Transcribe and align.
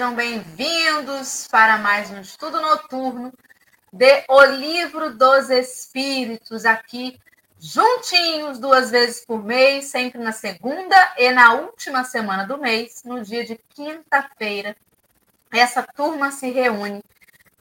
sejam 0.00 0.14
bem-vindos 0.14 1.46
para 1.50 1.76
mais 1.76 2.10
um 2.10 2.22
estudo 2.22 2.58
noturno 2.58 3.30
de 3.92 4.24
O 4.30 4.42
Livro 4.44 5.12
dos 5.14 5.50
Espíritos, 5.50 6.64
aqui 6.64 7.20
juntinhos 7.58 8.58
duas 8.58 8.90
vezes 8.90 9.22
por 9.26 9.44
mês, 9.44 9.88
sempre 9.88 10.18
na 10.18 10.32
segunda 10.32 10.96
e 11.18 11.30
na 11.32 11.52
última 11.52 12.02
semana 12.02 12.46
do 12.46 12.56
mês, 12.56 13.02
no 13.04 13.22
dia 13.22 13.44
de 13.44 13.60
quinta-feira. 13.74 14.74
Essa 15.52 15.82
turma 15.82 16.32
se 16.32 16.50
reúne 16.50 17.04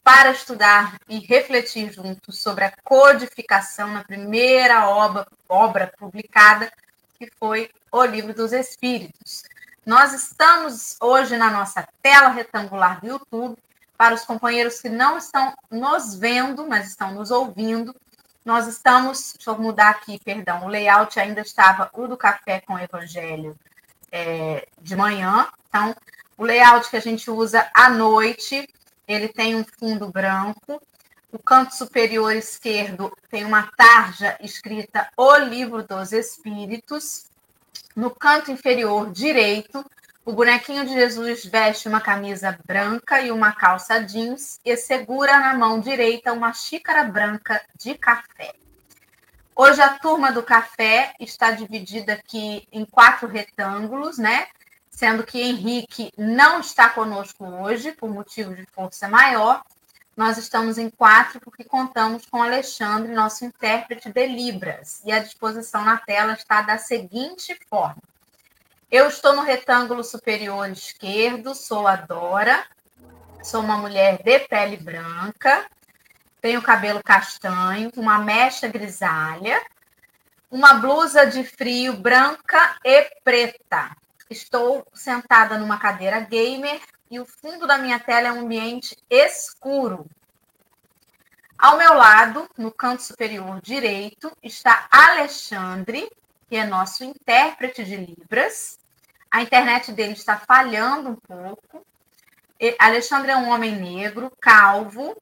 para 0.02 0.32
estudar 0.32 0.98
e 1.10 1.20
refletir 1.20 1.92
juntos 1.92 2.40
sobre 2.40 2.64
a 2.64 2.74
codificação 2.86 3.90
na 3.90 4.06
primeira 4.06 4.88
obra, 4.88 5.28
obra 5.50 5.92
publicada, 6.00 6.72
que 7.18 7.30
foi 7.38 7.70
o 7.92 8.06
Livro 8.06 8.34
dos 8.34 8.54
Espíritos. 8.54 9.44
Nós 9.90 10.14
estamos 10.14 10.98
hoje 11.02 11.36
na 11.36 11.50
nossa 11.50 11.84
tela 12.04 12.30
retangular 12.30 13.02
do 13.02 13.08
YouTube. 13.08 13.58
Para 13.98 14.14
os 14.14 14.24
companheiros 14.24 14.80
que 14.80 14.88
não 14.88 15.18
estão 15.18 15.52
nos 15.72 16.14
vendo, 16.14 16.68
mas 16.68 16.90
estão 16.90 17.12
nos 17.12 17.32
ouvindo, 17.32 17.96
nós 18.46 18.68
estamos. 18.68 19.34
Deixa 19.34 19.50
eu 19.50 19.58
mudar 19.58 19.90
aqui, 19.90 20.20
perdão. 20.24 20.64
O 20.64 20.68
layout 20.68 21.20
ainda 21.20 21.42
estava 21.42 21.90
o 21.92 22.08
do 22.08 22.16
café 22.16 22.62
com 22.62 22.78
evangelho 22.78 23.58
é, 24.12 24.68
de 24.80 24.96
manhã. 24.96 25.48
Então, 25.68 25.96
o 26.38 26.46
layout 26.46 26.88
que 26.88 26.98
a 26.98 27.02
gente 27.02 27.32
usa 27.32 27.68
à 27.74 27.90
noite, 27.90 28.70
ele 29.08 29.28
tem 29.28 29.56
um 29.56 29.66
fundo 29.80 30.12
branco. 30.12 30.80
O 31.32 31.40
canto 31.40 31.74
superior 31.74 32.36
esquerdo 32.36 33.12
tem 33.28 33.44
uma 33.44 33.72
tarja 33.76 34.38
escrita 34.40 35.10
O 35.18 35.36
Livro 35.38 35.82
dos 35.82 36.12
Espíritos. 36.12 37.28
No 38.00 38.12
canto 38.12 38.50
inferior 38.50 39.12
direito, 39.12 39.86
o 40.24 40.32
bonequinho 40.32 40.86
de 40.86 40.94
Jesus 40.94 41.44
veste 41.44 41.90
uma 41.90 42.00
camisa 42.00 42.58
branca 42.66 43.20
e 43.20 43.30
uma 43.30 43.52
calça 43.52 44.00
jeans 44.00 44.58
e 44.64 44.78
segura 44.78 45.38
na 45.38 45.54
mão 45.54 45.82
direita 45.82 46.32
uma 46.32 46.54
xícara 46.54 47.04
branca 47.04 47.62
de 47.78 47.96
café. 47.96 48.54
Hoje 49.54 49.82
a 49.82 50.00
turma 50.00 50.32
do 50.32 50.42
café 50.42 51.14
está 51.20 51.52
dividida 51.52 52.14
aqui 52.14 52.66
em 52.72 52.86
quatro 52.86 53.28
retângulos, 53.28 54.18
né? 54.18 54.48
Sendo 54.90 55.26
que 55.26 55.42
Henrique 55.42 56.10
não 56.18 56.62
está 56.62 56.90
conosco 56.90 57.46
hoje 57.46 57.92
por 57.92 58.10
motivo 58.10 58.56
de 58.56 58.66
força 58.68 59.10
maior. 59.10 59.62
Nós 60.20 60.38
estamos 60.38 60.78
em 60.78 60.90
quatro 60.90 61.40
porque 61.40 61.64
contamos 61.64 62.26
com 62.26 62.44
Alexandre, 62.44 63.14
nosso 63.14 63.46
intérprete 63.46 64.12
de 64.12 64.28
Libras, 64.28 65.02
e 65.06 65.14
a 65.14 65.20
disposição 65.20 65.82
na 65.86 65.98
tela 65.98 66.34
está 66.34 66.62
da 66.62 66.78
seguinte 66.78 67.58
forma: 67.70 68.04
eu 68.92 69.08
estou 69.08 69.34
no 69.34 69.44
retângulo 69.44 70.04
superior 70.04 70.70
esquerdo, 70.70 71.56
sou 71.56 71.88
a 71.88 71.96
Dora, 71.96 72.66
sou 73.42 73.62
uma 73.62 73.78
mulher 73.78 74.22
de 74.22 74.40
pele 74.40 74.76
branca, 74.76 75.66
tenho 76.42 76.62
cabelo 76.62 77.02
castanho, 77.02 77.90
uma 77.96 78.20
mecha 78.20 78.68
grisalha, 78.68 79.66
uma 80.52 80.74
blusa 80.74 81.26
de 81.28 81.46
frio 81.46 81.94
branca 81.94 82.76
e 82.84 83.04
preta. 83.24 83.96
Estou 84.30 84.86
sentada 84.94 85.58
numa 85.58 85.80
cadeira 85.80 86.20
gamer 86.20 86.82
e 87.10 87.20
o 87.20 87.26
fundo 87.26 87.66
da 87.66 87.78
minha 87.78 88.00
tela 88.00 88.28
é 88.28 88.32
um 88.32 88.42
ambiente 88.42 88.96
escuro. 89.10 90.06
Ao 91.58 91.78
meu 91.78 91.94
lado, 91.94 92.50
no 92.58 92.72
canto 92.72 93.04
superior 93.04 93.60
direito, 93.62 94.32
está 94.42 94.88
Alexandre, 94.92 96.10
que 96.48 96.56
é 96.56 96.66
nosso 96.66 97.04
intérprete 97.04 97.84
de 97.84 97.96
Libras. 97.96 98.80
A 99.30 99.42
internet 99.42 99.92
dele 99.92 100.14
está 100.14 100.38
falhando 100.38 101.10
um 101.10 101.16
pouco. 101.16 101.86
Alexandre 102.78 103.32
é 103.32 103.38
um 103.38 103.50
homem 103.50 103.76
negro, 103.76 104.32
calvo, 104.40 105.16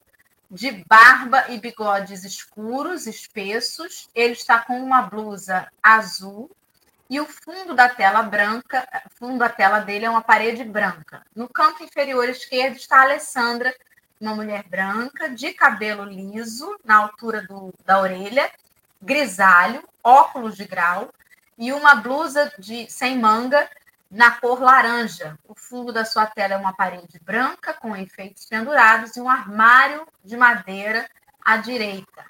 de 0.50 0.70
barba 0.86 1.46
e 1.50 1.58
bigodes 1.58 2.24
escuros, 2.24 3.06
espessos. 3.06 4.08
Ele 4.14 4.32
está 4.32 4.60
com 4.60 4.80
uma 4.80 5.02
blusa 5.02 5.70
azul 5.82 6.50
e 7.08 7.18
o 7.20 7.26
fundo 7.26 7.74
da 7.74 7.88
tela 7.88 8.22
branca, 8.22 8.86
fundo 9.18 9.38
da 9.38 9.48
tela 9.48 9.80
dele 9.80 10.04
é 10.04 10.10
uma 10.10 10.20
parede 10.20 10.62
branca. 10.62 11.22
No 11.34 11.48
canto 11.48 11.82
inferior 11.82 12.28
esquerdo 12.28 12.76
está 12.76 12.98
a 12.98 13.02
Alessandra, 13.02 13.74
uma 14.20 14.34
mulher 14.34 14.64
branca, 14.68 15.30
de 15.30 15.52
cabelo 15.52 16.04
liso, 16.04 16.78
na 16.84 16.96
altura 16.96 17.42
do, 17.42 17.72
da 17.84 18.00
orelha, 18.00 18.50
grisalho, 19.00 19.82
óculos 20.02 20.56
de 20.56 20.64
grau 20.66 21.10
e 21.56 21.72
uma 21.72 21.94
blusa 21.94 22.52
de 22.58 22.90
sem 22.90 23.18
manga 23.18 23.68
na 24.10 24.32
cor 24.32 24.60
laranja. 24.60 25.38
O 25.46 25.54
fundo 25.54 25.92
da 25.92 26.04
sua 26.04 26.26
tela 26.26 26.54
é 26.54 26.56
uma 26.56 26.72
parede 26.72 27.18
branca 27.22 27.72
com 27.72 27.96
efeitos 27.96 28.44
pendurados 28.44 29.16
e 29.16 29.20
um 29.20 29.28
armário 29.30 30.06
de 30.24 30.36
madeira 30.36 31.08
à 31.44 31.56
direita. 31.56 32.24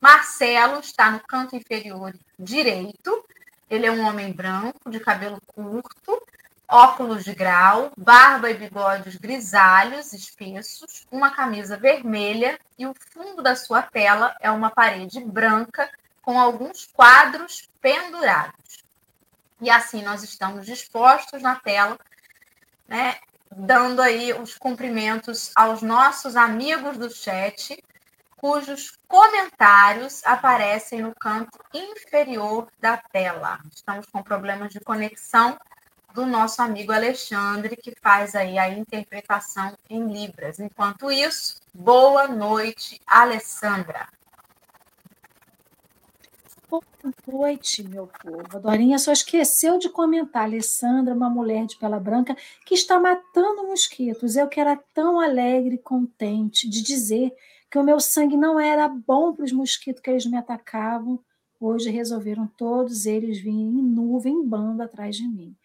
Marcelo 0.00 0.80
está 0.80 1.10
no 1.10 1.20
canto 1.20 1.56
inferior 1.56 2.14
direito 2.38 3.24
ele 3.68 3.86
é 3.86 3.90
um 3.90 4.06
homem 4.06 4.32
branco, 4.32 4.90
de 4.90 5.00
cabelo 5.00 5.40
curto, 5.46 6.22
óculos 6.68 7.24
de 7.24 7.34
grau, 7.34 7.92
barba 7.96 8.50
e 8.50 8.54
bigodes 8.54 9.16
grisalhos, 9.16 10.12
espessos, 10.12 11.06
uma 11.10 11.30
camisa 11.30 11.76
vermelha 11.76 12.58
e 12.78 12.86
o 12.86 12.94
fundo 13.12 13.42
da 13.42 13.54
sua 13.54 13.82
tela 13.82 14.34
é 14.40 14.50
uma 14.50 14.70
parede 14.70 15.20
branca 15.20 15.90
com 16.22 16.38
alguns 16.38 16.86
quadros 16.86 17.68
pendurados. 17.80 18.82
E 19.60 19.70
assim 19.70 20.02
nós 20.02 20.22
estamos 20.22 20.66
dispostos 20.66 21.42
na 21.42 21.56
tela, 21.56 21.98
né, 22.88 23.16
dando 23.54 24.02
aí 24.02 24.32
os 24.32 24.56
cumprimentos 24.56 25.52
aos 25.54 25.80
nossos 25.80 26.34
amigos 26.34 26.98
do 26.98 27.10
chat, 27.10 27.82
cujos 28.44 28.98
comentários 29.08 30.20
aparecem 30.22 31.00
no 31.00 31.14
canto 31.14 31.58
inferior 31.72 32.68
da 32.78 32.98
tela. 32.98 33.58
Estamos 33.74 34.04
com 34.04 34.22
problemas 34.22 34.70
de 34.70 34.80
conexão 34.80 35.56
do 36.12 36.26
nosso 36.26 36.60
amigo 36.60 36.92
Alexandre, 36.92 37.74
que 37.74 37.94
faz 38.02 38.34
aí 38.34 38.58
a 38.58 38.68
interpretação 38.68 39.72
em 39.88 40.12
Libras. 40.12 40.60
Enquanto 40.60 41.10
isso, 41.10 41.56
boa 41.72 42.28
noite, 42.28 43.00
Alessandra. 43.06 44.08
Boa 46.68 46.84
noite, 47.26 47.82
meu 47.82 48.10
povo. 48.22 48.58
A 48.58 48.58
Dorinha 48.58 48.98
só 48.98 49.10
esqueceu 49.10 49.78
de 49.78 49.88
comentar. 49.88 50.42
Alessandra, 50.42 51.14
uma 51.14 51.30
mulher 51.30 51.64
de 51.64 51.78
pela 51.78 51.98
branca 51.98 52.36
que 52.66 52.74
está 52.74 53.00
matando 53.00 53.66
mosquitos. 53.66 54.36
Eu 54.36 54.48
que 54.48 54.60
era 54.60 54.76
tão 54.92 55.18
alegre 55.18 55.76
e 55.76 55.78
contente 55.78 56.68
de 56.68 56.82
dizer 56.82 57.34
que 57.74 57.78
o 57.80 57.82
meu 57.82 57.98
sangue 57.98 58.36
não 58.36 58.60
era 58.60 58.86
bom 58.86 59.34
para 59.34 59.44
os 59.44 59.50
mosquitos 59.50 60.00
que 60.00 60.08
eles 60.08 60.24
me 60.26 60.36
atacavam. 60.36 61.18
Hoje 61.58 61.90
resolveram 61.90 62.46
todos 62.46 63.04
eles 63.04 63.40
virem 63.40 63.62
em 63.62 63.82
nuvem, 63.82 64.32
em 64.32 64.48
bando 64.48 64.80
atrás 64.80 65.16
de 65.16 65.26
mim. 65.26 65.56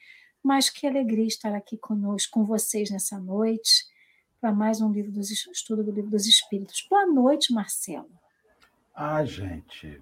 Mas 0.41 0.71
que 0.71 0.87
alegria 0.87 1.27
estar 1.27 1.53
aqui 1.53 1.77
conosco, 1.77 2.33
com 2.33 2.43
vocês 2.43 2.89
nessa 2.89 3.19
noite, 3.19 3.85
para 4.41 4.51
mais 4.51 4.81
um 4.81 4.91
livro 4.91 5.11
dos 5.11 5.29
estudo 5.29 5.83
do 5.83 5.91
livro 5.91 6.09
dos 6.09 6.25
Espíritos. 6.25 6.83
Boa 6.89 7.05
noite, 7.05 7.53
Marcelo. 7.53 8.09
Ah, 8.95 9.23
gente, 9.23 10.01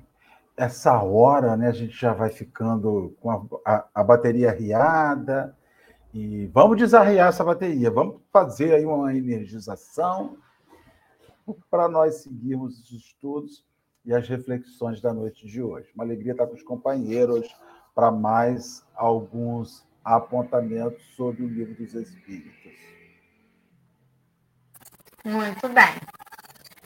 essa 0.56 1.04
hora, 1.04 1.58
né, 1.58 1.68
a 1.68 1.74
gente 1.74 2.00
já 2.00 2.14
vai 2.14 2.30
ficando 2.30 3.18
com 3.20 3.30
a, 3.30 3.46
a, 3.66 3.88
a 3.96 4.02
bateria 4.06 4.54
riada 4.54 5.54
e 6.14 6.46
vamos 6.54 6.78
desarriar 6.78 7.28
essa 7.28 7.44
bateria, 7.44 7.92
vamos 7.92 8.22
fazer 8.32 8.76
aí 8.76 8.86
uma 8.86 9.14
energização 9.14 10.38
para 11.70 11.88
nós 11.88 12.16
seguirmos 12.16 12.80
os 12.80 12.92
estudos 12.92 13.66
e 14.06 14.14
as 14.14 14.28
reflexões 14.28 15.02
da 15.02 15.14
noite 15.14 15.46
de 15.46 15.62
hoje. 15.62 15.90
Uma 15.94 16.04
alegria 16.04 16.32
estar 16.32 16.48
com 16.48 16.56
os 16.56 16.64
companheiros 16.64 17.48
para 17.94 18.12
mais 18.12 18.86
alguns 18.96 19.86
apontamentos 20.04 21.04
sobre 21.16 21.44
o 21.44 21.48
livro 21.48 21.76
dos 21.76 21.94
Espíritos. 21.94 22.72
Muito 25.26 25.68
bem. 25.68 25.94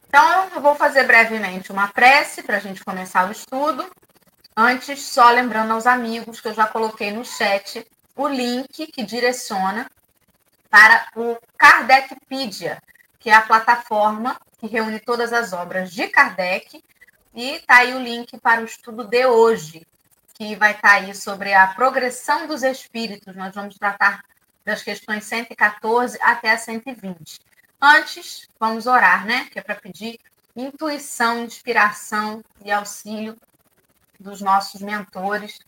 Então, 0.08 0.50
eu 0.56 0.62
vou 0.62 0.76
fazer 0.76 1.06
brevemente 1.06 1.72
uma 1.72 1.88
prece 1.88 2.42
para 2.42 2.58
a 2.58 2.60
gente 2.60 2.84
começar 2.84 3.30
o 3.30 3.32
estudo. 3.32 3.86
Antes, 4.58 5.02
só 5.04 5.30
lembrando 5.30 5.72
aos 5.72 5.86
amigos 5.86 6.42
que 6.42 6.48
eu 6.48 6.54
já 6.54 6.68
coloquei 6.68 7.12
no 7.12 7.24
chat 7.24 7.86
o 8.16 8.28
link 8.28 8.88
que 8.88 9.04
direciona 9.04 9.90
para 10.70 11.08
o 11.16 11.38
Kardecpedia, 11.58 12.82
que 13.22 13.30
é 13.30 13.34
a 13.34 13.42
plataforma 13.42 14.38
que 14.60 14.68
reúne 14.68 15.00
todas 15.00 15.32
as 15.32 15.54
obras 15.54 15.92
de 15.92 16.08
Kardec. 16.10 16.84
E 17.34 17.52
está 17.52 17.78
aí 17.78 17.94
o 17.94 18.04
link 18.04 18.38
para 18.40 18.60
o 18.60 18.66
estudo 18.66 19.06
de 19.06 19.26
hoje, 19.26 19.88
que 20.34 20.54
vai 20.58 20.72
estar 20.72 20.90
tá 20.90 20.94
aí 20.96 21.16
sobre 21.16 21.54
a 21.54 21.68
progressão 21.68 22.46
dos 22.46 22.62
espíritos. 22.62 23.34
Nós 23.34 23.56
vamos 23.56 23.78
tratar 23.78 24.22
das 24.66 24.84
questões 24.84 25.24
114 25.24 26.18
até 26.22 26.52
a 26.52 26.58
120. 26.58 27.40
Antes, 27.82 28.50
vamos 28.60 28.86
orar, 28.86 29.26
né? 29.26 29.48
Que 29.50 29.60
é 29.60 29.62
para 29.62 29.76
pedir 29.76 30.20
intuição, 30.54 31.46
inspiração 31.46 32.44
e 32.66 32.70
auxílio 32.70 33.38
dos 34.20 34.42
nossos 34.42 34.82
mentores 34.82 35.60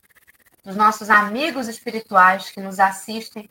dos 0.63 0.75
nossos 0.75 1.09
amigos 1.09 1.67
espirituais 1.67 2.49
que 2.49 2.61
nos 2.61 2.79
assistem, 2.79 3.49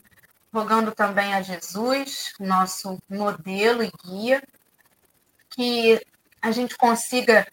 rogando 0.52 0.92
também 0.92 1.34
a 1.34 1.42
Jesus, 1.42 2.32
nosso 2.38 2.98
modelo 3.08 3.82
e 3.82 3.90
guia, 4.04 4.42
que 5.50 6.00
a 6.40 6.50
gente 6.50 6.76
consiga 6.76 7.46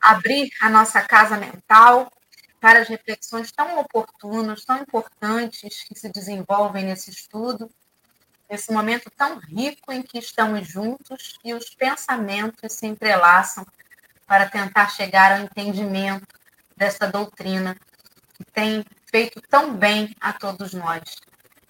abrir 0.00 0.50
a 0.60 0.68
nossa 0.68 1.00
casa 1.02 1.36
mental 1.36 2.12
para 2.60 2.80
as 2.80 2.88
reflexões 2.88 3.50
tão 3.52 3.78
oportunas, 3.78 4.64
tão 4.64 4.78
importantes 4.78 5.84
que 5.84 5.98
se 5.98 6.08
desenvolvem 6.10 6.84
nesse 6.84 7.10
estudo, 7.10 7.70
nesse 8.50 8.72
momento 8.72 9.10
tão 9.16 9.38
rico 9.38 9.92
em 9.92 10.02
que 10.02 10.18
estamos 10.18 10.66
juntos 10.66 11.38
e 11.44 11.54
os 11.54 11.70
pensamentos 11.70 12.72
se 12.72 12.86
entrelaçam 12.86 13.64
para 14.26 14.48
tentar 14.48 14.88
chegar 14.90 15.32
ao 15.32 15.44
entendimento 15.44 16.26
dessa 16.76 17.06
doutrina 17.06 17.76
que 18.34 18.44
tem 18.44 18.84
feito 19.06 19.40
tão 19.48 19.74
bem 19.74 20.14
a 20.20 20.32
todos 20.32 20.72
nós, 20.74 21.16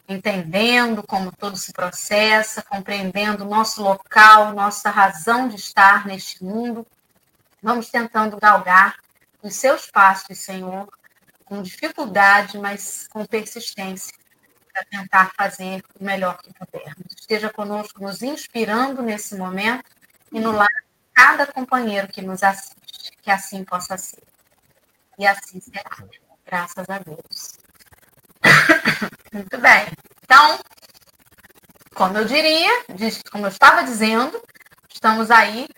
entendendo 0.09 1.03
como 1.03 1.31
tudo 1.31 1.57
se 1.57 1.73
processa, 1.73 2.63
compreendendo 2.63 3.45
o 3.45 3.49
nosso 3.49 3.83
local, 3.83 4.55
nossa 4.55 4.89
razão 4.89 5.49
de 5.49 5.57
estar 5.57 6.07
neste 6.07 6.43
mundo. 6.43 6.87
Vamos 7.63 7.91
tentando 7.91 8.39
galgar 8.39 8.97
os 9.43 9.55
seus 9.55 9.91
passos, 9.91 10.39
Senhor, 10.39 10.89
com 11.45 11.61
dificuldade, 11.61 12.59
mas 12.59 13.07
com 13.09 13.27
persistência, 13.27 14.17
para 14.73 14.85
tentar 14.85 15.33
fazer 15.37 15.83
o 16.01 16.05
melhor 16.05 16.39
que 16.39 16.53
pudermos. 16.55 17.15
Esteja 17.19 17.51
conosco, 17.51 18.03
nos 18.03 18.23
inspirando 18.23 19.03
nesse 19.03 19.37
momento 19.37 19.85
e 20.33 20.41
no 20.41 20.53
lar 20.53 20.69
de 20.69 21.13
cada 21.13 21.47
companheiro 21.47 22.09
que 22.09 22.23
nos 22.23 22.43
assiste, 22.43 23.13
que 23.21 23.31
assim 23.31 23.63
possa 23.63 23.99
ser. 23.99 24.23
E 25.19 25.27
assim 25.27 25.61
será. 25.61 26.05
Graças 26.47 26.89
a 26.89 26.99
Deus. 26.99 27.58
Muito 29.39 29.59
bem. 29.59 29.87
Então, 30.25 30.59
como 31.95 32.19
eu 32.19 32.25
diria, 32.25 32.85
como 33.31 33.47
eu 33.47 33.51
estava 33.51 33.85
dizendo, 33.85 34.43
estamos 34.93 35.31
aí 35.31 35.69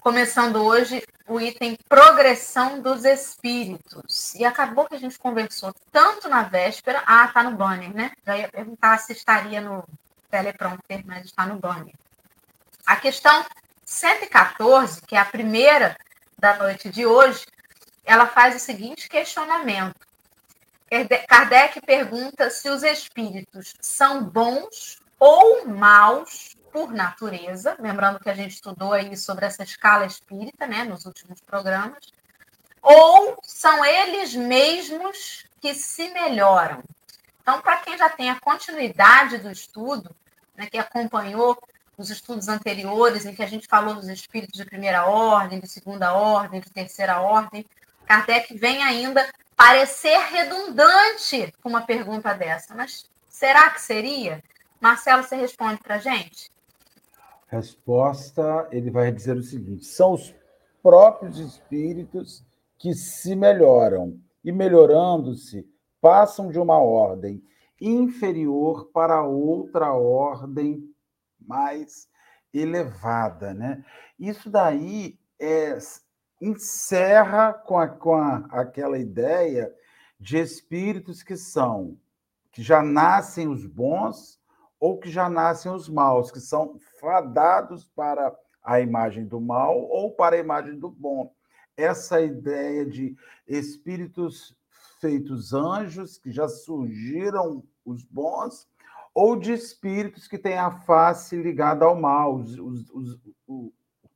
começando 0.00 0.56
hoje 0.56 1.00
o 1.28 1.40
item 1.40 1.78
progressão 1.88 2.80
dos 2.80 3.04
espíritos. 3.04 4.34
E 4.34 4.44
acabou 4.44 4.86
que 4.86 4.96
a 4.96 4.98
gente 4.98 5.16
conversou 5.20 5.72
tanto 5.92 6.28
na 6.28 6.42
véspera. 6.42 7.00
Ah, 7.06 7.28
tá 7.28 7.44
no 7.44 7.56
banner, 7.56 7.94
né? 7.94 8.10
Já 8.26 8.38
ia 8.38 8.48
perguntar 8.48 8.98
se 8.98 9.12
estaria 9.12 9.60
no 9.60 9.84
teleprompter, 10.28 11.06
mas 11.06 11.26
está 11.26 11.46
no 11.46 11.60
banner. 11.60 11.94
A 12.84 12.96
questão 12.96 13.46
114, 13.84 15.00
que 15.02 15.14
é 15.14 15.20
a 15.20 15.24
primeira 15.24 15.96
da 16.36 16.56
noite 16.56 16.90
de 16.90 17.06
hoje, 17.06 17.46
ela 18.04 18.26
faz 18.26 18.56
o 18.56 18.58
seguinte 18.58 19.08
questionamento. 19.08 20.05
Kardec 21.28 21.80
pergunta 21.80 22.48
se 22.50 22.68
os 22.68 22.82
espíritos 22.82 23.74
são 23.80 24.24
bons 24.24 25.00
ou 25.18 25.66
maus 25.66 26.56
por 26.72 26.92
natureza, 26.92 27.76
lembrando 27.80 28.20
que 28.20 28.28
a 28.28 28.34
gente 28.34 28.52
estudou 28.52 28.92
aí 28.92 29.16
sobre 29.16 29.46
essa 29.46 29.62
escala 29.62 30.06
espírita, 30.06 30.66
né, 30.66 30.84
nos 30.84 31.06
últimos 31.06 31.40
programas, 31.40 32.12
ou 32.82 33.38
são 33.42 33.84
eles 33.84 34.34
mesmos 34.34 35.44
que 35.60 35.74
se 35.74 36.08
melhoram. 36.10 36.84
Então, 37.40 37.60
para 37.60 37.78
quem 37.78 37.96
já 37.96 38.08
tem 38.08 38.30
a 38.30 38.38
continuidade 38.38 39.38
do 39.38 39.50
estudo, 39.50 40.14
né, 40.54 40.66
que 40.66 40.78
acompanhou 40.78 41.58
os 41.96 42.10
estudos 42.10 42.48
anteriores, 42.48 43.24
em 43.24 43.34
que 43.34 43.42
a 43.42 43.46
gente 43.46 43.66
falou 43.66 43.94
dos 43.94 44.08
espíritos 44.08 44.58
de 44.58 44.66
primeira 44.66 45.06
ordem, 45.06 45.58
de 45.58 45.66
segunda 45.66 46.12
ordem, 46.12 46.60
de 46.60 46.70
terceira 46.70 47.20
ordem, 47.20 47.64
Kardec 48.06 48.56
vem 48.56 48.82
ainda 48.82 49.26
parecer 49.56 50.16
redundante 50.30 51.52
com 51.62 51.68
uma 51.68 51.82
pergunta 51.82 52.32
dessa. 52.34 52.74
Mas 52.74 53.10
será 53.28 53.70
que 53.70 53.80
seria? 53.80 54.42
Marcelo, 54.80 55.22
você 55.22 55.36
responde 55.36 55.82
para 55.82 55.96
a 55.96 55.98
gente? 55.98 56.50
Resposta, 57.48 58.68
ele 58.70 58.90
vai 58.90 59.10
dizer 59.10 59.36
o 59.36 59.42
seguinte: 59.42 59.84
são 59.84 60.12
os 60.12 60.34
próprios 60.82 61.38
espíritos 61.38 62.44
que 62.78 62.94
se 62.94 63.34
melhoram 63.34 64.20
e, 64.44 64.52
melhorando-se, 64.52 65.66
passam 66.00 66.50
de 66.50 66.58
uma 66.58 66.78
ordem 66.78 67.42
inferior 67.80 68.90
para 68.92 69.22
outra 69.22 69.92
ordem 69.92 70.82
mais 71.40 72.08
elevada. 72.52 73.52
Né? 73.52 73.84
Isso 74.18 74.48
daí 74.50 75.18
é, 75.38 75.78
encerra 76.40 77.52
com, 77.52 77.78
a, 77.78 77.88
com 77.88 78.14
a, 78.14 78.46
aquela 78.50 78.98
ideia 78.98 79.74
de 80.18 80.38
espíritos 80.38 81.22
que 81.22 81.36
são, 81.36 81.98
que 82.52 82.62
já 82.62 82.82
nascem 82.82 83.48
os 83.48 83.66
bons 83.66 84.40
ou 84.78 84.98
que 84.98 85.10
já 85.10 85.28
nascem 85.28 85.72
os 85.72 85.88
maus, 85.88 86.30
que 86.30 86.40
são 86.40 86.78
fadados 87.00 87.84
para 87.84 88.34
a 88.62 88.80
imagem 88.80 89.24
do 89.24 89.40
mal 89.40 89.78
ou 89.78 90.12
para 90.12 90.36
a 90.36 90.38
imagem 90.40 90.78
do 90.78 90.90
bom. 90.90 91.32
Essa 91.76 92.20
ideia 92.20 92.84
de 92.84 93.16
espíritos 93.46 94.56
feitos 95.00 95.52
anjos, 95.52 96.18
que 96.18 96.30
já 96.30 96.48
surgiram 96.48 97.62
os 97.84 98.02
bons, 98.04 98.68
ou 99.14 99.36
de 99.36 99.52
espíritos 99.52 100.26
que 100.26 100.38
têm 100.38 100.58
a 100.58 100.70
face 100.70 101.36
ligada 101.36 101.84
ao 101.84 101.98
mal, 101.98 102.36
os, 102.36 102.58
os, 102.58 102.90
os, 102.90 103.20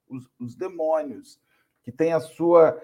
os, 0.09 0.29
os 0.39 0.55
demônios 0.57 1.41
que 1.83 1.93
tem 1.93 2.13
a 2.13 2.21
sua 2.21 2.81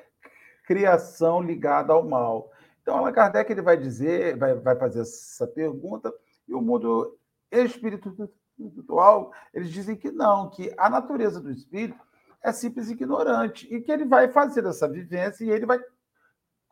criação 0.65 1.41
ligada 1.41 1.93
ao 1.93 2.05
mal. 2.05 2.51
Então, 2.83 2.99
Allan 2.99 3.13
Kardec 3.13 3.51
ele 3.51 3.63
vai 3.63 3.77
dizer, 3.77 4.37
vai, 4.37 4.55
vai 4.55 4.77
fazer 4.77 5.01
essa 5.01 5.47
pergunta, 5.47 6.13
e 6.47 6.55
o 6.55 6.61
mundo 6.61 7.19
espiritual, 7.51 9.33
eles 9.53 9.71
dizem 9.71 9.97
que 9.97 10.11
não, 10.11 10.51
que 10.51 10.73
a 10.77 10.89
natureza 10.89 11.41
do 11.41 11.51
espírito 11.51 11.99
é 12.43 12.53
simples 12.53 12.89
ignorante, 12.89 13.67
e 13.75 13.81
que 13.81 13.91
ele 13.91 14.05
vai 14.05 14.29
fazer 14.29 14.65
essa 14.65 14.89
vivência 14.89 15.45
e 15.45 15.51
ele 15.51 15.67
vai 15.67 15.81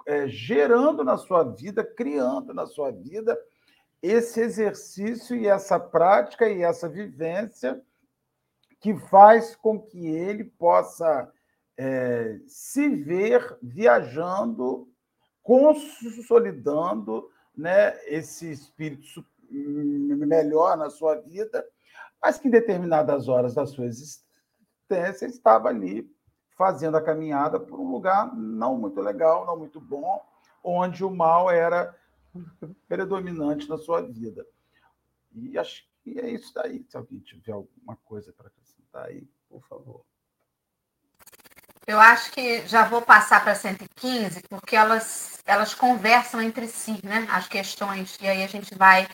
é, 0.07 0.29
gerando 0.29 1.03
na 1.03 1.17
sua 1.17 1.43
vida, 1.43 1.85
criando 1.85 2.53
na 2.53 2.67
sua 2.67 2.91
vida 2.91 3.39
esse 4.03 4.41
exercício 4.41 5.35
e 5.35 5.47
essa 5.47 5.81
prática 5.81 6.49
e 6.49 6.63
essa 6.63 6.89
vivência 6.89 7.81
que 8.79 8.95
faz 8.95 9.57
com 9.57 9.81
que 9.81 10.07
ele 10.07 10.45
possa 10.45 11.33
é, 11.77 12.39
se 12.47 12.89
ver 12.89 13.57
viajando, 13.63 14.89
consolidando 15.43 17.31
né, 17.57 17.97
esse 18.07 18.51
espírito 18.51 19.25
melhor 19.51 20.77
na 20.77 20.91
sua 20.91 21.17
vida, 21.17 21.65
mas 22.21 22.39
que 22.39 22.49
em 22.49 22.51
determinadas 22.51 23.29
horas 23.29 23.55
da 23.55 23.67
sua 23.67 23.87
existência 23.87 25.27
estava 25.27 25.69
ali 25.69 26.11
fazendo 26.57 26.97
a 26.97 27.03
caminhada 27.03 27.59
por 27.59 27.79
um 27.79 27.91
lugar 27.91 28.35
não 28.35 28.77
muito 28.77 29.01
legal, 29.01 29.45
não 29.45 29.57
muito 29.57 29.81
bom, 29.81 30.25
onde 30.63 31.05
o 31.05 31.11
mal 31.11 31.51
era 31.51 31.95
predominante 32.89 33.69
na 33.69 33.77
sua 33.77 34.01
vida. 34.01 34.47
E 35.35 35.59
acho 35.59 35.87
que 36.03 36.19
é 36.19 36.31
isso 36.31 36.53
daí. 36.55 36.85
Se 36.89 36.97
alguém 36.97 37.19
tiver 37.19 37.53
alguma 37.53 37.97
coisa 38.05 38.33
para 38.33 38.49
acrescentar 38.49 39.07
aí, 39.07 39.29
por 39.49 39.63
favor. 39.67 40.05
Eu 41.87 42.01
acho 42.01 42.31
que 42.33 42.67
já 42.67 42.85
vou 42.85 43.03
passar 43.03 43.43
para 43.45 43.55
115, 43.55 44.43
porque 44.49 44.75
elas, 44.75 45.39
elas 45.45 45.75
conversam 45.75 46.41
entre 46.41 46.67
si, 46.67 46.99
né? 47.05 47.27
As 47.31 47.47
questões, 47.47 48.17
e 48.21 48.27
aí 48.27 48.43
a 48.43 48.47
gente 48.47 48.75
vai 48.75 49.07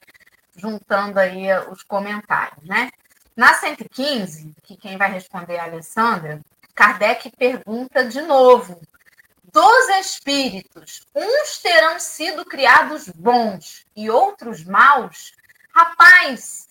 juntando 0.56 1.18
aí 1.18 1.46
os 1.68 1.82
comentários, 1.82 2.64
né? 2.64 2.90
Na 3.36 3.54
115, 3.54 4.54
que 4.62 4.76
quem 4.76 4.96
vai 4.96 5.10
responder 5.10 5.54
é 5.54 5.60
a 5.60 5.64
Alessandra, 5.64 6.40
Kardec 6.74 7.30
pergunta 7.36 8.04
de 8.04 8.22
novo: 8.22 8.80
dos 9.52 9.88
espíritos, 10.00 11.06
uns 11.14 11.58
terão 11.58 11.98
sido 11.98 12.44
criados 12.44 13.08
bons 13.08 13.84
e 13.96 14.08
outros 14.08 14.64
maus? 14.64 15.32
Rapaz, 15.74 16.68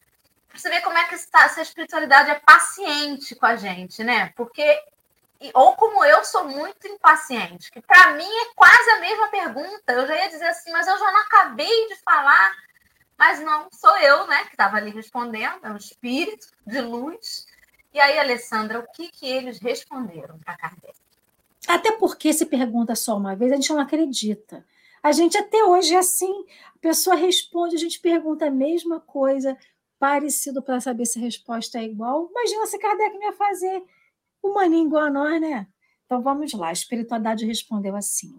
você 0.53 0.70
vê 0.70 0.82
como 0.82 0.98
é 0.98 1.06
que 1.06 1.15
essa 1.15 1.62
espiritualidade 1.62 2.32
é 2.32 2.36
paciente 2.36 3.36
com 3.36 3.46
a 3.46 3.56
gente, 3.56 4.03
né? 4.03 4.32
Porque 4.36 4.82
ou 5.53 5.74
como 5.75 6.03
eu 6.03 6.24
sou 6.25 6.46
muito 6.46 6.88
impaciente, 6.88 7.72
que 7.72 7.81
para 7.81 8.13
mim 8.13 8.27
é 8.27 8.53
quase 8.55 8.89
a 8.91 9.00
mesma 9.00 9.27
pergunta. 9.29 9.93
Eu 9.93 10.05
já 10.05 10.15
ia 10.15 10.29
dizer 10.29 10.48
assim, 10.48 10.72
mas 10.72 10.88
eu 10.88 10.98
já 10.98 11.12
não 11.12 11.22
acabei 11.22 11.88
de 11.88 11.96
falar. 11.98 12.51
Mas 13.17 13.39
não, 13.41 13.67
sou 13.72 13.98
eu, 13.98 14.27
né, 14.27 14.46
que 14.46 14.51
estava 14.51 14.77
ali 14.77 14.91
respondendo, 14.91 15.60
é 15.63 15.69
um 15.69 15.77
espírito 15.77 16.48
de 16.65 16.79
luz. 16.79 17.46
E 17.93 18.00
aí, 18.00 18.17
Alessandra, 18.17 18.79
o 18.79 18.91
que, 18.93 19.10
que 19.10 19.27
eles 19.27 19.60
responderam 19.60 20.39
para 20.39 20.55
Kardec? 20.55 20.96
Até 21.67 21.91
porque 21.93 22.31
se 22.31 22.46
pergunta 22.46 22.96
só 22.96 23.17
uma 23.17 23.36
vez, 23.36 23.51
a 23.51 23.55
gente 23.55 23.74
não 23.74 23.81
acredita. 23.81 24.65
A 25.03 25.12
gente 25.12 25.38
até 25.38 25.63
hoje 25.63 25.93
é 25.93 25.98
assim, 25.98 26.46
a 26.75 26.79
pessoa 26.79 27.15
responde, 27.15 27.75
a 27.75 27.79
gente 27.79 28.00
pergunta 28.00 28.46
a 28.46 28.51
mesma 28.51 29.00
coisa, 29.00 29.58
parecido 29.98 30.62
para 30.62 30.79
saber 30.79 31.05
se 31.05 31.19
a 31.19 31.22
resposta 31.22 31.77
é 31.77 31.84
igual. 31.84 32.29
Imagina 32.31 32.65
se 32.67 32.79
Kardec 32.79 33.17
ia 33.17 33.34
fazer 33.34 33.84
humaninho 34.43 34.88
igual 34.88 35.05
a 35.05 35.10
nós, 35.10 35.41
né? 35.41 35.67
Então 36.05 36.22
vamos 36.22 36.53
lá, 36.53 36.69
a 36.69 36.74
espiritualidade 36.74 37.46
respondeu 37.46 37.96
assim: 37.96 38.36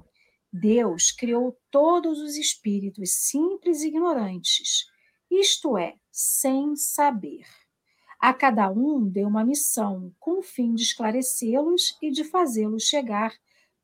Deus 0.52 1.12
criou 1.12 1.56
todos 1.70 2.18
os 2.20 2.36
espíritos 2.36 3.10
simples 3.12 3.82
e 3.82 3.88
ignorantes, 3.88 4.86
isto 5.30 5.78
é, 5.78 5.94
sem 6.10 6.74
saber. 6.74 7.46
A 8.18 8.34
cada 8.34 8.70
um 8.70 9.08
deu 9.08 9.28
uma 9.28 9.44
missão, 9.44 10.12
com 10.18 10.40
o 10.40 10.42
fim 10.42 10.74
de 10.74 10.82
esclarecê-los 10.82 11.96
e 12.02 12.10
de 12.10 12.24
fazê-los 12.24 12.82
chegar 12.82 13.32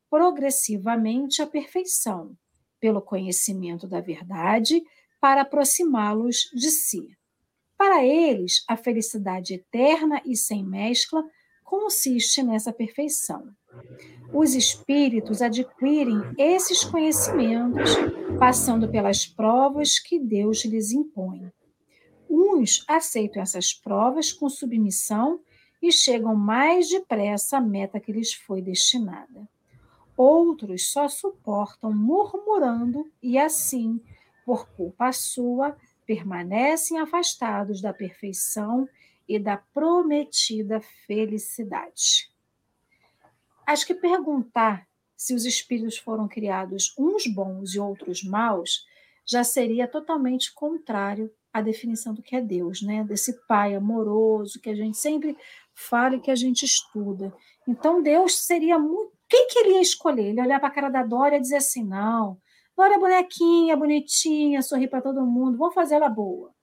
progressivamente 0.09 1.41
à 1.41 1.47
perfeição, 1.47 2.37
pelo 2.79 3.01
conhecimento 3.01 3.87
da 3.87 3.99
verdade, 3.99 4.81
para 5.19 5.41
aproximá-los 5.41 6.49
de 6.53 6.69
si. 6.69 7.17
Para 7.77 8.05
eles, 8.05 8.63
a 8.67 8.75
felicidade 8.75 9.55
eterna 9.55 10.21
e 10.25 10.35
sem 10.35 10.63
mescla 10.63 11.23
consiste 11.67 12.41
nessa 12.41 12.71
perfeição. 12.71 13.49
Os 14.33 14.55
espíritos 14.55 15.41
adquirem 15.41 16.17
esses 16.37 16.85
conhecimentos 16.85 17.91
passando 18.39 18.89
pelas 18.89 19.27
provas 19.27 19.99
que 19.99 20.17
Deus 20.17 20.63
lhes 20.63 20.93
impõe. 20.93 21.51
Uns 22.29 22.85
aceitam 22.87 23.41
essas 23.41 23.73
provas 23.73 24.31
com 24.31 24.49
submissão 24.49 25.41
e 25.81 25.91
chegam 25.91 26.35
mais 26.35 26.89
depressa 26.89 27.57
à 27.57 27.61
meta 27.61 27.99
que 27.99 28.13
lhes 28.13 28.33
foi 28.33 28.61
destinada. 28.61 29.47
Outros 30.15 30.89
só 30.89 31.09
suportam 31.09 31.93
murmurando 31.93 33.11
e, 33.21 33.37
assim, 33.37 34.01
por 34.45 34.69
culpa 34.69 35.11
sua, 35.11 35.75
permanecem 36.05 36.97
afastados 36.97 37.81
da 37.81 37.93
perfeição 37.93 38.87
e 39.27 39.37
da 39.37 39.57
prometida 39.57 40.81
felicidade. 41.05 42.31
Acho 43.65 43.85
que 43.85 43.93
perguntar 43.93 44.87
se 45.15 45.33
os 45.33 45.45
espíritos 45.45 45.97
foram 45.97 46.27
criados 46.27 46.93
uns 46.97 47.27
bons 47.27 47.73
e 47.73 47.79
outros 47.79 48.23
maus 48.23 48.85
já 49.25 49.43
seria 49.43 49.87
totalmente 49.87 50.53
contrário 50.53 51.29
à 51.51 51.59
definição 51.59 52.13
do 52.13 52.21
que 52.21 52.35
é 52.35 52.41
Deus, 52.41 52.81
né? 52.81 53.03
Desse 53.03 53.33
pai 53.47 53.75
amoroso 53.75 54.61
que 54.61 54.69
a 54.69 54.75
gente 54.75 54.97
sempre 54.97 55.35
fala 55.73 56.15
e 56.15 56.21
que 56.21 56.31
a 56.31 56.35
gente 56.35 56.63
estuda. 56.63 57.33
Então 57.67 58.01
Deus 58.01 58.45
seria 58.45 58.79
muito 58.79 59.17
quem 59.29 59.47
que 59.47 59.59
ele 59.59 59.73
ia 59.73 59.81
escolher? 59.81 60.27
Ele 60.27 60.41
olhar 60.41 60.59
para 60.59 60.69
a 60.69 60.71
cara 60.71 60.89
da 60.89 61.03
Dória 61.03 61.37
e 61.37 61.41
dizer 61.41 61.57
assim: 61.57 61.83
não, 61.83 62.37
Dória 62.75 62.95
é 62.95 62.99
bonequinha, 62.99 63.75
bonitinha, 63.75 64.61
sorri 64.61 64.87
para 64.87 65.01
todo 65.01 65.25
mundo, 65.25 65.57
vou 65.57 65.71
fazer 65.71 65.95
ela 65.95 66.09
boa. 66.09 66.53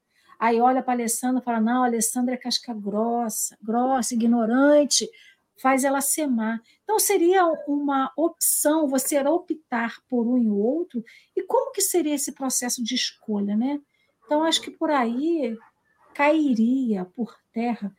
Aí 0.45 0.61
olha 0.61 0.83
para 0.83 0.93
a 0.93 0.97
Alessandra 0.97 1.41
e 1.41 1.43
fala: 1.43 1.59
não, 1.59 1.83
a 1.83 1.87
Alessandra 1.87 2.35
é 2.35 2.37
casca 2.37 2.75
grossa, 2.75 3.57
grossa, 3.63 4.13
ignorante, 4.13 5.09
faz 5.57 5.85
ela 5.85 6.01
má. 6.29 6.61
Então 6.83 6.99
seria 6.99 7.47
uma 7.67 8.13
opção 8.15 8.87
você 8.87 9.19
optar 9.27 10.03
por 10.07 10.27
um 10.27 10.37
e 10.37 10.47
o 10.47 10.55
outro, 10.55 11.03
e 11.35 11.43
como 11.45 11.73
que 11.73 11.81
seria 11.81 12.15
esse 12.15 12.33
processo 12.33 12.85
de 12.85 12.95
escolha, 12.95 13.57
né? 13.57 13.81
Então 14.23 14.43
acho 14.45 14.61
que 14.61 14.71
por 14.71 14.91
aí 14.91 15.57
cairia 16.13 17.07
por 17.07 17.35
terra 17.51 17.91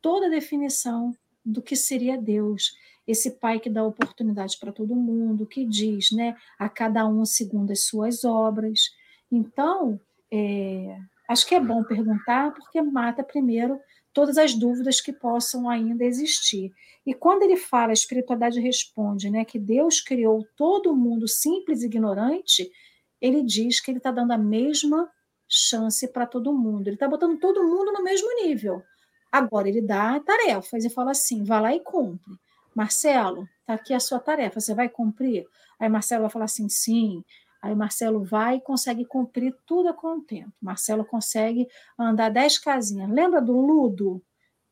toda 0.00 0.28
a 0.28 0.30
definição 0.30 1.14
do 1.44 1.60
que 1.60 1.76
seria 1.76 2.16
Deus 2.16 2.74
esse 3.06 3.32
pai 3.32 3.60
que 3.60 3.68
dá 3.68 3.84
oportunidade 3.84 4.56
para 4.58 4.72
todo 4.72 4.96
mundo, 4.96 5.44
que 5.44 5.66
diz, 5.66 6.10
né, 6.10 6.36
a 6.58 6.70
cada 6.70 7.06
um 7.06 7.26
segundo 7.26 7.70
as 7.70 7.84
suas 7.84 8.24
obras. 8.24 8.94
Então, 9.30 10.00
é, 10.30 10.98
acho 11.32 11.46
que 11.46 11.54
é 11.54 11.60
bom 11.60 11.82
perguntar, 11.82 12.52
porque 12.52 12.80
mata 12.80 13.24
primeiro 13.24 13.80
todas 14.12 14.36
as 14.38 14.54
dúvidas 14.54 15.00
que 15.00 15.12
possam 15.12 15.68
ainda 15.68 16.04
existir. 16.04 16.72
E 17.04 17.14
quando 17.14 17.42
ele 17.42 17.56
fala, 17.56 17.90
a 17.90 17.94
espiritualidade 17.94 18.60
responde, 18.60 19.30
né, 19.30 19.44
que 19.44 19.58
Deus 19.58 20.00
criou 20.00 20.46
todo 20.56 20.94
mundo 20.94 21.26
simples 21.26 21.82
e 21.82 21.86
ignorante, 21.86 22.70
ele 23.20 23.42
diz 23.42 23.80
que 23.80 23.90
ele 23.90 23.98
está 23.98 24.10
dando 24.10 24.32
a 24.32 24.38
mesma 24.38 25.10
chance 25.48 26.06
para 26.08 26.26
todo 26.26 26.52
mundo. 26.52 26.86
Ele 26.86 26.96
está 26.96 27.08
botando 27.08 27.38
todo 27.38 27.64
mundo 27.64 27.92
no 27.92 28.02
mesmo 28.02 28.28
nível. 28.44 28.82
Agora 29.30 29.68
ele 29.68 29.80
dá 29.80 30.20
tarefas 30.20 30.84
e 30.84 30.90
fala 30.90 31.12
assim: 31.12 31.42
vá 31.44 31.60
lá 31.60 31.74
e 31.74 31.80
cumpre. 31.80 32.34
Marcelo, 32.74 33.48
está 33.60 33.74
aqui 33.74 33.94
a 33.94 34.00
sua 34.00 34.18
tarefa, 34.18 34.60
você 34.60 34.74
vai 34.74 34.88
cumprir? 34.88 35.46
Aí 35.78 35.88
Marcelo 35.88 36.22
vai 36.22 36.30
falar 36.30 36.44
assim, 36.46 36.68
sim. 36.68 37.24
Aí 37.62 37.76
Marcelo 37.76 38.24
vai 38.24 38.56
e 38.56 38.60
consegue 38.60 39.04
cumprir 39.04 39.56
tudo 39.64 39.94
contento. 39.94 40.52
Marcelo 40.60 41.04
consegue 41.04 41.68
andar 41.96 42.28
dez 42.28 42.58
casinhas. 42.58 43.08
Lembra 43.08 43.40
do 43.40 43.52
Ludo? 43.52 44.20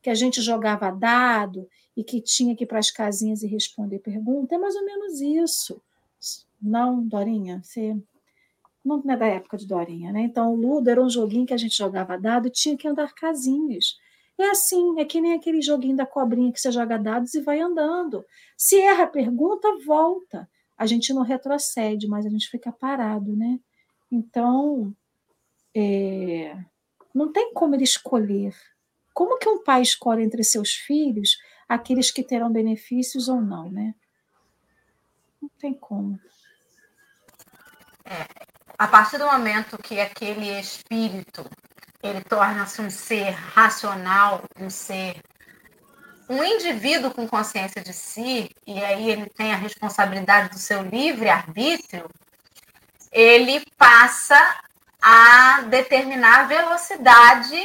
Que 0.01 0.09
a 0.09 0.15
gente 0.15 0.41
jogava 0.41 0.91
dado 0.91 1.69
e 1.95 2.03
que 2.03 2.19
tinha 2.19 2.53
que 2.53 2.65
ir 2.65 2.67
para 2.67 2.79
as 2.79 2.91
casinhas 2.91 3.43
e 3.43 3.47
responder 3.47 3.99
pergunta? 3.99 4.55
É 4.55 4.57
mais 4.57 4.75
ou 4.75 4.83
menos 4.83 5.21
isso. 5.21 5.81
Não, 6.61 7.01
Dorinha? 7.01 7.61
Você 7.63 7.95
não 8.83 9.01
é 9.09 9.15
da 9.15 9.27
época 9.27 9.57
de 9.57 9.67
Dorinha, 9.67 10.11
né? 10.11 10.21
Então, 10.21 10.53
o 10.53 10.55
Ludo 10.55 10.89
era 10.89 11.01
um 11.01 11.09
joguinho 11.09 11.45
que 11.45 11.53
a 11.53 11.57
gente 11.57 11.77
jogava 11.77 12.17
dado 12.17 12.47
e 12.47 12.51
tinha 12.51 12.75
que 12.75 12.87
andar 12.87 13.13
casinhas. 13.13 13.95
É 14.37 14.49
assim, 14.49 14.99
é 14.99 15.05
que 15.05 15.21
nem 15.21 15.33
aquele 15.33 15.61
joguinho 15.61 15.95
da 15.95 16.05
cobrinha 16.05 16.51
que 16.51 16.59
você 16.59 16.71
joga 16.71 16.97
dados 16.97 17.33
e 17.35 17.41
vai 17.41 17.59
andando. 17.59 18.25
Se 18.57 18.81
erra 18.81 19.03
a 19.03 19.07
pergunta, 19.07 19.67
volta. 19.85 20.49
A 20.81 20.87
gente 20.87 21.13
não 21.13 21.21
retrocede, 21.21 22.07
mas 22.07 22.25
a 22.25 22.29
gente 22.29 22.49
fica 22.49 22.71
parado, 22.71 23.35
né? 23.35 23.59
Então, 24.11 24.91
é, 25.75 26.57
não 27.13 27.31
tem 27.31 27.53
como 27.53 27.75
ele 27.75 27.83
escolher. 27.83 28.55
Como 29.13 29.37
que 29.37 29.47
um 29.47 29.63
pai 29.63 29.83
escolhe 29.83 30.23
entre 30.23 30.43
seus 30.43 30.73
filhos 30.73 31.37
aqueles 31.69 32.09
que 32.09 32.23
terão 32.23 32.51
benefícios 32.51 33.27
ou 33.27 33.39
não, 33.39 33.69
né? 33.69 33.93
Não 35.39 35.49
tem 35.59 35.71
como. 35.71 36.19
É, 38.03 38.25
a 38.75 38.87
partir 38.87 39.19
do 39.19 39.27
momento 39.27 39.77
que 39.77 39.99
aquele 39.99 40.59
espírito 40.59 41.47
ele 42.01 42.23
torna-se 42.23 42.81
um 42.81 42.89
ser 42.89 43.29
racional, 43.29 44.41
um 44.59 44.67
ser 44.67 45.21
um 46.31 46.41
indivíduo 46.43 47.11
com 47.11 47.27
consciência 47.27 47.83
de 47.83 47.91
si, 47.91 48.49
e 48.65 48.81
aí 48.81 49.11
ele 49.11 49.25
tem 49.25 49.51
a 49.51 49.57
responsabilidade 49.57 50.49
do 50.49 50.57
seu 50.57 50.81
livre 50.81 51.29
arbítrio, 51.29 52.09
ele 53.11 53.65
passa 53.77 54.39
a 55.01 55.61
determinar 55.67 56.39
a 56.39 56.47
velocidade 56.47 57.57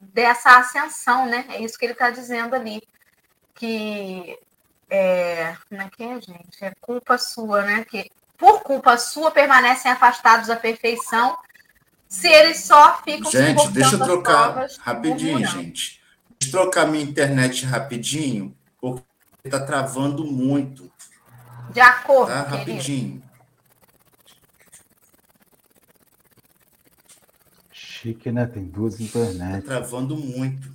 dessa 0.00 0.56
ascensão, 0.56 1.26
né? 1.26 1.46
É 1.48 1.60
isso 1.60 1.76
que 1.76 1.84
ele 1.84 1.94
está 1.94 2.10
dizendo 2.10 2.54
ali. 2.54 2.80
Que 3.56 4.38
é, 4.88 5.56
como 5.68 5.82
é 5.82 5.90
que 5.90 6.04
é, 6.04 6.20
gente? 6.20 6.64
É 6.64 6.72
culpa 6.80 7.18
sua, 7.18 7.62
né? 7.62 7.84
Que 7.84 8.08
por 8.38 8.62
culpa 8.62 8.96
sua 8.98 9.32
permanecem 9.32 9.90
afastados 9.90 10.46
da 10.46 10.54
perfeição 10.54 11.36
se 12.08 12.28
eles 12.28 12.60
só 12.60 13.02
ficam 13.02 13.32
Gente, 13.32 13.68
deixa 13.70 13.96
eu 13.96 14.04
trocar 14.04 14.68
rapidinho, 14.78 15.44
gente. 15.44 16.00
Deixa 16.40 16.56
eu 16.56 16.62
trocar 16.62 16.86
minha 16.86 17.02
internet 17.02 17.64
rapidinho, 17.64 18.56
porque 18.80 19.02
está 19.44 19.64
travando 19.64 20.24
muito. 20.24 20.90
De 21.70 21.80
acordo, 21.80 22.28
tá? 22.28 22.42
Rapidinho. 22.42 23.22
Chique, 27.72 28.30
né? 28.30 28.46
Tem 28.46 28.64
duas 28.64 29.00
internet. 29.00 29.64
Tá 29.64 29.80
travando 29.80 30.16
muito. 30.16 30.74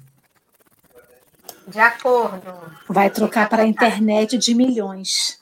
De 1.67 1.79
acordo. 1.79 2.53
Vai 2.89 3.09
trocar 3.09 3.47
para 3.47 3.63
a 3.63 3.65
internet 3.65 4.37
de 4.37 4.53
milhões. 4.53 5.41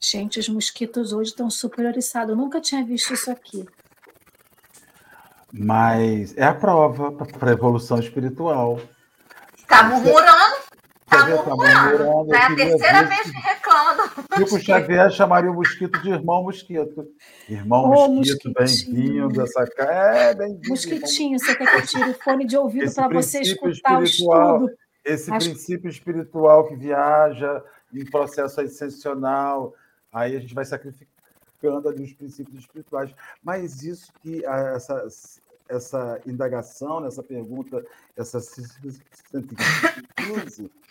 Gente, 0.00 0.38
os 0.38 0.48
mosquitos 0.48 1.12
hoje 1.12 1.30
estão 1.30 1.48
superiorizados. 1.48 2.30
Eu 2.30 2.36
nunca 2.36 2.60
tinha 2.60 2.84
visto 2.84 3.14
isso 3.14 3.30
aqui. 3.30 3.66
Mas 5.56 6.36
é 6.36 6.44
a 6.44 6.54
prova 6.54 7.12
para 7.12 7.50
a 7.50 7.52
evolução 7.52 7.98
espiritual. 7.98 8.80
Está 9.56 9.84
murmurando. 9.84 10.56
Está 11.04 11.26
murmurando. 11.26 12.28
Tá 12.28 12.38
é 12.38 12.42
a 12.42 12.56
terceira 12.56 13.02
vez 13.04 13.30
que 13.30 13.38
reclama. 13.38 14.12
Chico 14.36 14.58
Xavier 14.58 15.10
chamaria 15.12 15.50
o 15.50 15.54
mosquito 15.54 16.02
de 16.02 16.10
irmão 16.10 16.42
mosquito. 16.42 17.06
Irmão 17.48 17.90
oh, 17.90 18.08
mosquito, 18.08 18.52
bem-vindo. 18.52 19.42
Essa... 19.42 19.64
É, 19.78 20.34
bem-vindo. 20.34 20.68
Mosquitinho, 20.68 21.38
você 21.38 21.54
quer 21.54 21.70
que 21.70 21.76
eu 21.76 21.86
tire 21.86 22.10
o 22.10 22.14
fone 22.14 22.44
de 22.46 22.56
ouvido 22.56 22.92
para 22.92 23.08
você 23.08 23.40
escutar 23.40 24.00
o 24.00 24.02
estudo? 24.02 24.70
Esse 25.04 25.30
Acho... 25.30 25.50
princípio 25.50 25.88
espiritual 25.88 26.66
que 26.66 26.74
viaja 26.74 27.62
em 27.92 28.04
processo 28.04 28.60
ascensional, 28.60 29.72
Aí 30.14 30.36
a 30.36 30.40
gente 30.40 30.54
vai 30.54 30.64
sacrificando 30.64 31.88
ali 31.88 32.04
os 32.04 32.12
princípios 32.12 32.56
espirituais. 32.56 33.12
Mas 33.42 33.82
isso 33.82 34.12
que 34.22 34.46
essa, 34.46 35.04
essa 35.68 36.20
indagação, 36.26 37.00
nessa 37.00 37.22
pergunta, 37.22 37.84
essa 38.16 38.38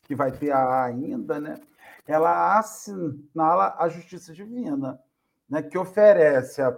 que 0.06 0.16
vai 0.16 0.32
ter 0.32 0.52
a 0.52 0.86
ainda, 0.86 1.40
né? 1.40 1.60
ela 2.08 2.58
assinala 2.58 3.76
a 3.78 3.88
justiça 3.88 4.34
divina, 4.34 5.00
né? 5.50 5.62
que 5.62 5.78
oferece 5.78 6.62
a 6.62 6.78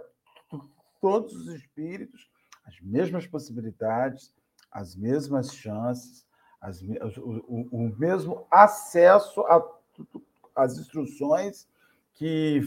todos 1.00 1.34
os 1.34 1.48
espíritos 1.54 2.30
as 2.64 2.80
mesmas 2.80 3.26
possibilidades, 3.26 4.34
as 4.72 4.96
mesmas 4.96 5.54
chances, 5.54 6.26
as, 6.60 6.82
o, 6.82 7.44
o, 7.46 7.68
o 7.70 7.96
mesmo 7.96 8.46
acesso 8.50 9.40
a 9.42 9.76
as 10.56 10.78
instruções 10.78 11.68
que 12.14 12.62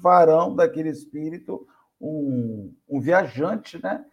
farão 0.00 0.54
daquele 0.54 0.90
espírito 0.90 1.66
um, 1.98 2.74
um 2.86 3.00
viajante, 3.00 3.82
né? 3.82 4.04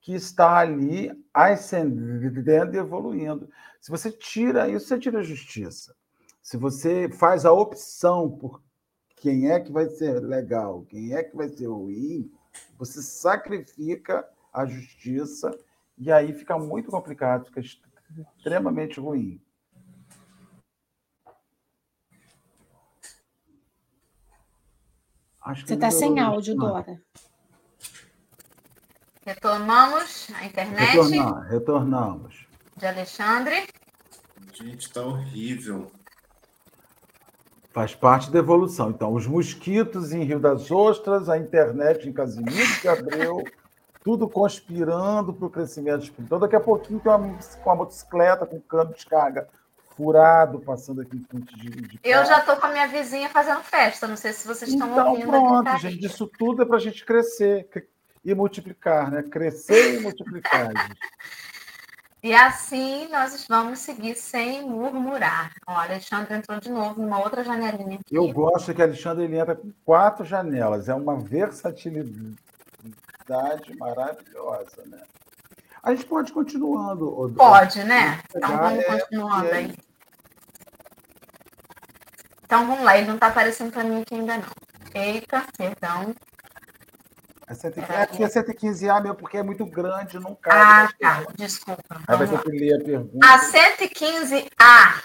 Que 0.00 0.14
está 0.14 0.58
ali 0.58 1.10
ascendendo 1.32 2.74
e 2.74 2.78
evoluindo. 2.78 3.50
Se 3.80 3.90
você 3.90 4.10
tira 4.10 4.68
isso, 4.68 4.86
você 4.86 4.98
tira 4.98 5.20
a 5.20 5.22
justiça. 5.22 5.94
Se 6.42 6.56
você 6.56 7.08
faz 7.10 7.44
a 7.44 7.52
opção 7.52 8.30
por 8.30 8.62
quem 9.16 9.50
é 9.50 9.60
que 9.60 9.70
vai 9.70 9.86
ser 9.88 10.20
legal, 10.20 10.82
quem 10.86 11.14
é 11.14 11.22
que 11.22 11.36
vai 11.36 11.48
ser 11.48 11.66
ruim, 11.66 12.32
você 12.78 13.02
sacrifica 13.02 14.26
a 14.52 14.64
justiça 14.64 15.50
e 15.98 16.10
aí 16.10 16.32
fica 16.32 16.58
muito 16.58 16.90
complicado, 16.90 17.44
fica 17.44 17.60
extremamente 17.60 18.98
ruim. 18.98 19.40
Você 25.56 25.74
está 25.74 25.90
sem 25.90 26.20
áudio, 26.20 26.54
Dora. 26.54 27.00
Retomamos 29.30 30.28
a 30.34 30.44
internet. 30.44 30.90
Retornar, 30.90 31.48
retornamos. 31.48 32.46
De 32.76 32.84
Alexandre. 32.84 33.68
Gente, 34.52 34.88
está 34.88 35.02
horrível. 35.02 35.86
Faz 37.70 37.94
parte 37.94 38.28
da 38.28 38.40
evolução. 38.40 38.90
Então, 38.90 39.14
os 39.14 39.28
mosquitos 39.28 40.12
em 40.12 40.24
Rio 40.24 40.40
das 40.40 40.68
Ostras, 40.72 41.28
a 41.28 41.38
internet 41.38 42.08
em 42.08 42.12
Casimiro 42.12 42.80
que 42.80 42.88
Abreu, 42.88 43.44
tudo 44.02 44.28
conspirando 44.28 45.32
para 45.32 45.46
o 45.46 45.50
crescimento 45.50 46.02
espiritual. 46.02 46.40
Daqui 46.40 46.56
a 46.56 46.60
pouquinho 46.60 46.98
tem 46.98 47.12
uma, 47.12 47.38
com 47.62 47.70
a 47.70 47.76
motocicleta, 47.76 48.44
com 48.44 48.60
cano 48.60 48.92
de 48.92 49.06
carga 49.06 49.48
furado, 49.96 50.58
passando 50.58 51.02
aqui 51.02 51.16
em 51.16 51.22
frente 51.22 51.56
de, 51.56 51.70
de 51.70 52.00
Eu 52.02 52.24
já 52.26 52.40
estou 52.40 52.56
com 52.56 52.66
a 52.66 52.70
minha 52.70 52.88
vizinha 52.88 53.28
fazendo 53.28 53.60
festa. 53.60 54.08
Não 54.08 54.16
sei 54.16 54.32
se 54.32 54.44
vocês 54.48 54.72
estão 54.72 54.90
então, 54.90 55.10
ouvindo. 55.10 55.28
Então, 55.28 55.62
pronto, 55.62 55.78
gente. 55.78 56.04
Isso 56.04 56.26
tudo 56.26 56.62
é 56.62 56.66
para 56.66 56.78
a 56.78 56.80
gente 56.80 57.04
crescer 57.04 57.68
e 58.24 58.34
multiplicar, 58.34 59.10
né? 59.10 59.22
Crescer 59.22 59.96
e 59.96 60.00
multiplicar. 60.00 60.70
e 62.22 62.34
assim 62.34 63.08
nós 63.08 63.46
vamos 63.48 63.78
seguir 63.78 64.14
sem 64.14 64.62
murmurar. 64.62 65.52
Ó, 65.66 65.72
Alexandre 65.72 66.34
entrou 66.34 66.60
de 66.60 66.70
novo 66.70 67.00
numa 67.00 67.18
outra 67.20 67.42
janelinha. 67.44 67.98
Aqui. 68.00 68.14
Eu 68.14 68.32
gosto 68.32 68.74
que 68.74 68.82
Alexandre 68.82 69.24
ele 69.24 69.38
entra 69.38 69.54
com 69.54 69.72
quatro 69.84 70.24
janelas. 70.24 70.88
É 70.88 70.94
uma 70.94 71.18
versatilidade 71.18 72.36
maravilhosa, 73.78 74.84
né? 74.86 75.02
A 75.82 75.94
gente 75.94 76.04
pode 76.04 76.32
continuando. 76.32 77.32
Pode, 77.36 77.82
né? 77.84 78.20
Então 78.34 78.56
vamos 78.56 78.84
é, 78.84 78.84
continuando 78.84 79.48
é... 79.48 79.56
aí. 79.56 79.74
Então 82.44 82.66
vamos 82.66 82.84
lá, 82.84 82.98
ele 82.98 83.06
não 83.06 83.14
está 83.14 83.28
aparecendo 83.28 83.72
para 83.72 83.84
mim 83.84 84.02
aqui 84.02 84.14
ainda 84.14 84.36
não. 84.36 84.48
Eita, 84.92 85.46
perdão. 85.56 86.12
É 87.50 87.54
115, 87.54 87.92
é, 87.92 88.02
aqui 88.02 88.22
é 88.22 88.28
115A 88.28 89.02
mesmo, 89.02 89.16
porque 89.16 89.36
é 89.36 89.42
muito 89.42 89.66
grande, 89.66 90.20
não 90.20 90.36
cabe. 90.36 90.94
Ah, 91.02 91.24
tá. 91.24 91.26
Desculpa. 91.34 92.00
Aí 92.06 92.16
vai 92.16 92.28
ter 92.28 92.42
que 92.42 92.50
ler 92.50 92.80
a 92.80 92.84
pergunta. 92.84 93.26
A 93.26 93.38
115A, 93.40 95.02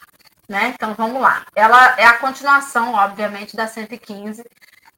né? 0.47 0.67
Então 0.75 0.93
vamos 0.93 1.19
lá. 1.19 1.43
Ela 1.55 1.99
é 1.99 2.05
a 2.05 2.19
continuação, 2.19 2.93
obviamente, 2.93 3.55
da 3.55 3.65
115. 3.65 4.45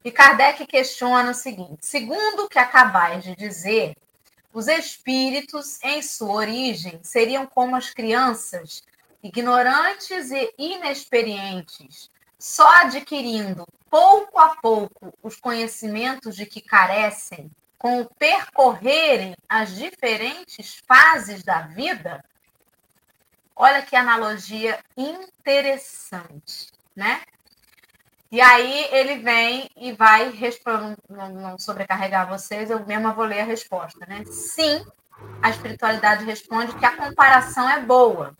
E 0.03 0.11
Kardec 0.11 0.67
questiona 0.67 1.31
o 1.31 1.33
seguinte: 1.33 1.85
segundo 1.85 2.43
o 2.43 2.49
que 2.49 2.59
acabais 2.59 3.23
de 3.23 3.33
dizer, 3.33 3.95
os 4.51 4.67
espíritos, 4.67 5.81
em 5.81 6.01
sua 6.01 6.33
origem, 6.33 6.99
seriam 7.01 7.45
como 7.45 7.77
as 7.77 7.91
crianças, 7.91 8.83
ignorantes 9.23 10.31
e 10.31 10.53
inexperientes, 10.57 12.11
só 12.37 12.67
adquirindo 12.81 13.65
pouco 13.89 14.39
a 14.39 14.55
pouco 14.57 15.13
os 15.23 15.35
conhecimentos 15.37 16.35
de 16.35 16.45
que 16.45 16.61
carecem, 16.61 17.49
com 17.77 18.01
o 18.01 18.09
percorrerem 18.15 19.35
as 19.47 19.75
diferentes 19.75 20.81
fases 20.87 21.43
da 21.43 21.61
vida, 21.61 22.23
olha 23.55 23.81
que 23.81 23.95
analogia 23.95 24.79
interessante, 24.95 26.71
né? 26.95 27.21
E 28.29 28.41
aí 28.41 28.87
ele 28.91 29.19
vem 29.19 29.69
e 29.77 29.93
vai 29.93 30.29
responder, 30.31 30.97
não, 31.09 31.57
sobrecarregar 31.57 32.27
vocês, 32.27 32.69
eu 32.69 32.85
mesma 32.85 33.13
vou 33.13 33.25
ler 33.25 33.41
a 33.41 33.45
resposta, 33.45 34.05
né? 34.05 34.25
Sim, 34.25 34.85
a 35.41 35.49
espiritualidade 35.49 36.25
responde 36.25 36.75
que 36.75 36.85
a 36.85 36.97
comparação 36.97 37.69
é 37.69 37.79
boa, 37.79 38.35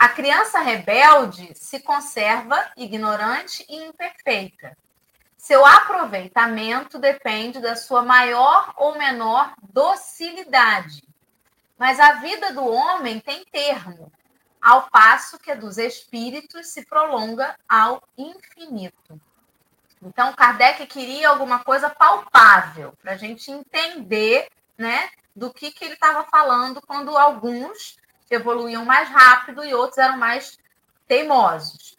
a 0.00 0.08
criança 0.08 0.60
rebelde 0.60 1.52
se 1.54 1.78
conserva 1.80 2.72
ignorante 2.74 3.66
e 3.68 3.76
imperfeita. 3.84 4.74
Seu 5.36 5.66
aproveitamento 5.66 6.98
depende 6.98 7.60
da 7.60 7.76
sua 7.76 8.02
maior 8.02 8.72
ou 8.78 8.96
menor 8.96 9.52
docilidade. 9.62 11.02
Mas 11.76 12.00
a 12.00 12.14
vida 12.14 12.50
do 12.54 12.64
homem 12.64 13.20
tem 13.20 13.44
termo, 13.44 14.10
ao 14.58 14.88
passo 14.88 15.38
que 15.38 15.50
a 15.50 15.54
dos 15.54 15.76
espíritos 15.76 16.68
se 16.68 16.86
prolonga 16.86 17.54
ao 17.68 18.02
infinito. 18.16 19.20
Então, 20.00 20.32
Kardec 20.32 20.86
queria 20.86 21.28
alguma 21.28 21.62
coisa 21.62 21.90
palpável, 21.90 22.94
para 23.02 23.12
a 23.12 23.16
gente 23.18 23.50
entender 23.50 24.48
né, 24.78 25.10
do 25.36 25.52
que, 25.52 25.70
que 25.70 25.84
ele 25.84 25.92
estava 25.92 26.24
falando 26.24 26.80
quando 26.80 27.18
alguns 27.18 27.99
evoluíam 28.34 28.84
mais 28.84 29.08
rápido 29.08 29.64
e 29.64 29.74
outros 29.74 29.98
eram 29.98 30.16
mais 30.16 30.58
teimosos. 31.06 31.96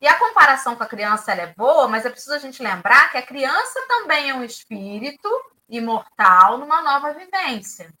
E 0.00 0.06
a 0.08 0.18
comparação 0.18 0.74
com 0.74 0.82
a 0.82 0.88
criança 0.88 1.32
é 1.32 1.46
boa, 1.54 1.86
mas 1.86 2.04
é 2.04 2.10
preciso 2.10 2.34
a 2.34 2.38
gente 2.38 2.62
lembrar 2.62 3.10
que 3.10 3.18
a 3.18 3.26
criança 3.26 3.84
também 3.86 4.30
é 4.30 4.34
um 4.34 4.42
espírito 4.42 5.28
imortal 5.68 6.58
numa 6.58 6.82
nova 6.82 7.12
vivência. 7.12 7.92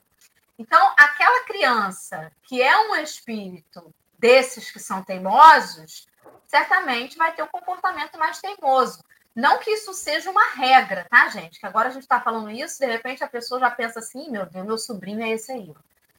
Então, 0.58 0.92
aquela 0.96 1.44
criança 1.44 2.30
que 2.42 2.60
é 2.60 2.76
um 2.76 2.96
espírito 2.96 3.94
desses 4.18 4.70
que 4.70 4.78
são 4.78 5.02
teimosos, 5.02 6.06
certamente 6.46 7.16
vai 7.16 7.32
ter 7.32 7.42
um 7.42 7.48
comportamento 7.48 8.18
mais 8.18 8.40
teimoso. 8.40 9.02
Não 9.34 9.58
que 9.58 9.70
isso 9.70 9.94
seja 9.94 10.30
uma 10.30 10.50
regra, 10.50 11.06
tá, 11.08 11.28
gente? 11.28 11.58
Que 11.58 11.66
agora 11.66 11.88
a 11.88 11.90
gente 11.90 12.02
está 12.02 12.20
falando 12.20 12.50
isso, 12.50 12.78
de 12.78 12.86
repente 12.86 13.24
a 13.24 13.28
pessoa 13.28 13.58
já 13.58 13.70
pensa 13.70 13.98
assim: 14.00 14.30
meu 14.30 14.44
Deus, 14.44 14.66
meu 14.66 14.78
sobrinho 14.78 15.22
é 15.22 15.30
esse 15.30 15.50
aí. 15.50 15.72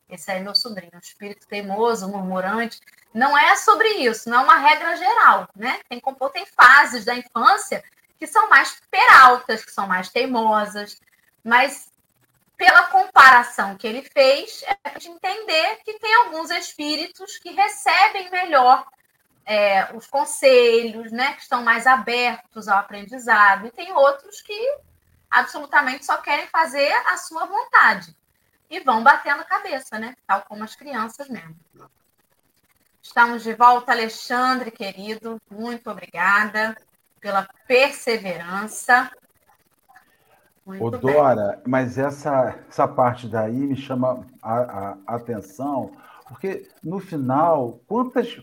Esse 0.09 0.31
aí 0.31 0.39
é 0.39 0.41
meu 0.41 0.53
sobrinho, 0.53 0.91
um 0.93 0.99
espírito 0.99 1.47
teimoso, 1.47 2.07
murmurante. 2.07 2.79
Não 3.13 3.37
é 3.37 3.55
sobre 3.55 3.87
isso, 3.89 4.29
não 4.29 4.41
é 4.41 4.43
uma 4.43 4.57
regra 4.57 4.95
geral, 4.95 5.47
né? 5.55 5.79
Tem, 5.89 6.01
tem 6.33 6.45
fases 6.45 7.05
da 7.05 7.15
infância 7.15 7.83
que 8.17 8.27
são 8.27 8.49
mais 8.49 8.79
peraltas, 8.89 9.65
que 9.65 9.71
são 9.71 9.87
mais 9.87 10.09
teimosas, 10.09 10.99
mas 11.43 11.91
pela 12.55 12.87
comparação 12.87 13.75
que 13.75 13.87
ele 13.87 14.03
fez, 14.03 14.63
é 14.63 14.75
para 14.75 15.03
entender 15.03 15.77
que 15.83 15.99
tem 15.99 16.13
alguns 16.15 16.49
espíritos 16.51 17.37
que 17.37 17.51
recebem 17.51 18.29
melhor 18.29 18.85
é, 19.45 19.93
os 19.93 20.07
conselhos, 20.07 21.11
né, 21.11 21.33
que 21.33 21.41
estão 21.41 21.63
mais 21.63 21.85
abertos 21.85 22.67
ao 22.67 22.77
aprendizado, 22.77 23.67
e 23.67 23.71
tem 23.71 23.91
outros 23.91 24.41
que 24.41 24.77
absolutamente 25.29 26.05
só 26.05 26.17
querem 26.17 26.47
fazer 26.47 26.93
a 27.07 27.17
sua 27.17 27.45
vontade 27.45 28.15
e 28.73 28.79
vão 28.79 29.03
batendo 29.03 29.45
cabeça, 29.45 29.99
né? 29.99 30.15
Tal 30.25 30.41
como 30.41 30.63
as 30.63 30.75
crianças 30.75 31.29
mesmo. 31.29 31.55
Estamos 32.99 33.43
de 33.43 33.53
volta, 33.53 33.91
Alexandre, 33.91 34.71
querido. 34.71 35.39
Muito 35.51 35.91
obrigada 35.91 36.75
pela 37.21 37.47
perseverança. 37.67 39.12
Muito 40.65 40.86
Ô, 40.86 40.89
Dora, 40.89 41.57
bem. 41.57 41.62
mas 41.67 41.99
essa, 41.99 42.57
essa 42.67 42.88
parte 42.88 43.27
daí 43.27 43.53
me 43.53 43.75
chama 43.75 44.25
a, 44.41 44.97
a 45.05 45.15
atenção, 45.15 45.91
porque 46.27 46.67
no 46.83 46.99
final, 46.99 47.79
quantas 47.86 48.41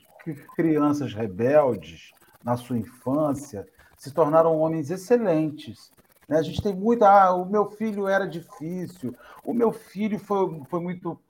crianças 0.55 1.13
rebeldes 1.13 2.13
na 2.45 2.57
sua 2.57 2.79
infância 2.79 3.67
se 3.99 4.13
tornaram 4.13 4.57
homens 4.61 4.93
excelentes? 4.93 5.91
Né? 6.31 6.39
A 6.39 6.43
gente 6.43 6.63
tem 6.63 6.73
muita. 6.73 7.11
Ah, 7.11 7.35
o 7.35 7.45
meu 7.45 7.69
filho 7.73 8.07
era 8.07 8.25
difícil, 8.25 9.13
o 9.45 9.53
meu 9.53 9.73
filho 9.73 10.17
foi, 10.17 10.63
foi 10.71 10.81
muito 10.81 11.21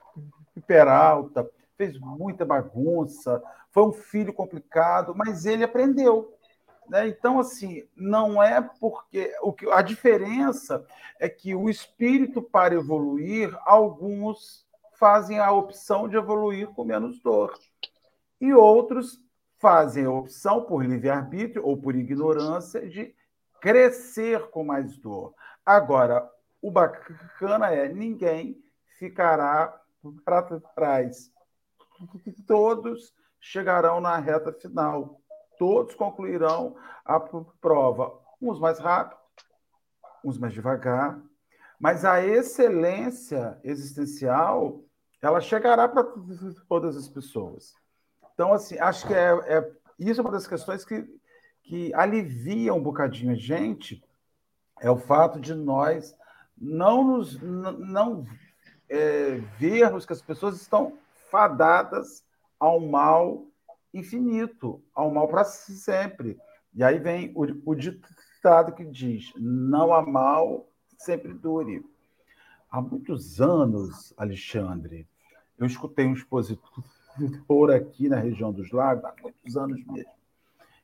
hiperalta, 0.54 1.50
fez 1.74 1.98
muita 1.98 2.44
bagunça, 2.44 3.42
foi 3.70 3.84
um 3.84 3.92
filho 3.92 4.30
complicado, 4.30 5.14
mas 5.16 5.46
ele 5.46 5.64
aprendeu. 5.64 6.36
Né? 6.86 7.08
Então, 7.08 7.40
assim, 7.40 7.82
não 7.96 8.42
é 8.42 8.60
porque. 8.60 9.34
O 9.40 9.54
que, 9.54 9.70
a 9.70 9.80
diferença 9.80 10.84
é 11.18 11.30
que 11.30 11.54
o 11.54 11.70
espírito, 11.70 12.42
para 12.42 12.74
evoluir, 12.74 13.56
alguns 13.64 14.66
fazem 14.98 15.38
a 15.38 15.50
opção 15.50 16.10
de 16.10 16.16
evoluir 16.16 16.68
com 16.68 16.84
menos 16.84 17.22
dor. 17.22 17.58
E 18.38 18.52
outros 18.52 19.18
fazem 19.56 20.04
a 20.04 20.10
opção, 20.10 20.62
por 20.62 20.84
livre-arbítrio 20.84 21.64
ou 21.66 21.74
por 21.74 21.96
ignorância, 21.96 22.86
de 22.86 23.14
crescer 23.60 24.50
com 24.50 24.64
mais 24.64 24.96
dor. 24.96 25.34
Agora, 25.64 26.28
o 26.62 26.70
bacana 26.70 27.70
é 27.70 27.88
ninguém 27.88 28.62
ficará 28.98 29.80
para 30.24 30.60
trás. 30.74 31.32
Todos 32.46 33.14
chegarão 33.40 34.00
na 34.00 34.16
reta 34.16 34.52
final. 34.52 35.20
todos 35.58 35.94
concluirão 35.94 36.74
a 37.04 37.20
prova, 37.60 38.18
uns 38.40 38.58
mais 38.58 38.78
rápido, 38.78 39.20
uns 40.24 40.38
mais 40.38 40.54
devagar, 40.54 41.20
mas 41.78 42.04
a 42.04 42.24
excelência 42.24 43.58
existencial 43.62 44.82
ela 45.20 45.40
chegará 45.40 45.86
para 45.86 46.04
todas 46.66 46.96
as 46.96 47.08
pessoas. 47.08 47.74
Então, 48.32 48.54
assim, 48.54 48.78
acho 48.78 49.06
que 49.06 49.12
é, 49.12 49.32
é 49.46 49.72
isso 49.98 50.20
é 50.20 50.24
uma 50.24 50.30
das 50.30 50.46
questões 50.46 50.82
que, 50.82 51.06
que 51.62 51.92
alivia 51.94 52.74
um 52.74 52.82
bocadinho 52.82 53.32
a 53.32 53.36
gente, 53.36 54.02
é 54.80 54.90
o 54.90 54.98
fato 54.98 55.38
de 55.40 55.54
nós 55.54 56.14
não 56.56 57.04
nos 57.04 57.40
não 57.40 58.26
é, 58.88 59.36
vermos 59.58 60.04
que 60.04 60.12
as 60.12 60.20
pessoas 60.20 60.60
estão 60.60 60.98
fadadas 61.30 62.24
ao 62.58 62.80
mal 62.80 63.46
infinito, 63.94 64.82
ao 64.94 65.10
mal 65.10 65.28
para 65.28 65.44
sempre. 65.44 66.38
E 66.74 66.82
aí 66.82 66.98
vem 66.98 67.32
o, 67.34 67.46
o 67.64 67.74
ditado 67.74 68.72
que 68.74 68.84
diz: 68.84 69.32
não 69.36 69.92
há 69.92 70.02
mal 70.02 70.68
sempre 70.98 71.32
dure. 71.32 71.84
Há 72.70 72.80
muitos 72.80 73.40
anos, 73.40 74.14
Alexandre, 74.16 75.06
eu 75.58 75.66
escutei 75.66 76.06
um 76.06 76.14
expositor 76.14 76.84
aqui 77.74 78.08
na 78.08 78.16
região 78.16 78.52
dos 78.52 78.70
lagos, 78.70 79.04
há 79.04 79.14
muitos 79.20 79.56
anos 79.56 79.84
mesmo, 79.86 80.10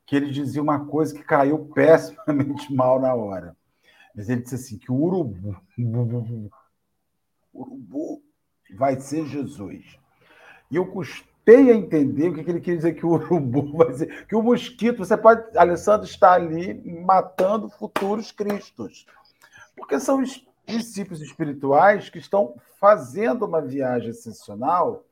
que 0.07 0.15
ele 0.15 0.31
dizia 0.31 0.63
uma 0.63 0.87
coisa 0.87 1.13
que 1.13 1.23
caiu 1.23 1.67
pessimamente 1.75 2.73
mal 2.73 3.01
na 3.01 3.15
hora. 3.15 3.57
Mas 4.15 4.29
ele 4.29 4.43
disse 4.43 4.55
assim: 4.55 4.79
que 4.79 4.91
o 4.91 4.95
urubu, 4.95 5.57
urubu 7.53 8.23
vai 8.77 8.99
ser 9.01 9.27
Jesus. 9.27 9.99
E 10.71 10.77
eu 10.77 10.87
custei 10.87 11.71
a 11.71 11.75
entender 11.75 12.29
o 12.29 12.35
que 12.35 12.41
ele 12.41 12.61
queria 12.61 12.77
dizer 12.77 12.95
que 12.95 13.05
o 13.05 13.11
urubu 13.11 13.77
vai 13.77 13.93
ser. 13.93 14.27
Que 14.27 14.35
o 14.35 14.43
mosquito, 14.43 14.99
você 14.99 15.17
pode. 15.17 15.57
Alessandro 15.57 16.07
está 16.07 16.33
ali 16.33 16.75
matando 17.03 17.69
futuros 17.69 18.33
cristos. 18.33 19.07
Porque 19.77 20.01
são 20.01 20.23
os 20.23 20.47
princípios 20.65 21.21
espirituais 21.21 22.09
que 22.09 22.19
estão 22.19 22.57
fazendo 22.81 23.45
uma 23.45 23.61
viagem 23.61 24.11
excepcional 24.11 25.06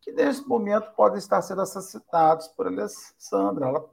que 0.00 0.12
nesse 0.12 0.46
momento 0.46 0.92
podem 0.92 1.18
estar 1.18 1.42
sendo 1.42 1.60
assassinados 1.60 2.48
por 2.48 2.66
Alessandra. 2.66 3.66
Ela 3.66 3.84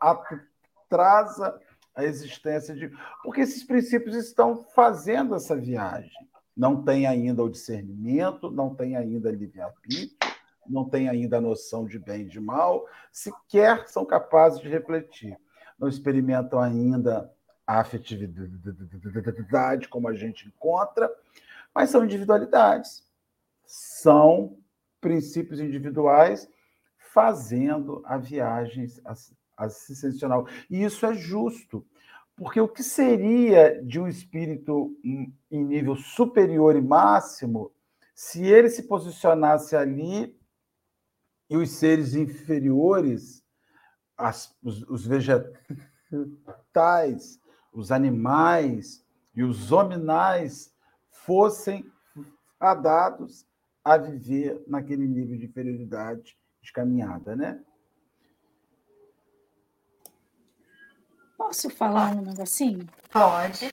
atrasa 0.00 1.60
a 1.94 2.04
existência 2.04 2.74
de. 2.74 2.90
Porque 3.22 3.40
esses 3.40 3.62
princípios 3.62 4.16
estão 4.16 4.64
fazendo 4.74 5.34
essa 5.34 5.56
viagem. 5.56 6.12
Não 6.56 6.82
tem 6.82 7.06
ainda 7.06 7.42
o 7.42 7.50
discernimento, 7.50 8.50
não 8.50 8.74
tem 8.74 8.96
ainda 8.96 9.30
livre-arbítrio, 9.30 10.34
não 10.66 10.88
tem 10.88 11.08
ainda 11.08 11.38
a 11.38 11.40
noção 11.40 11.86
de 11.86 11.98
bem 11.98 12.22
e 12.22 12.28
de 12.28 12.40
mal, 12.40 12.86
sequer 13.12 13.88
são 13.88 14.04
capazes 14.04 14.60
de 14.60 14.68
refletir. 14.68 15.38
Não 15.78 15.88
experimentam 15.88 16.60
ainda 16.60 17.30
a 17.66 17.80
afetividade 17.80 19.88
como 19.88 20.08
a 20.08 20.14
gente 20.14 20.46
encontra, 20.46 21.10
mas 21.74 21.90
são 21.90 22.04
individualidades. 22.04 23.02
São 23.66 24.56
princípios 25.04 25.60
individuais 25.60 26.48
fazendo 27.12 28.02
a 28.06 28.16
viagem 28.16 28.86
assistencial. 29.54 30.48
E 30.70 30.82
isso 30.82 31.04
é 31.04 31.12
justo, 31.12 31.84
porque 32.34 32.58
o 32.58 32.66
que 32.66 32.82
seria 32.82 33.84
de 33.84 34.00
um 34.00 34.08
espírito 34.08 34.96
em 35.04 35.62
nível 35.64 35.94
superior 35.94 36.74
e 36.74 36.80
máximo 36.80 37.70
se 38.14 38.46
ele 38.46 38.70
se 38.70 38.84
posicionasse 38.84 39.76
ali 39.76 40.34
e 41.50 41.56
os 41.58 41.72
seres 41.72 42.14
inferiores, 42.14 43.44
as, 44.16 44.56
os, 44.62 44.82
os 44.84 45.06
vegetais, 45.06 45.52
os 47.70 47.92
animais 47.92 49.04
e 49.34 49.42
os 49.42 49.70
hominais 49.70 50.74
fossem 51.10 51.84
adados 52.58 53.46
a 53.84 53.98
viver 53.98 54.62
naquele 54.66 55.06
nível 55.06 55.36
de 55.36 55.44
inferioridade 55.44 56.36
de 56.62 56.72
caminhada, 56.72 57.36
né? 57.36 57.62
Posso 61.36 61.68
falar 61.68 62.16
um 62.16 62.22
negocinho? 62.22 62.88
Pode. 63.12 63.70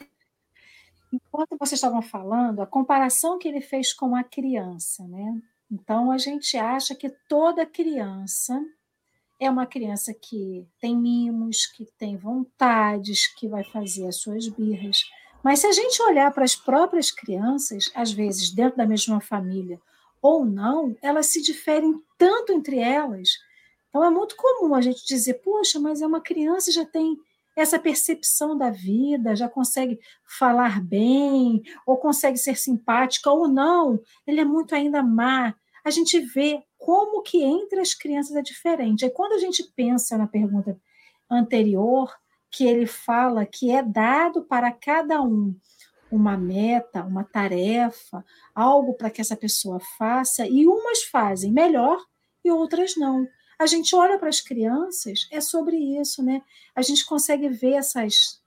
Enquanto 1.14 1.58
vocês 1.58 1.74
estavam 1.74 2.02
falando, 2.02 2.62
a 2.62 2.68
comparação 2.68 3.40
que 3.40 3.48
ele 3.48 3.62
fez 3.62 3.94
com 3.94 4.16
a 4.16 4.24
criança, 4.24 5.08
né? 5.08 5.42
Então 5.72 6.12
a 6.12 6.18
gente 6.18 6.58
acha 6.58 6.94
que 6.94 7.10
toda 7.30 7.66
criança 7.66 8.62
é 9.40 9.50
uma 9.50 9.66
criança 9.66 10.14
que 10.14 10.68
tem 10.80 10.96
mimos, 10.96 11.66
que 11.66 11.86
tem 11.98 12.18
vontades, 12.18 13.28
que 13.34 13.48
vai 13.48 13.64
fazer 13.64 14.08
as 14.08 14.18
suas 14.18 14.48
birras. 14.50 15.04
Mas 15.42 15.60
se 15.60 15.68
a 15.68 15.72
gente 15.72 16.02
olhar 16.04 16.32
para 16.34 16.44
as 16.44 16.56
próprias 16.56 17.10
crianças, 17.10 17.90
às 17.96 18.12
vezes 18.12 18.52
dentro 18.52 18.78
da 18.78 18.86
mesma 18.86 19.22
família 19.22 19.80
ou 20.22 20.46
não, 20.46 20.96
elas 21.02 21.28
se 21.28 21.42
diferem 21.42 21.96
tanto 22.18 22.54
entre 22.54 22.78
elas. 22.78 23.30
Então 23.90 24.04
é 24.04 24.10
muito 24.10 24.36
comum 24.36 24.74
a 24.76 24.82
gente 24.82 25.06
dizer: 25.06 25.36
poxa, 25.36 25.80
mas 25.80 26.02
é 26.02 26.08
uma 26.08 26.22
criança 26.22 26.70
e 26.70 26.74
já 26.74 26.86
tem 26.86 27.18
essa 27.56 27.78
percepção 27.78 28.58
da 28.58 28.70
vida, 28.70 29.36
já 29.36 29.50
consegue 29.50 30.00
falar 30.40 30.82
bem, 30.82 31.62
ou 31.86 31.98
consegue 31.98 32.38
ser 32.38 32.58
simpática, 32.58 33.30
ou 33.30 33.48
não, 33.48 34.00
ele 34.26 34.40
é 34.40 34.46
muito 34.46 34.74
ainda 34.74 35.04
má. 35.04 35.54
A 35.84 35.90
gente 35.90 36.20
vê 36.20 36.64
como 36.78 37.22
que 37.22 37.44
entre 37.44 37.80
as 37.80 37.94
crianças 37.94 38.36
é 38.36 38.42
diferente. 38.42 39.04
Aí 39.04 39.12
quando 39.12 39.34
a 39.34 39.38
gente 39.38 39.64
pensa 39.76 40.18
na 40.18 40.28
pergunta 40.28 40.80
anterior, 41.30 42.14
que 42.50 42.66
ele 42.66 42.86
fala 42.86 43.46
que 43.46 43.72
é 43.72 43.82
dado 43.82 44.44
para 44.44 44.72
cada 44.72 45.22
um 45.22 45.56
uma 46.12 46.38
meta, 46.38 47.04
uma 47.04 47.24
tarefa, 47.24 48.24
algo 48.54 48.94
para 48.94 49.10
que 49.10 49.22
essa 49.22 49.36
pessoa 49.36 49.80
faça, 49.98 50.46
e 50.46 50.68
umas 50.68 51.04
fazem 51.04 51.52
melhor 51.52 51.98
e 52.44 52.52
outras 52.52 52.96
não. 52.98 53.26
A 53.58 53.66
gente 53.66 53.96
olha 53.96 54.20
para 54.20 54.30
as 54.30 54.42
crianças, 54.42 55.28
é 55.32 55.40
sobre 55.40 55.78
isso, 55.78 56.24
né? 56.24 56.42
A 56.76 56.82
gente 56.82 57.06
consegue 57.06 57.48
ver 57.48 57.74
essas, 57.74 58.42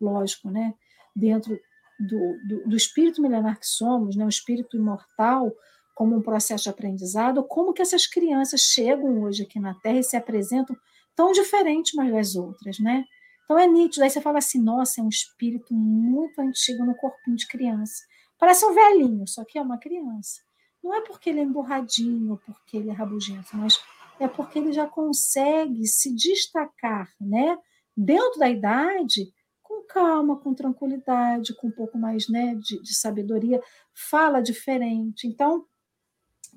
lógico, 0.00 0.50
né? 0.50 0.74
Dentro 1.14 1.58
do, 1.98 2.36
do, 2.46 2.68
do 2.68 2.76
espírito 2.76 3.22
milenar 3.22 3.58
que 3.58 3.66
somos, 3.66 4.16
né? 4.16 4.24
O 4.24 4.28
espírito 4.28 4.76
imortal, 4.76 5.50
como 5.94 6.14
um 6.14 6.22
processo 6.22 6.64
de 6.64 6.70
aprendizado, 6.70 7.42
como 7.44 7.72
que 7.72 7.80
essas 7.80 8.06
crianças 8.06 8.60
chegam 8.60 9.22
hoje 9.22 9.44
aqui 9.44 9.58
na 9.58 9.74
Terra 9.74 10.00
e 10.00 10.04
se 10.04 10.16
apresentam 10.16 10.76
tão 11.14 11.32
diferentes 11.32 11.94
umas 11.94 12.12
das 12.12 12.34
outras, 12.34 12.78
né? 12.78 13.04
Então 13.46 13.56
é 13.56 13.66
nítido, 13.66 14.02
aí 14.02 14.10
você 14.10 14.20
fala 14.20 14.38
assim, 14.38 14.60
nossa, 14.60 15.00
é 15.00 15.04
um 15.04 15.08
espírito 15.08 15.72
muito 15.72 16.40
antigo 16.40 16.84
no 16.84 16.96
corpinho 16.96 17.36
de 17.36 17.46
criança. 17.46 18.04
Parece 18.36 18.66
um 18.66 18.74
velhinho, 18.74 19.26
só 19.26 19.44
que 19.44 19.56
é 19.56 19.62
uma 19.62 19.78
criança. 19.78 20.42
Não 20.82 20.92
é 20.92 21.00
porque 21.00 21.30
ele 21.30 21.38
é 21.38 21.44
emburradinho, 21.44 22.40
porque 22.44 22.76
ele 22.76 22.90
é 22.90 22.92
rabugento, 22.92 23.56
mas 23.56 23.80
é 24.18 24.26
porque 24.26 24.58
ele 24.58 24.72
já 24.72 24.88
consegue 24.88 25.86
se 25.86 26.12
destacar, 26.12 27.08
né? 27.20 27.56
Dentro 27.96 28.40
da 28.40 28.50
idade, 28.50 29.32
com 29.62 29.82
calma, 29.86 30.36
com 30.36 30.52
tranquilidade, 30.52 31.54
com 31.54 31.68
um 31.68 31.72
pouco 31.72 31.96
mais 31.96 32.28
né, 32.28 32.56
de, 32.56 32.82
de 32.82 32.94
sabedoria, 32.94 33.62
fala 33.94 34.40
diferente. 34.40 35.28
Então, 35.28 35.64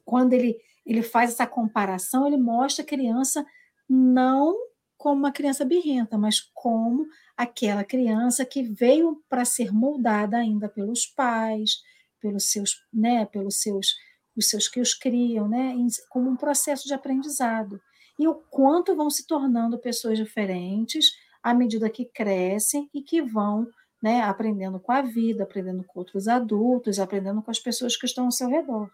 quando 0.04 0.34
ele, 0.34 0.58
ele 0.84 1.04
faz 1.04 1.32
essa 1.32 1.45
comparação, 1.45 2.25
ele 2.25 2.38
mostra 2.38 2.84
a 2.84 2.88
criança 2.88 3.45
não 3.88 4.56
como 4.99 5.15
uma 5.15 5.31
criança 5.31 5.63
birrenta, 5.63 6.17
mas 6.17 6.41
como 6.53 7.07
aquela 7.38 7.85
criança 7.85 8.45
que 8.45 8.62
veio 8.62 9.23
para 9.29 9.45
ser 9.45 9.71
moldada 9.71 10.38
ainda 10.38 10.67
pelos 10.67 11.05
pais, 11.05 11.81
pelos 12.19 12.51
seus, 12.51 12.85
né, 12.93 13.25
pelos 13.25 13.62
seus, 13.62 13.95
os 14.35 14.49
seus 14.49 14.67
que 14.67 14.81
os 14.81 14.93
criam, 14.93 15.47
né, 15.47 15.73
como 16.09 16.29
um 16.29 16.35
processo 16.35 16.85
de 16.85 16.93
aprendizado. 16.93 17.81
E 18.19 18.27
o 18.27 18.35
quanto 18.35 18.93
vão 18.93 19.09
se 19.09 19.25
tornando 19.25 19.79
pessoas 19.79 20.17
diferentes 20.17 21.12
à 21.41 21.53
medida 21.53 21.89
que 21.89 22.03
crescem 22.03 22.89
e 22.93 23.01
que 23.01 23.21
vão 23.21 23.69
né, 24.03 24.21
aprendendo 24.21 24.81
com 24.81 24.91
a 24.91 25.01
vida, 25.01 25.43
aprendendo 25.43 25.85
com 25.85 25.99
outros 25.99 26.27
adultos, 26.27 26.99
aprendendo 26.99 27.41
com 27.41 27.49
as 27.49 27.59
pessoas 27.59 27.95
que 27.95 28.05
estão 28.05 28.25
ao 28.25 28.31
seu 28.31 28.49
redor. 28.49 28.91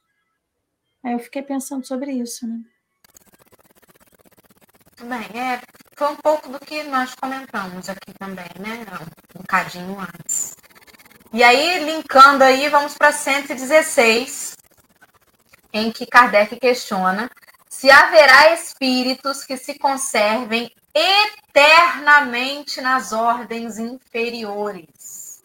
Aí 1.04 1.14
eu 1.14 1.20
fiquei 1.20 1.42
pensando 1.42 1.84
sobre 1.84 2.12
isso, 2.12 2.48
né? 2.48 2.64
Bem, 5.02 5.42
é, 5.42 5.62
foi 5.96 6.08
um 6.10 6.16
pouco 6.18 6.50
do 6.50 6.60
que 6.60 6.84
nós 6.84 7.16
comentamos 7.16 7.88
aqui 7.90 8.14
também, 8.20 8.50
né? 8.60 8.86
Um 9.36 9.40
bocadinho 9.40 9.98
antes. 10.00 10.56
E 11.32 11.44
aí, 11.44 11.84
linkando 11.84 12.44
aí, 12.44 12.68
vamos 12.70 12.98
para 12.98 13.12
116, 13.12 14.58
em 15.74 15.92
que 15.92 16.06
Kardec 16.06 16.60
questiona 16.60 17.30
se 17.70 17.90
haverá 17.90 18.54
espíritos 18.54 19.44
que 19.44 19.58
se 19.58 19.78
conservem 19.78 20.72
eternamente 20.94 22.80
nas 22.82 23.12
ordens 23.12 23.78
inferiores. 23.78 25.44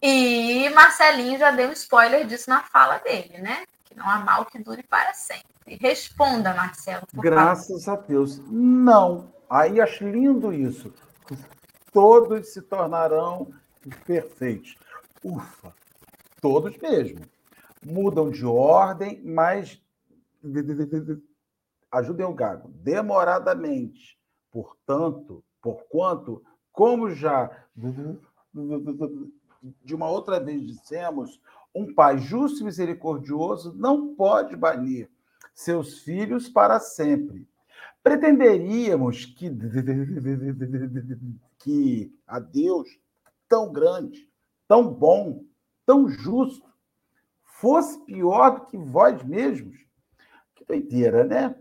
E 0.00 0.68
Marcelinho 0.70 1.38
já 1.38 1.52
deu 1.52 1.68
um 1.68 1.72
spoiler 1.72 2.26
disso 2.26 2.50
na 2.50 2.62
fala 2.62 2.98
dele, 2.98 3.38
né? 3.38 3.64
que 3.84 3.96
não 3.96 4.08
há 4.08 4.18
mal 4.18 4.44
que 4.46 4.58
dure 4.58 4.82
para 4.82 5.14
sempre. 5.14 5.46
Responda, 5.80 6.52
Marcelo. 6.54 7.06
Graças 7.14 7.84
favor. 7.84 8.02
a 8.02 8.06
Deus. 8.06 8.40
Não 8.48 9.31
Aí 9.52 9.82
acho 9.82 10.08
lindo 10.08 10.50
isso. 10.50 10.90
Todos 11.92 12.54
se 12.54 12.62
tornarão 12.62 13.52
perfeitos. 14.06 14.78
Ufa, 15.22 15.74
todos 16.40 16.74
mesmo. 16.78 17.20
Mudam 17.84 18.30
de 18.30 18.46
ordem, 18.46 19.22
mas 19.22 19.78
ajudem 21.90 22.24
o 22.24 22.32
gago, 22.32 22.70
demoradamente. 22.76 24.18
Portanto, 24.50 25.44
porquanto, 25.60 26.42
como 26.72 27.10
já 27.10 27.50
de 29.84 29.94
uma 29.94 30.08
outra 30.08 30.40
vez 30.40 30.62
dissemos, 30.62 31.38
um 31.74 31.92
pai 31.92 32.16
justo 32.16 32.62
e 32.62 32.64
misericordioso 32.64 33.74
não 33.76 34.14
pode 34.14 34.56
banir 34.56 35.10
seus 35.54 35.98
filhos 35.98 36.48
para 36.48 36.80
sempre. 36.80 37.46
Pretenderíamos 38.02 39.26
que, 39.26 39.50
que 41.58 42.12
a 42.26 42.40
Deus 42.40 42.88
tão 43.48 43.72
grande, 43.72 44.28
tão 44.66 44.92
bom, 44.92 45.44
tão 45.86 46.08
justo, 46.08 46.66
fosse 47.42 48.04
pior 48.04 48.60
do 48.60 48.66
que 48.66 48.76
vós 48.76 49.22
mesmos? 49.22 49.76
Que 50.54 50.64
doideira, 50.64 51.24
né? 51.24 51.54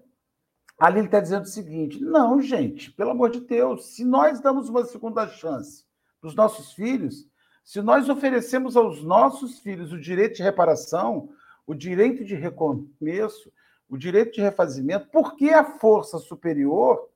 Ali 0.79 0.97
ele 0.97 1.05
está 1.05 1.19
dizendo 1.19 1.43
o 1.43 1.47
seguinte: 1.47 2.01
não, 2.01 2.41
gente, 2.41 2.91
pelo 2.91 3.11
amor 3.11 3.29
de 3.29 3.41
Deus, 3.41 3.93
se 3.93 4.03
nós 4.03 4.41
damos 4.41 4.67
uma 4.67 4.83
segunda 4.83 5.27
chance 5.27 5.85
para 6.19 6.27
os 6.27 6.35
nossos 6.35 6.73
filhos, 6.73 7.27
se 7.63 7.81
nós 7.81 8.09
oferecemos 8.09 8.75
aos 8.75 9.03
nossos 9.03 9.59
filhos 9.59 9.93
o 9.93 9.99
direito 9.99 10.37
de 10.37 10.43
reparação, 10.43 11.29
o 11.67 11.75
direito 11.75 12.25
de 12.25 12.33
recomeço, 12.33 13.51
o 13.91 13.97
direito 13.97 14.35
de 14.35 14.41
refazimento, 14.41 15.09
por 15.09 15.35
que 15.35 15.49
a 15.49 15.65
força 15.65 16.17
superior 16.17 17.09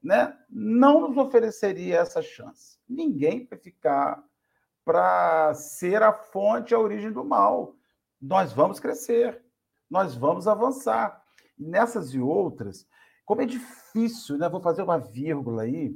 né, 0.00 0.38
não 0.48 1.00
nos 1.08 1.16
ofereceria 1.16 1.98
essa 1.98 2.22
chance? 2.22 2.78
Ninguém 2.88 3.48
vai 3.50 3.58
ficar 3.58 4.22
para 4.84 5.52
ser 5.54 6.04
a 6.04 6.12
fonte, 6.12 6.72
a 6.72 6.78
origem 6.78 7.10
do 7.10 7.24
mal. 7.24 7.74
Nós 8.22 8.52
vamos 8.52 8.78
crescer, 8.78 9.42
nós 9.90 10.14
vamos 10.14 10.46
avançar. 10.46 11.20
Nessas 11.58 12.14
e 12.14 12.20
outras, 12.20 12.86
como 13.26 13.42
é 13.42 13.44
difícil, 13.44 14.38
né? 14.38 14.48
Vou 14.48 14.62
fazer 14.62 14.82
uma 14.82 14.98
vírgula 14.98 15.64
aí. 15.64 15.94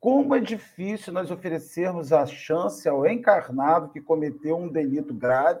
Como 0.00 0.34
é 0.34 0.40
difícil 0.40 1.12
nós 1.12 1.30
oferecermos 1.30 2.10
a 2.10 2.24
chance 2.24 2.88
ao 2.88 3.06
encarnado 3.06 3.90
que 3.90 4.00
cometeu 4.00 4.56
um 4.56 4.68
delito 4.68 5.12
grave 5.12 5.60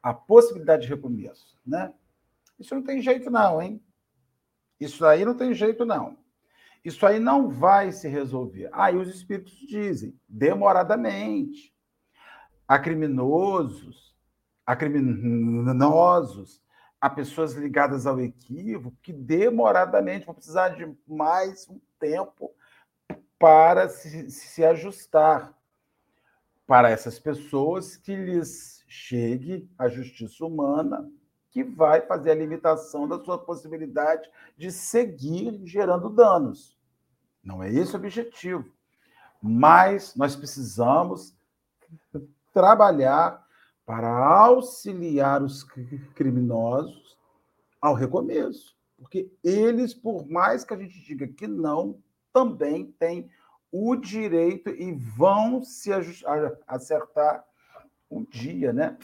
a 0.00 0.14
possibilidade 0.14 0.82
de 0.82 0.88
recomeço, 0.88 1.58
né? 1.66 1.92
Isso 2.58 2.74
não 2.74 2.82
tem 2.82 3.00
jeito 3.00 3.30
não, 3.30 3.60
hein? 3.60 3.82
Isso 4.80 5.04
aí 5.04 5.24
não 5.24 5.36
tem 5.36 5.54
jeito 5.54 5.84
não. 5.84 6.18
Isso 6.84 7.04
aí 7.04 7.18
não 7.18 7.48
vai 7.48 7.90
se 7.90 8.08
resolver. 8.08 8.70
Aí 8.72 8.96
os 8.96 9.08
espíritos 9.08 9.54
dizem, 9.54 10.18
demoradamente. 10.28 11.74
Há 12.68 12.78
criminosos, 12.78 14.16
há 14.64 14.74
criminosos, 14.74 16.62
há 17.00 17.08
pessoas 17.08 17.54
ligadas 17.54 18.06
ao 18.06 18.20
equívoco 18.20 18.96
que 19.02 19.12
demoradamente 19.12 20.26
vão 20.26 20.34
precisar 20.34 20.70
de 20.70 20.92
mais 21.06 21.68
um 21.68 21.80
tempo 21.98 22.52
para 23.38 23.88
se, 23.88 24.30
se 24.30 24.64
ajustar 24.64 25.54
para 26.66 26.90
essas 26.90 27.18
pessoas 27.18 27.96
que 27.96 28.16
lhes 28.16 28.84
chegue 28.88 29.70
a 29.78 29.88
justiça 29.88 30.44
humana 30.44 31.08
que 31.56 31.64
vai 31.64 32.02
fazer 32.02 32.32
a 32.32 32.34
limitação 32.34 33.08
da 33.08 33.18
sua 33.18 33.38
possibilidade 33.38 34.28
de 34.58 34.70
seguir 34.70 35.58
gerando 35.64 36.10
danos. 36.10 36.76
Não 37.42 37.62
é 37.62 37.72
esse 37.72 37.94
o 37.94 37.96
objetivo. 37.96 38.70
Mas 39.40 40.14
nós 40.14 40.36
precisamos 40.36 41.34
trabalhar 42.52 43.42
para 43.86 44.06
auxiliar 44.06 45.42
os 45.42 45.64
criminosos 46.14 47.16
ao 47.80 47.94
recomeço. 47.94 48.76
Porque 48.98 49.32
eles, 49.42 49.94
por 49.94 50.28
mais 50.28 50.62
que 50.62 50.74
a 50.74 50.76
gente 50.76 51.00
diga 51.00 51.26
que 51.26 51.46
não, 51.46 51.98
também 52.34 52.92
têm 52.98 53.30
o 53.72 53.96
direito 53.96 54.68
e 54.68 54.92
vão 54.92 55.64
se 55.64 55.90
acertar 56.66 57.42
um 58.10 58.24
dia, 58.24 58.74
né? 58.74 58.98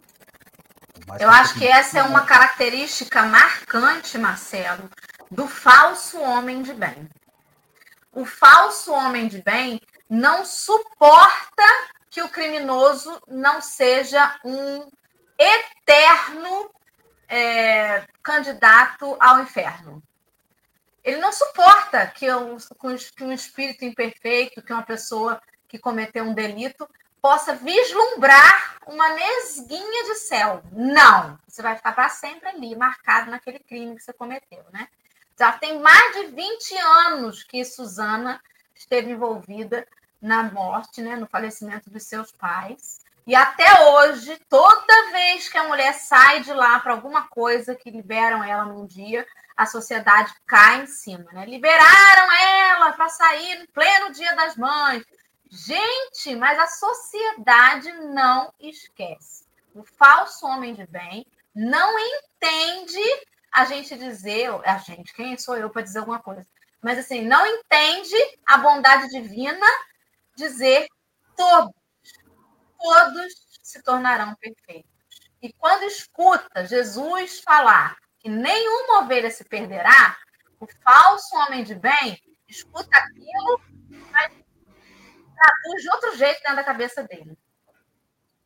Eu 1.19 1.31
acho 1.31 1.55
que 1.55 1.67
essa 1.67 1.99
é 1.99 2.03
uma 2.03 2.25
característica 2.25 3.23
marcante, 3.23 4.19
Marcelo, 4.19 4.89
do 5.31 5.47
falso 5.49 6.21
homem 6.21 6.63
de 6.63 6.73
bem. 6.73 7.09
O 8.13 8.25
falso 8.25 8.93
homem 8.93 9.29
de 9.29 9.43
bem 9.43 9.81
não 10.09 10.45
suporta 10.45 11.65
que 12.11 12.23
o 12.23 12.29
criminoso 12.29 13.21
não 13.27 13.61
seja 13.63 14.39
um 14.45 14.87
eterno 15.39 16.71
é, 17.29 18.05
candidato 18.23 19.17
ao 19.19 19.41
inferno. 19.41 20.03
Ele 21.03 21.17
não 21.17 21.33
suporta 21.33 22.07
que 22.07 22.31
um, 22.33 22.57
que 23.17 23.25
um 23.25 23.33
espírito 23.33 23.85
imperfeito, 23.85 24.63
que 24.63 24.73
uma 24.73 24.85
pessoa 24.85 25.41
que 25.67 25.79
cometeu 25.79 26.25
um 26.25 26.35
delito, 26.35 26.87
possa 27.23 27.55
vislumbrar 27.55 28.77
uma 28.85 29.09
nesguinha 29.11 30.05
de 30.05 30.17
céu. 30.17 30.61
Não! 30.73 31.39
Você 31.47 31.63
vai 31.63 31.77
ficar 31.77 31.93
para 31.93 32.09
sempre 32.09 32.49
ali, 32.49 32.75
marcado 32.75 33.31
naquele 33.31 33.61
crime 33.61 33.95
que 33.95 34.03
você 34.03 34.13
cometeu, 34.13 34.65
né? 34.73 34.89
Já 35.39 35.53
tem 35.53 35.79
mais 35.81 36.17
de 36.17 36.27
20 36.27 36.77
anos 36.77 37.45
que 37.45 37.65
Suzana 37.65 38.43
esteve 38.75 39.13
envolvida 39.13 39.87
na 40.21 40.43
morte, 40.43 41.01
né, 41.01 41.17
no 41.17 41.27
falecimento 41.27 41.89
dos 41.89 42.05
seus 42.05 42.33
pais. 42.33 43.01
E 43.27 43.35
até 43.37 43.89
hoje, 43.89 44.37
toda 44.49 45.11
vez 45.13 45.49
que 45.49 45.57
a 45.57 45.69
mulher 45.69 45.95
sai 45.95 46.41
de 46.41 46.53
lá 46.53 46.81
para 46.81 46.93
alguma 46.93 47.29
coisa 47.29 47.75
que 47.75 47.91
liberam 47.91 48.43
ela 48.43 48.65
num 48.65 48.85
dia, 48.85 49.25
a 49.57 49.65
sociedade 49.65 50.33
cai 50.45 50.83
em 50.83 50.87
cima, 50.87 51.31
né? 51.33 51.47
Liberaram 51.47 52.33
ela 52.33 52.93
para 52.93 53.09
sair 53.09 53.61
no 53.61 53.69
pleno 53.69 54.13
Dia 54.13 54.35
das 54.35 54.57
Mães. 54.57 55.05
Gente, 55.55 56.35
mas 56.35 56.59
a 56.59 56.67
sociedade 56.67 57.93
não 57.93 58.51
esquece. 58.59 59.45
O 59.75 59.85
falso 59.85 60.47
homem 60.47 60.73
de 60.73 60.87
bem 60.87 61.27
não 61.55 61.99
entende 61.99 63.03
a 63.53 63.67
gente 63.67 63.95
dizer, 63.99 64.49
a 64.65 64.79
gente, 64.79 65.13
quem 65.13 65.37
sou 65.37 65.55
eu 65.55 65.69
para 65.69 65.83
dizer 65.83 65.99
alguma 65.99 66.21
coisa? 66.21 66.49
Mas 66.81 66.99
assim, 66.99 67.21
não 67.21 67.47
entende 67.47 68.17
a 68.47 68.57
bondade 68.57 69.11
divina 69.11 69.67
dizer 70.35 70.89
todos, 71.37 71.75
todos 72.81 73.35
se 73.63 73.83
tornarão 73.83 74.35
perfeitos. 74.37 74.91
E 75.43 75.53
quando 75.53 75.83
escuta 75.83 76.65
Jesus 76.65 77.41
falar 77.41 77.99
que 78.21 78.31
nenhuma 78.31 79.01
ovelha 79.01 79.31
se 79.31 79.45
perderá, 79.45 80.17
o 80.59 80.67
falso 80.83 81.37
homem 81.37 81.63
de 81.63 81.75
bem 81.75 82.19
escuta 82.49 82.97
aquilo, 82.97 83.61
mas 84.11 84.42
traduz 85.43 85.83
de 85.83 85.91
outro 85.91 86.17
jeito 86.17 86.41
dentro 86.41 86.57
da 86.57 86.65
cabeça 86.65 87.03
dele. 87.03 87.37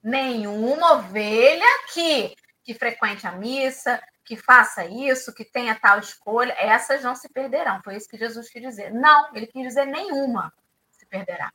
Nenhuma 0.03 0.95
ovelha 0.95 1.67
que, 1.93 2.35
que 2.63 2.75
frequente 2.75 3.27
a 3.27 3.33
missa, 3.33 4.01
que 4.25 4.37
faça 4.37 4.85
isso, 4.87 5.35
que 5.35 5.45
tenha 5.45 5.75
tal 5.75 5.99
escolha, 5.99 6.55
essas 6.59 7.03
não 7.03 7.15
se 7.15 7.29
perderão. 7.29 7.81
Foi 7.83 7.97
isso 7.97 8.09
que 8.09 8.19
Jesus 8.19 8.49
quis 8.49 8.63
dizer. 8.63 8.93
Não, 8.93 9.35
ele 9.35 9.47
quis 9.47 9.63
dizer 9.63 9.87
nenhuma 9.87 10.53
se 10.91 11.07
perderá. 11.07 11.53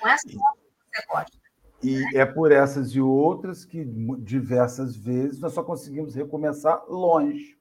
Não 0.00 0.08
é 0.08 0.16
só 0.16 0.28
que 0.28 0.36
você 0.36 1.06
gosta. 1.06 1.40
E 1.82 2.16
é 2.16 2.26
por 2.26 2.52
essas 2.52 2.90
e 2.90 3.00
outras 3.00 3.64
que 3.64 3.84
diversas 4.18 4.94
vezes 4.94 5.40
nós 5.40 5.54
só 5.54 5.62
conseguimos 5.62 6.14
recomeçar 6.14 6.84
longe. 6.88 7.58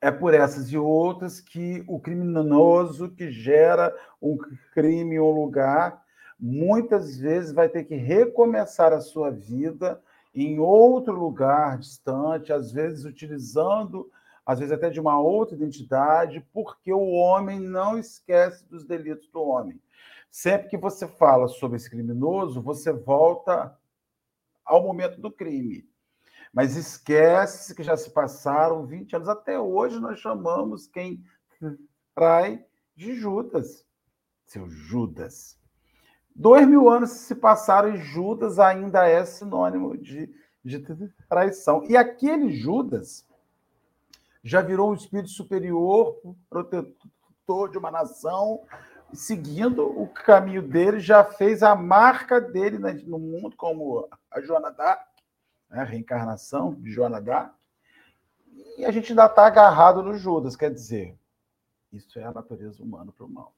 É 0.00 0.10
por 0.10 0.34
essas 0.34 0.70
e 0.70 0.76
outras 0.76 1.40
que 1.40 1.82
o 1.88 1.98
criminoso 1.98 3.10
que 3.10 3.30
gera 3.30 3.94
um 4.20 4.36
crime 4.72 5.16
em 5.16 5.20
um 5.20 5.30
lugar, 5.30 6.04
muitas 6.38 7.16
vezes 7.16 7.52
vai 7.52 7.68
ter 7.68 7.84
que 7.84 7.94
recomeçar 7.94 8.92
a 8.92 9.00
sua 9.00 9.30
vida 9.30 10.00
em 10.34 10.58
outro 10.58 11.14
lugar 11.14 11.78
distante, 11.78 12.52
às 12.52 12.70
vezes 12.70 13.06
utilizando, 13.06 14.10
às 14.44 14.58
vezes 14.58 14.72
até 14.72 14.90
de 14.90 15.00
uma 15.00 15.18
outra 15.18 15.56
identidade, 15.56 16.46
porque 16.52 16.92
o 16.92 17.08
homem 17.12 17.58
não 17.58 17.98
esquece 17.98 18.68
dos 18.68 18.84
delitos 18.84 19.28
do 19.30 19.42
homem. 19.42 19.80
Sempre 20.30 20.68
que 20.68 20.76
você 20.76 21.08
fala 21.08 21.48
sobre 21.48 21.76
esse 21.76 21.88
criminoso, 21.88 22.60
você 22.60 22.92
volta 22.92 23.74
ao 24.62 24.82
momento 24.82 25.18
do 25.18 25.32
crime. 25.32 25.88
Mas 26.56 26.74
esquece 26.74 27.74
que 27.74 27.82
já 27.82 27.98
se 27.98 28.08
passaram 28.08 28.86
20 28.86 29.14
anos. 29.14 29.28
Até 29.28 29.60
hoje 29.60 30.00
nós 30.00 30.18
chamamos 30.18 30.86
quem 30.86 31.22
trai 32.14 32.64
de 32.96 33.14
Judas. 33.14 33.84
Seu 34.46 34.66
Judas. 34.70 35.58
Dois 36.34 36.66
mil 36.66 36.88
anos 36.88 37.10
se 37.10 37.34
passaram 37.34 37.90
e 37.90 37.98
Judas 37.98 38.58
ainda 38.58 39.06
é 39.06 39.22
sinônimo 39.26 39.98
de, 39.98 40.34
de 40.64 40.82
traição. 41.28 41.84
E 41.84 41.94
aquele 41.94 42.50
Judas 42.50 43.28
já 44.42 44.62
virou 44.62 44.90
um 44.90 44.94
espírito 44.94 45.28
superior, 45.28 46.18
protetor 46.48 47.68
de 47.70 47.76
uma 47.76 47.90
nação, 47.90 48.62
seguindo 49.12 49.84
o 49.84 50.08
caminho 50.08 50.62
dele, 50.62 51.00
já 51.00 51.22
fez 51.22 51.62
a 51.62 51.74
marca 51.74 52.40
dele 52.40 52.78
no 53.04 53.18
mundo, 53.18 53.54
como 53.56 54.08
a 54.30 54.40
Joana 54.40 54.70
Dark, 54.70 55.05
né? 55.70 55.84
reencarnação 55.84 56.74
de 56.74 56.90
Joana. 56.90 57.54
E 58.76 58.84
a 58.84 58.90
gente 58.90 59.12
ainda 59.12 59.26
está 59.26 59.46
agarrado 59.46 60.02
no 60.02 60.16
Judas, 60.16 60.56
quer 60.56 60.72
dizer, 60.72 61.16
isso 61.92 62.18
é 62.18 62.24
a 62.24 62.32
natureza 62.32 62.82
humana 62.82 63.12
para 63.12 63.24
o 63.24 63.28
mal. 63.28 63.54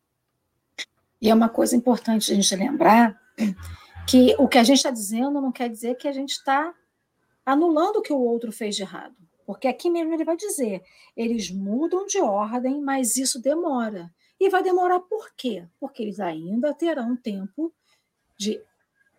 E 1.21 1.29
é 1.29 1.35
uma 1.35 1.49
coisa 1.49 1.75
importante 1.75 2.33
a 2.33 2.35
gente 2.35 2.55
lembrar 2.55 3.21
que 4.09 4.35
o 4.39 4.49
que 4.49 4.59
a 4.59 4.65
gente 4.65 4.79
está 4.79 4.91
dizendo 4.91 5.41
não 5.41 5.51
quer 5.51 5.69
dizer 5.69 5.97
que 5.97 6.07
a 6.07 6.13
gente 6.13 6.31
está 6.31 6.75
anulando 7.45 7.97
o 7.97 8.03
que 8.03 8.13
o 8.13 8.21
outro 8.21 8.53
fez 8.53 8.77
de 8.77 8.83
errado. 8.83 9.17
Porque 9.45 9.67
aqui 9.67 9.91
mesmo 9.91 10.13
ele 10.13 10.25
vai 10.25 10.37
dizer, 10.37 10.83
eles 11.17 11.51
mudam 11.51 12.07
de 12.07 12.21
ordem, 12.21 12.81
mas 12.81 13.17
isso 13.17 13.41
demora. 13.41 14.13
E 14.39 14.49
vai 14.49 14.63
demorar 14.63 15.01
por 15.01 15.33
quê? 15.35 15.67
Porque 15.81 16.03
eles 16.03 16.21
ainda 16.21 16.75
terão 16.75 17.17
tempo 17.17 17.73
de 18.37 18.63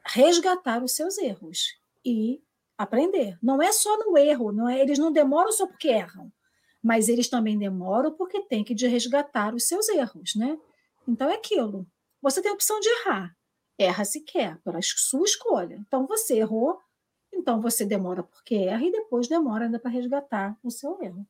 resgatar 0.05 0.83
os 0.83 0.93
seus 0.93 1.17
erros 1.17 1.77
e 2.05 2.41
aprender. 2.79 3.37
Não 3.43 3.61
é 3.61 3.73
só 3.73 3.97
no 3.97 4.17
erro, 4.17 4.53
não 4.53 4.69
é, 4.69 4.79
eles 4.79 4.97
não 4.97 5.11
demoram 5.11 5.51
só 5.51 5.67
porque 5.67 5.89
erram, 5.89 6.31
mas 6.81 7.09
eles 7.09 7.29
também 7.29 7.59
demoram 7.59 8.13
porque 8.13 8.41
têm 8.43 8.63
que 8.63 8.73
resgatar 8.87 9.53
os 9.53 9.67
seus 9.67 9.89
erros, 9.89 10.33
né? 10.35 10.57
Então 11.05 11.29
é 11.29 11.35
aquilo. 11.35 11.85
Você 12.21 12.41
tem 12.41 12.49
a 12.49 12.53
opção 12.53 12.79
de 12.79 12.87
errar. 12.87 13.35
Erra 13.77 14.05
se 14.05 14.21
quer, 14.21 14.57
pela 14.61 14.79
sua 14.81 15.25
escolha. 15.25 15.75
Então 15.75 16.07
você 16.07 16.37
errou, 16.37 16.79
então 17.33 17.59
você 17.59 17.85
demora 17.85 18.23
porque 18.23 18.55
erra 18.55 18.83
e 18.83 18.91
depois 18.91 19.27
demora 19.27 19.65
ainda 19.65 19.79
para 19.79 19.91
resgatar 19.91 20.57
o 20.63 20.71
seu 20.71 20.97
erro. 21.03 21.27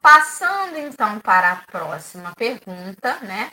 Passando 0.00 0.78
então 0.78 1.20
para 1.20 1.52
a 1.52 1.56
próxima 1.56 2.32
pergunta, 2.34 3.20
né? 3.20 3.50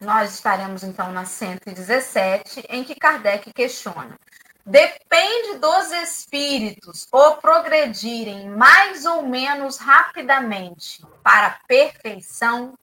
Nós 0.00 0.34
estaremos 0.34 0.82
então 0.82 1.10
na 1.12 1.24
117, 1.24 2.66
em 2.68 2.84
que 2.84 2.94
Kardec 2.94 3.52
questiona: 3.52 4.18
depende 4.64 5.58
dos 5.58 5.90
espíritos 5.92 7.08
ou 7.10 7.36
progredirem 7.36 8.50
mais 8.50 9.06
ou 9.06 9.22
menos 9.22 9.78
rapidamente 9.78 11.04
para 11.22 11.46
a 11.46 11.58
perfeição? 11.66 12.74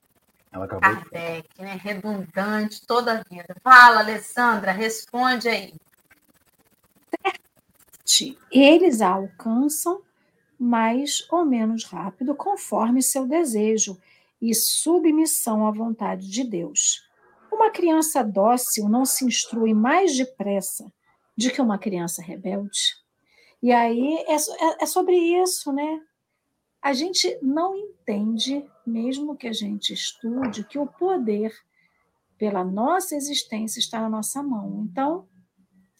Ela 0.50 0.64
acabou 0.64 0.80
Kardec, 0.80 1.48
né? 1.58 1.78
Redundante 1.80 2.84
toda 2.86 3.12
a 3.12 3.22
vida. 3.28 3.56
Fala, 3.62 4.00
Alessandra, 4.00 4.72
responde 4.72 5.48
aí. 5.48 5.74
Eles 8.50 9.00
alcançam 9.00 10.02
mais 10.58 11.26
ou 11.30 11.44
menos 11.44 11.84
rápido, 11.84 12.34
conforme 12.34 13.02
seu 13.02 13.26
desejo 13.26 13.98
e 14.40 14.54
submissão 14.54 15.66
à 15.66 15.70
vontade 15.70 16.30
de 16.30 16.44
Deus. 16.44 17.02
Uma 17.52 17.70
criança 17.70 18.22
dócil 18.22 18.88
não 18.88 19.04
se 19.04 19.24
instrui 19.24 19.72
mais 19.72 20.16
depressa 20.16 20.92
de 21.36 21.50
que 21.50 21.60
uma 21.60 21.78
criança 21.78 22.20
rebelde. 22.22 22.96
E 23.62 23.72
aí 23.72 24.16
é, 24.28 24.34
é, 24.34 24.82
é 24.82 24.86
sobre 24.86 25.16
isso, 25.16 25.72
né? 25.72 26.00
A 26.82 26.92
gente 26.92 27.38
não 27.40 27.74
entende, 27.76 28.64
mesmo 28.86 29.36
que 29.36 29.48
a 29.48 29.52
gente 29.52 29.92
estude, 29.92 30.64
que 30.64 30.78
o 30.78 30.86
poder 30.86 31.54
pela 32.36 32.62
nossa 32.62 33.16
existência 33.16 33.78
está 33.78 34.00
na 34.00 34.08
nossa 34.10 34.42
mão. 34.42 34.86
Então, 34.90 35.26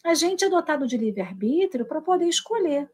a 0.03 0.13
gente 0.13 0.45
é 0.45 0.49
dotado 0.49 0.85
de 0.85 0.95
livre-arbítrio 0.95 1.87
para 1.87 2.01
poder 2.01 2.27
escolher. 2.27 2.91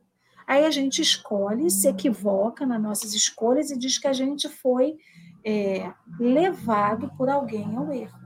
Aí 0.47 0.63
a 0.63 0.71
gente 0.71 1.01
escolhe, 1.01 1.69
se 1.69 1.87
equivoca 1.89 2.65
nas 2.65 2.81
nossas 2.81 3.13
escolhas 3.13 3.71
e 3.71 3.77
diz 3.77 3.97
que 3.97 4.07
a 4.07 4.13
gente 4.13 4.47
foi 4.47 4.97
é, 5.43 5.91
levado 6.19 7.11
por 7.17 7.29
alguém 7.29 7.75
ao 7.75 7.91
erro. 7.91 8.19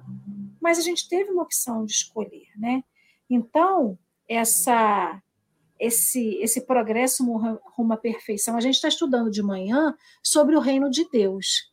Mas 0.62 0.78
a 0.78 0.82
gente 0.82 1.08
teve 1.08 1.32
uma 1.32 1.44
opção 1.44 1.86
de 1.86 1.92
escolher, 1.92 2.48
né? 2.58 2.84
Então, 3.30 3.98
essa 4.28 5.22
esse, 5.78 6.36
esse 6.36 6.62
progresso 6.62 7.24
rumo 7.76 7.94
à 7.94 7.98
perfeição. 7.98 8.56
A 8.56 8.62
gente 8.62 8.76
está 8.76 8.88
estudando 8.88 9.30
de 9.30 9.44
manhã 9.44 9.94
sobre 10.24 10.56
o 10.56 10.62
reino 10.62 10.90
de 10.90 11.08
Deus. 11.10 11.70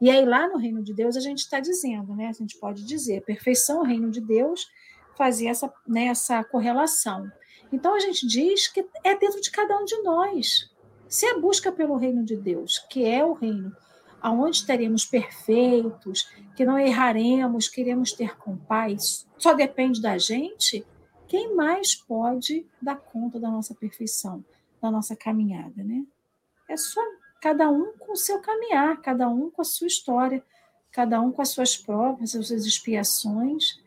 E 0.00 0.08
aí, 0.08 0.24
lá 0.24 0.48
no 0.48 0.58
reino 0.58 0.82
de 0.82 0.94
Deus, 0.94 1.16
a 1.16 1.20
gente 1.20 1.38
está 1.38 1.58
dizendo, 1.58 2.14
né? 2.14 2.28
A 2.28 2.32
gente 2.32 2.56
pode 2.58 2.84
dizer, 2.84 3.24
perfeição, 3.24 3.82
reino 3.82 4.10
de 4.10 4.20
Deus, 4.20 4.68
fazia 5.16 5.50
essa, 5.50 5.72
né, 5.86 6.06
essa 6.06 6.44
correlação. 6.44 7.30
Então 7.72 7.94
a 7.94 7.98
gente 7.98 8.26
diz 8.26 8.68
que 8.68 8.86
é 9.02 9.16
dentro 9.16 9.40
de 9.40 9.50
cada 9.50 9.76
um 9.76 9.84
de 9.84 10.00
nós. 10.02 10.70
Se 11.08 11.26
a 11.26 11.38
busca 11.38 11.72
pelo 11.72 11.96
reino 11.96 12.24
de 12.24 12.36
Deus, 12.36 12.78
que 12.90 13.04
é 13.04 13.24
o 13.24 13.32
reino 13.32 13.74
aonde 14.26 14.56
estaremos 14.56 15.04
perfeitos, 15.04 16.28
que 16.56 16.64
não 16.64 16.76
erraremos, 16.76 17.68
queremos 17.68 18.12
ter 18.12 18.36
com 18.36 18.56
paz, 18.56 19.24
só 19.38 19.54
depende 19.54 20.02
da 20.02 20.18
gente, 20.18 20.84
quem 21.28 21.54
mais 21.54 21.94
pode 21.94 22.66
dar 22.82 22.96
conta 22.96 23.38
da 23.38 23.48
nossa 23.48 23.72
perfeição, 23.72 24.44
da 24.82 24.90
nossa 24.90 25.14
caminhada, 25.14 25.80
né? 25.84 26.04
É 26.68 26.76
só 26.76 27.00
cada 27.40 27.70
um 27.70 27.96
com 27.98 28.14
o 28.14 28.16
seu 28.16 28.40
caminhar, 28.40 29.00
cada 29.00 29.28
um 29.28 29.48
com 29.48 29.62
a 29.62 29.64
sua 29.64 29.86
história, 29.86 30.44
cada 30.90 31.20
um 31.20 31.30
com 31.30 31.42
as 31.42 31.50
suas 31.50 31.76
provas, 31.76 32.34
as 32.34 32.48
suas 32.48 32.66
expiações, 32.66 33.80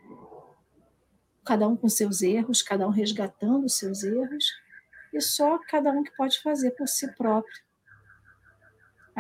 cada 1.44 1.68
um 1.68 1.76
com 1.76 1.90
seus 1.90 2.22
erros, 2.22 2.62
cada 2.62 2.88
um 2.88 2.92
resgatando 2.92 3.66
os 3.66 3.76
seus 3.76 4.04
erros, 4.04 4.46
e 5.12 5.20
só 5.20 5.60
cada 5.68 5.92
um 5.92 6.02
que 6.02 6.16
pode 6.16 6.42
fazer 6.42 6.72
por 6.72 6.88
si 6.88 7.14
próprio 7.16 7.69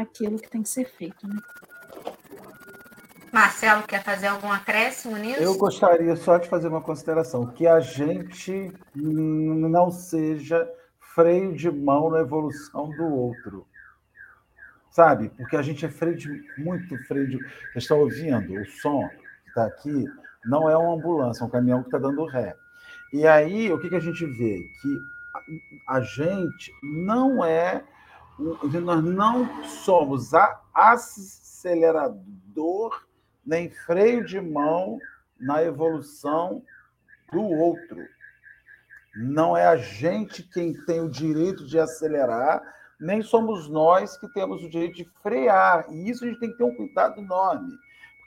aquilo 0.01 0.37
que 0.39 0.49
tem 0.49 0.63
que 0.63 0.69
ser 0.69 0.85
feito. 0.85 1.27
Né? 1.27 1.35
Marcelo, 3.31 3.83
quer 3.83 4.03
fazer 4.03 4.27
algum 4.27 4.51
acréscimo 4.51 5.15
nisso? 5.17 5.41
Eu 5.41 5.57
gostaria 5.57 6.15
só 6.15 6.37
de 6.37 6.49
fazer 6.49 6.67
uma 6.67 6.81
consideração, 6.81 7.45
que 7.47 7.67
a 7.67 7.79
gente 7.79 8.71
não 8.95 9.91
seja 9.91 10.67
freio 11.13 11.53
de 11.55 11.69
mão 11.69 12.09
na 12.09 12.19
evolução 12.19 12.89
do 12.89 13.05
outro. 13.05 13.67
Sabe? 14.89 15.29
Porque 15.29 15.55
a 15.55 15.61
gente 15.61 15.85
é 15.85 15.89
freio 15.89 16.17
de, 16.17 16.43
muito 16.57 16.97
freio 17.05 17.27
de. 17.29 17.37
Vocês 17.37 17.83
estão 17.83 17.99
ouvindo 17.99 18.59
o 18.59 18.65
som 18.65 19.07
que 19.43 19.49
está 19.49 19.65
aqui? 19.65 20.05
não 20.45 20.69
é 20.69 20.77
uma 20.77 20.95
ambulância, 20.95 21.43
é 21.43 21.47
um 21.47 21.49
caminhão 21.49 21.81
que 21.81 21.87
está 21.87 21.97
dando 21.97 22.25
ré. 22.25 22.55
E 23.11 23.25
aí, 23.27 23.71
o 23.71 23.79
que, 23.79 23.89
que 23.89 23.95
a 23.95 23.99
gente 23.99 24.25
vê? 24.25 24.59
Que 24.81 24.97
a 25.87 26.01
gente 26.01 26.71
não 26.83 27.43
é, 27.43 27.83
nós 28.39 29.03
não 29.03 29.63
somos 29.65 30.31
acelerador 30.73 32.09
nem 33.45 33.69
freio 33.69 34.25
de 34.25 34.39
mão 34.39 34.97
na 35.39 35.61
evolução 35.63 36.63
do 37.31 37.41
outro. 37.41 38.07
Não 39.15 39.55
é 39.57 39.65
a 39.65 39.75
gente 39.77 40.43
quem 40.43 40.73
tem 40.85 41.01
o 41.01 41.09
direito 41.09 41.65
de 41.65 41.77
acelerar, 41.79 42.61
nem 42.99 43.21
somos 43.21 43.67
nós 43.69 44.17
que 44.17 44.27
temos 44.33 44.63
o 44.63 44.69
direito 44.69 44.95
de 44.95 45.05
frear. 45.21 45.85
E 45.89 46.09
isso 46.09 46.23
a 46.23 46.27
gente 46.27 46.39
tem 46.39 46.51
que 46.51 46.57
ter 46.57 46.63
um 46.63 46.75
cuidado 46.75 47.19
enorme 47.19 47.77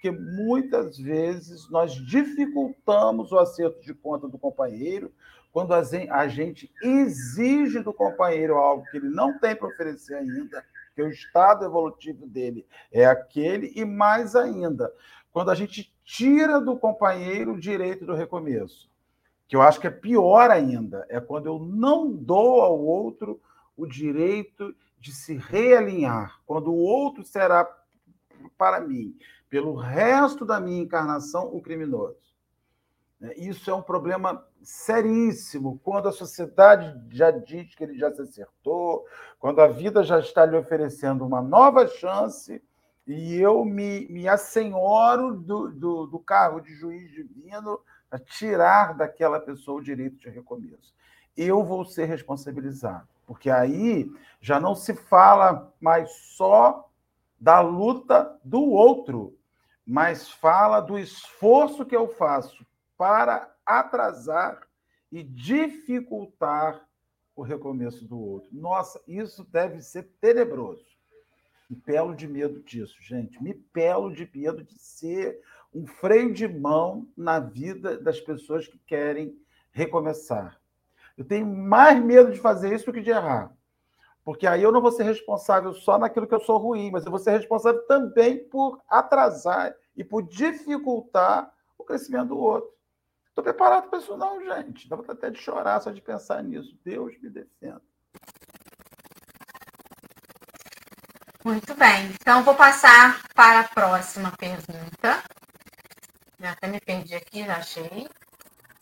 porque 0.03 0.11
muitas 0.11 0.99
vezes 0.99 1.71
nós 1.71 1.95
dificultamos 1.95 3.31
o 3.31 3.39
acerto 3.39 3.81
de 3.85 3.95
conta 3.95 4.27
do 4.27 4.37
companheiro 4.37 5.13
quando 5.53 5.75
a 5.75 6.29
gente 6.29 6.73
exige 6.83 7.81
do 7.81 7.93
companheiro 7.93 8.57
algo 8.57 8.85
que 8.91 8.97
ele 8.97 9.11
não 9.11 9.39
tem 9.39 9.55
para 9.55 9.69
oferecer 9.69 10.15
ainda, 10.15 10.65
que 10.95 11.03
o 11.03 11.09
estado 11.09 11.65
evolutivo 11.65 12.27
dele 12.27 12.67
é 12.91 13.05
aquele, 13.05 13.71
e 13.77 13.85
mais 13.85 14.35
ainda, 14.35 14.93
quando 15.31 15.51
a 15.51 15.55
gente 15.55 15.95
tira 16.05 16.61
do 16.61 16.77
companheiro 16.77 17.53
o 17.53 17.61
direito 17.61 18.07
do 18.07 18.15
recomeço, 18.15 18.91
que 19.47 19.55
eu 19.55 19.61
acho 19.61 19.79
que 19.79 19.87
é 19.87 19.91
pior 19.91 20.51
ainda, 20.51 21.07
é 21.11 21.21
quando 21.21 21.47
eu 21.47 21.59
não 21.59 22.11
dou 22.11 22.63
ao 22.63 22.79
outro 22.79 23.41
o 23.77 23.87
direito 23.87 24.75
de 24.99 25.13
se 25.13 25.37
realinhar, 25.37 26.41
quando 26.47 26.73
o 26.73 26.79
outro 26.79 27.25
será 27.25 27.69
para 28.57 28.81
mim 28.81 29.15
pelo 29.51 29.75
resto 29.75 30.47
da 30.47 30.59
minha 30.59 30.83
encarnação 30.83 31.55
o 31.55 31.61
criminoso. 31.61 32.32
Né? 33.23 33.33
Isso 33.37 33.71
é 33.71 33.75
um 33.75 33.81
problema 33.81 34.45
seríssimo 34.61 35.81
quando 35.85 36.09
a 36.09 36.13
sociedade 36.13 37.01
já 37.17 37.31
diz 37.31 37.73
que 37.75 37.85
ele 37.85 37.97
já 37.97 38.13
se 38.13 38.21
acertou, 38.21 39.07
quando 39.39 39.61
a 39.61 39.69
vida 39.69 40.03
já 40.03 40.19
está 40.19 40.45
lhe 40.45 40.57
oferecendo 40.57 41.25
uma 41.25 41.41
nova 41.41 41.87
chance 41.87 42.61
e 43.07 43.37
eu 43.37 43.65
me, 43.65 44.09
me 44.09 44.29
assenhoro 44.29 45.37
do, 45.37 45.71
do, 45.71 46.07
do 46.07 46.19
carro 46.19 46.61
de 46.61 46.75
juiz 46.75 47.11
divino 47.13 47.81
a 48.11 48.19
tirar 48.19 48.95
daquela 48.95 49.39
pessoa 49.39 49.79
o 49.79 49.85
direito 49.85 50.19
de 50.19 50.29
recomeço. 50.29 50.93
Eu 51.37 51.65
vou 51.65 51.85
ser 51.85 52.07
responsabilizado, 52.07 53.09
porque 53.27 53.51
aí 53.51 54.11
já 54.41 54.59
não 54.61 54.75
se 54.75 54.95
fala 54.95 55.73
mais 55.81 56.11
só 56.37 56.89
da 57.41 57.61
luta 57.61 58.39
do 58.45 58.63
outro, 58.63 59.37
mas 59.87 60.29
fala 60.29 60.81
do 60.81 60.99
esforço 60.99 61.87
que 61.87 61.97
eu 61.97 62.07
faço 62.09 62.65
para 63.03 63.53
atrasar 63.67 64.61
e 65.11 65.25
dificultar 65.25 66.87
o 67.35 67.43
recomeço 67.43 68.07
do 68.07 68.17
outro. 68.17 68.49
Nossa, 68.53 69.03
isso 69.09 69.43
deve 69.43 69.83
ser 69.83 70.05
tenebroso. 70.21 70.87
Me 71.69 71.75
pelo 71.75 72.15
de 72.15 72.29
medo 72.29 72.63
disso, 72.63 72.95
gente. 73.01 73.43
Me 73.43 73.55
pelo 73.55 74.15
de 74.15 74.31
medo 74.33 74.63
de 74.63 74.79
ser 74.79 75.41
um 75.75 75.85
freio 75.85 76.33
de 76.33 76.47
mão 76.47 77.09
na 77.17 77.41
vida 77.41 77.99
das 77.99 78.21
pessoas 78.21 78.69
que 78.69 78.79
querem 78.79 79.37
recomeçar. 79.73 80.61
Eu 81.19 81.25
tenho 81.25 81.45
mais 81.45 82.01
medo 82.01 82.31
de 82.31 82.39
fazer 82.39 82.73
isso 82.73 82.87
do 82.87 82.93
que 82.93 83.01
de 83.01 83.11
errar. 83.11 83.53
Porque 84.25 84.47
aí 84.47 84.63
eu 84.63 84.71
não 84.71 84.81
vou 84.81 84.93
ser 84.93 85.03
responsável 85.03 85.73
só 85.75 85.99
naquilo 85.99 86.29
que 86.29 86.35
eu 86.37 86.41
sou 86.41 86.57
ruim, 86.57 86.93
mas 86.93 87.05
eu 87.05 87.11
vou 87.11 87.19
ser 87.19 87.33
responsável 87.33 87.85
também 87.89 88.49
por 88.49 88.81
atrasar 88.89 89.75
e 89.97 90.05
por 90.05 90.23
dificultar 90.23 91.53
o 91.77 91.83
crescimento 91.83 92.29
do 92.29 92.39
outro. 92.39 92.71
Estou 93.33 93.43
preparado 93.43 93.89
para 93.89 93.99
isso, 93.99 94.15
não, 94.15 94.45
gente. 94.45 94.87
Dá 94.87 94.97
até 95.09 95.31
de 95.31 95.39
chorar 95.41 95.81
só 95.81 95.91
de 95.91 96.03
pensar 96.03 96.43
nisso. 96.43 96.79
Deus 96.85 97.19
me 97.19 97.31
defenda. 97.31 97.81
Muito 101.43 101.75
bem. 101.75 102.13
Então, 102.21 102.43
vou 102.43 102.55
passar 102.55 103.23
para 103.35 103.61
a 103.61 103.69
próxima 103.69 104.31
pergunta. 104.33 105.25
Já 106.39 106.51
até 106.51 106.67
me 106.67 106.79
perdi 106.79 107.15
aqui, 107.15 107.43
já 107.43 107.57
achei. 107.57 108.07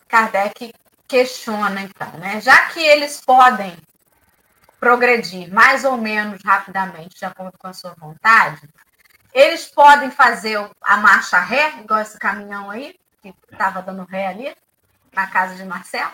Kardec 0.09 0.73
questiona, 1.07 1.83
então, 1.83 2.11
né? 2.19 2.41
Já 2.41 2.67
que 2.71 2.81
eles 2.81 3.21
podem 3.21 3.73
progredir 4.81 5.49
mais 5.53 5.85
ou 5.85 5.95
menos 5.95 6.41
rapidamente, 6.43 7.17
de 7.17 7.23
acordo 7.23 7.57
com 7.57 7.67
a 7.67 7.73
sua 7.73 7.93
vontade, 7.93 8.69
eles 9.33 9.67
podem 9.67 10.11
fazer 10.11 10.59
a 10.81 10.97
marcha 10.97 11.39
ré, 11.39 11.79
igual 11.79 12.01
esse 12.01 12.19
caminhão 12.19 12.69
aí, 12.69 12.99
que 13.21 13.33
estava 13.51 13.81
dando 13.81 14.03
ré 14.03 14.27
ali, 14.27 14.55
na 15.13 15.27
casa 15.27 15.55
de 15.55 15.65
Marcelo. 15.65 16.11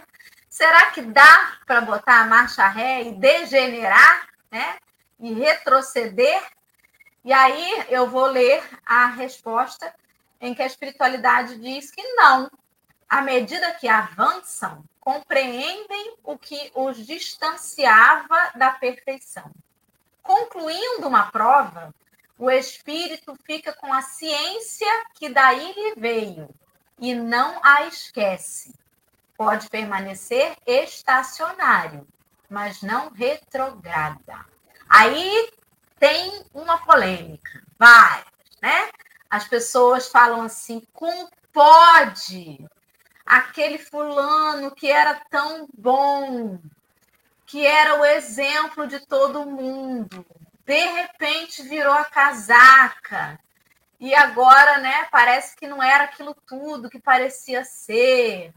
Será 0.49 0.91
que 0.91 1.01
dá 1.01 1.57
para 1.65 1.81
botar 1.81 2.21
a 2.21 2.25
marcha 2.25 2.67
ré 2.67 3.03
e 3.03 3.11
degenerar, 3.13 4.27
né? 4.51 4.77
e 5.19 5.33
retroceder. 5.33 6.41
E 7.23 7.33
aí 7.33 7.85
eu 7.89 8.09
vou 8.09 8.25
ler 8.25 8.63
a 8.85 9.07
resposta 9.07 9.93
em 10.39 10.53
que 10.53 10.61
a 10.61 10.67
espiritualidade 10.67 11.59
diz 11.59 11.91
que 11.91 12.01
não. 12.13 12.49
À 13.09 13.21
medida 13.21 13.73
que 13.73 13.87
avançam, 13.87 14.83
compreendem 14.99 16.15
o 16.23 16.37
que 16.37 16.71
os 16.75 17.05
distanciava 17.05 18.51
da 18.55 18.71
perfeição. 18.71 19.49
Concluindo 20.21 21.07
uma 21.07 21.31
prova, 21.31 21.93
o 22.37 22.51
espírito 22.51 23.35
fica 23.45 23.73
com 23.73 23.91
a 23.91 24.01
ciência 24.01 24.87
que 25.15 25.29
daí 25.29 25.73
lhe 25.73 25.95
veio 25.95 26.49
e 26.99 27.13
não 27.13 27.59
a 27.63 27.83
esquece. 27.83 28.73
Pode 29.37 29.69
permanecer 29.69 30.55
estacionário, 30.65 32.07
mas 32.49 32.81
não 32.81 33.09
retrograda. 33.09 34.45
Aí 34.89 35.51
tem 35.99 36.43
uma 36.53 36.77
polêmica, 36.79 37.63
vai, 37.77 38.23
né? 38.61 38.89
As 39.29 39.47
pessoas 39.47 40.07
falam 40.07 40.41
assim, 40.41 40.81
como 40.93 41.29
pode 41.51 42.65
aquele 43.25 43.77
fulano 43.77 44.71
que 44.71 44.89
era 44.89 45.15
tão 45.29 45.67
bom, 45.77 46.59
que 47.45 47.65
era 47.65 47.99
o 47.99 48.05
exemplo 48.05 48.87
de 48.87 48.99
todo 49.05 49.45
mundo, 49.45 50.25
de 50.65 50.85
repente 50.85 51.63
virou 51.63 51.93
a 51.93 52.05
casaca 52.05 53.39
e 53.99 54.13
agora, 54.13 54.77
né, 54.77 55.07
parece 55.11 55.55
que 55.55 55.67
não 55.67 55.81
era 55.81 56.03
aquilo 56.03 56.35
tudo 56.47 56.89
que 56.89 56.99
parecia 56.99 57.63
ser. 57.63 58.53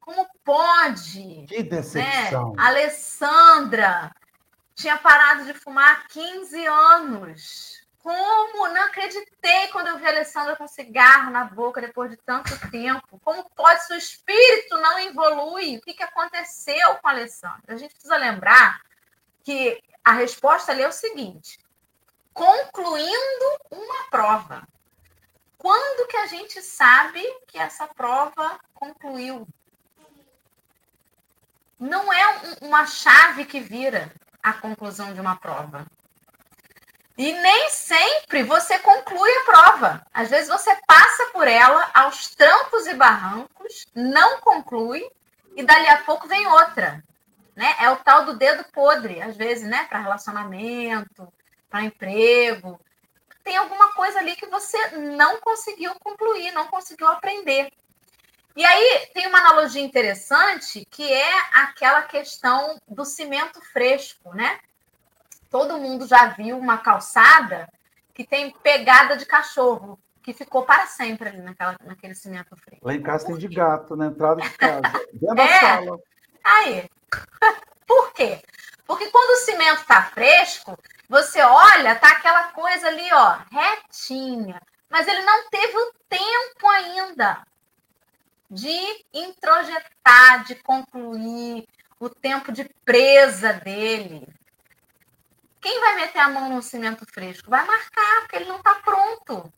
Como 0.00 0.26
pode? 0.44 1.44
Que 1.48 1.62
decepção. 1.62 2.54
Né? 2.54 2.62
Alessandra 2.64 4.14
tinha 4.74 4.96
parado 4.96 5.44
de 5.44 5.52
fumar 5.52 5.90
há 5.90 6.08
15 6.08 6.66
anos. 6.66 7.88
Como? 8.00 8.68
Não 8.68 8.84
acreditei 8.84 9.68
quando 9.72 9.88
eu 9.88 9.98
vi 9.98 10.06
a 10.06 10.10
Alessandra 10.10 10.56
com 10.56 10.66
cigarro 10.68 11.30
na 11.30 11.44
boca 11.44 11.80
depois 11.80 12.10
de 12.10 12.16
tanto 12.16 12.56
tempo. 12.70 13.20
Como 13.22 13.50
pode 13.50 13.84
seu 13.84 13.98
espírito 13.98 14.76
não 14.78 14.98
evolui? 15.00 15.76
O 15.76 15.80
que, 15.82 15.92
que 15.92 16.02
aconteceu 16.02 16.94
com 17.02 17.08
a 17.08 17.10
Alessandra? 17.10 17.60
A 17.66 17.76
gente 17.76 17.92
precisa 17.92 18.16
lembrar 18.16 18.80
que 19.42 19.82
a 20.04 20.12
resposta 20.12 20.72
ali 20.72 20.82
é 20.82 20.88
o 20.88 20.92
seguinte: 20.92 21.58
concluindo 22.38 23.46
uma 23.68 24.04
prova. 24.10 24.62
Quando 25.58 26.06
que 26.06 26.16
a 26.16 26.26
gente 26.26 26.62
sabe 26.62 27.20
que 27.48 27.58
essa 27.58 27.88
prova 27.88 28.60
concluiu? 28.72 29.46
Não 31.80 32.12
é 32.12 32.40
uma 32.62 32.86
chave 32.86 33.44
que 33.44 33.58
vira 33.58 34.12
a 34.40 34.52
conclusão 34.52 35.12
de 35.12 35.20
uma 35.20 35.36
prova. 35.36 35.84
E 37.16 37.32
nem 37.32 37.70
sempre 37.70 38.44
você 38.44 38.78
conclui 38.78 39.30
a 39.38 39.44
prova. 39.44 40.06
Às 40.14 40.30
vezes 40.30 40.48
você 40.48 40.72
passa 40.86 41.26
por 41.32 41.48
ela 41.48 41.90
aos 41.92 42.28
trancos 42.36 42.86
e 42.86 42.94
barrancos, 42.94 43.86
não 43.92 44.40
conclui, 44.40 45.04
e 45.56 45.64
dali 45.64 45.88
a 45.88 46.04
pouco 46.04 46.28
vem 46.28 46.46
outra. 46.46 47.02
Né? 47.56 47.74
É 47.80 47.90
o 47.90 47.96
tal 47.96 48.24
do 48.24 48.38
dedo 48.38 48.64
podre, 48.72 49.20
às 49.20 49.36
vezes, 49.36 49.68
né? 49.68 49.86
Para 49.86 49.98
relacionamento, 49.98 51.32
para 51.68 51.84
emprego. 51.84 52.80
Tem 53.44 53.56
alguma 53.56 53.92
coisa 53.94 54.18
ali 54.18 54.36
que 54.36 54.46
você 54.46 54.78
não 54.98 55.40
conseguiu 55.40 55.94
concluir, 56.00 56.52
não 56.52 56.66
conseguiu 56.68 57.08
aprender. 57.08 57.70
E 58.56 58.64
aí 58.64 59.08
tem 59.14 59.26
uma 59.26 59.38
analogia 59.38 59.82
interessante 59.82 60.86
que 60.90 61.12
é 61.12 61.32
aquela 61.54 62.02
questão 62.02 62.76
do 62.88 63.04
cimento 63.04 63.60
fresco, 63.72 64.34
né? 64.34 64.58
Todo 65.48 65.78
mundo 65.78 66.06
já 66.06 66.26
viu 66.26 66.58
uma 66.58 66.78
calçada 66.78 67.68
que 68.12 68.24
tem 68.24 68.50
pegada 68.50 69.16
de 69.16 69.24
cachorro, 69.24 69.98
que 70.22 70.32
ficou 70.32 70.64
para 70.64 70.86
sempre 70.86 71.28
ali 71.28 71.40
naquela, 71.40 71.76
naquele 71.84 72.14
cimento 72.14 72.56
fresco. 72.56 72.84
Lá 72.84 72.94
em 72.94 73.00
casa 73.00 73.26
tem 73.26 73.38
de 73.38 73.48
gato, 73.48 73.94
na 73.94 74.06
entrada 74.06 74.42
de 74.42 74.50
casa, 74.50 74.82
dentro 75.14 75.36
da 75.36 75.44
é. 75.44 75.60
sala. 75.60 75.98
Aí. 76.44 76.90
Por 77.86 78.12
quê? 78.12 78.42
Porque 78.86 79.08
quando 79.10 79.30
o 79.30 79.44
cimento 79.44 79.80
está 79.80 80.02
fresco, 80.02 80.76
você 81.08 81.40
olha, 81.40 81.96
tá 81.96 82.08
aquela 82.08 82.52
coisa 82.52 82.88
ali, 82.88 83.12
ó, 83.12 83.38
retinha. 83.50 84.60
Mas 84.90 85.06
ele 85.08 85.22
não 85.22 85.48
teve 85.48 85.76
o 85.76 85.94
tempo 86.08 86.68
ainda 86.68 87.46
de 88.50 89.04
introjetar, 89.12 90.44
de 90.44 90.54
concluir, 90.56 91.66
o 92.00 92.08
tempo 92.08 92.52
de 92.52 92.64
presa 92.84 93.52
dele. 93.54 94.26
Quem 95.60 95.80
vai 95.80 95.96
meter 95.96 96.18
a 96.18 96.28
mão 96.28 96.48
no 96.48 96.62
cimento 96.62 97.04
fresco? 97.12 97.50
Vai 97.50 97.64
marcar, 97.66 98.20
porque 98.20 98.36
ele 98.36 98.48
não 98.48 98.56
está 98.56 98.76
pronto. 98.76 99.52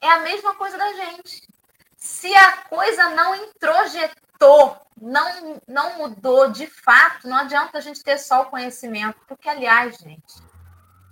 É 0.00 0.08
a 0.08 0.20
mesma 0.20 0.54
coisa 0.54 0.78
da 0.78 0.92
gente. 0.92 1.42
Se 1.96 2.34
a 2.34 2.58
coisa 2.62 3.10
não 3.10 3.34
introjetou, 4.42 4.76
não, 5.00 5.60
não 5.66 5.98
mudou 5.98 6.50
de 6.50 6.66
fato, 6.66 7.28
não 7.28 7.36
adianta 7.36 7.78
a 7.78 7.80
gente 7.80 8.02
ter 8.02 8.18
só 8.18 8.42
o 8.42 8.46
conhecimento, 8.46 9.18
porque, 9.26 9.48
aliás, 9.48 9.96
gente, 9.96 10.34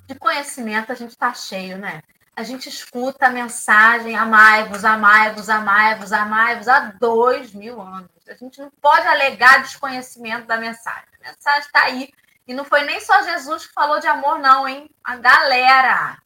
de 0.07 0.15
conhecimento 0.17 0.93
a 0.93 0.95
gente 0.95 1.11
está 1.11 1.33
cheio, 1.33 1.79
né? 1.79 2.03
a 2.37 2.43
gente 2.43 2.69
escuta 2.69 3.27
a 3.27 3.31
mensagem 3.31 4.17
amai-vos, 4.17 4.85
amai-vos, 4.85 5.51
amai-vos, 5.51 6.13
amai-vos 6.13 6.69
há 6.69 6.81
dois 6.99 7.53
mil 7.53 7.81
anos. 7.83 8.09
A 8.27 8.35
gente 8.35 8.61
não 8.61 8.71
pode 8.81 9.07
alegar 9.07 9.61
desconhecimento 9.61 10.47
da 10.47 10.57
mensagem. 10.57 11.05
A 11.23 11.29
mensagem 11.29 11.61
está 11.61 11.83
aí. 11.83 12.11
E 12.47 12.55
não 12.55 12.65
foi 12.65 12.85
nem 12.85 12.99
só 13.01 13.23
Jesus 13.25 13.67
que 13.67 13.75
falou 13.75 14.01
de 14.01 14.07
amor, 14.07 14.39
não, 14.39 14.67
hein? 14.67 14.89
A 15.05 15.17
galera. 15.17 16.19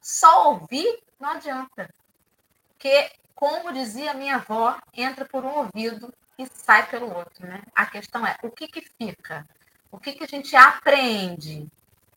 Só 0.00 0.50
ouvir 0.50 1.02
não 1.18 1.30
adianta. 1.30 1.92
Porque, 2.68 3.10
como 3.38 3.72
dizia 3.72 4.14
minha 4.14 4.34
avó, 4.34 4.76
entra 4.92 5.24
por 5.24 5.44
um 5.44 5.58
ouvido 5.58 6.12
e 6.36 6.44
sai 6.46 6.88
pelo 6.90 7.06
outro, 7.06 7.46
né? 7.46 7.62
A 7.72 7.86
questão 7.86 8.26
é, 8.26 8.36
o 8.42 8.50
que 8.50 8.66
que 8.66 8.80
fica? 8.80 9.46
O 9.92 9.98
que 10.00 10.12
que 10.12 10.24
a 10.24 10.26
gente 10.26 10.56
aprende? 10.56 11.68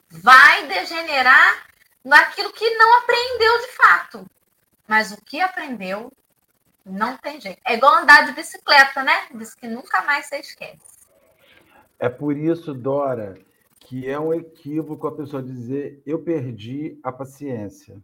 Vai 0.10 0.66
degenerar 0.66 1.68
naquilo 2.04 2.52
que 2.52 2.68
não 2.72 2.98
aprendeu 2.98 3.60
de 3.60 3.68
fato. 3.74 4.26
Mas 4.88 5.12
o 5.12 5.22
que 5.22 5.40
aprendeu, 5.40 6.12
não 6.84 7.16
tem 7.18 7.40
jeito. 7.40 7.62
É 7.68 7.76
igual 7.76 7.98
andar 7.98 8.26
de 8.26 8.32
bicicleta, 8.32 9.04
né? 9.04 9.28
Diz 9.36 9.54
que 9.54 9.68
nunca 9.68 10.02
mais 10.02 10.26
você 10.26 10.38
esquece. 10.38 11.06
É 12.00 12.10
por 12.10 12.36
isso, 12.36 12.74
Dora, 12.74 13.38
que 13.80 14.10
é 14.10 14.20
um 14.20 14.34
equívoco 14.34 15.06
a 15.06 15.16
pessoa 15.16 15.44
dizer 15.44 16.02
eu 16.04 16.24
perdi 16.24 17.00
a 17.04 17.12
paciência. 17.12 18.02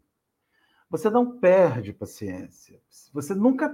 Você 0.89 1.09
não 1.09 1.38
perde 1.38 1.91
paciência. 1.93 2.79
Você 3.13 3.35
nunca 3.35 3.73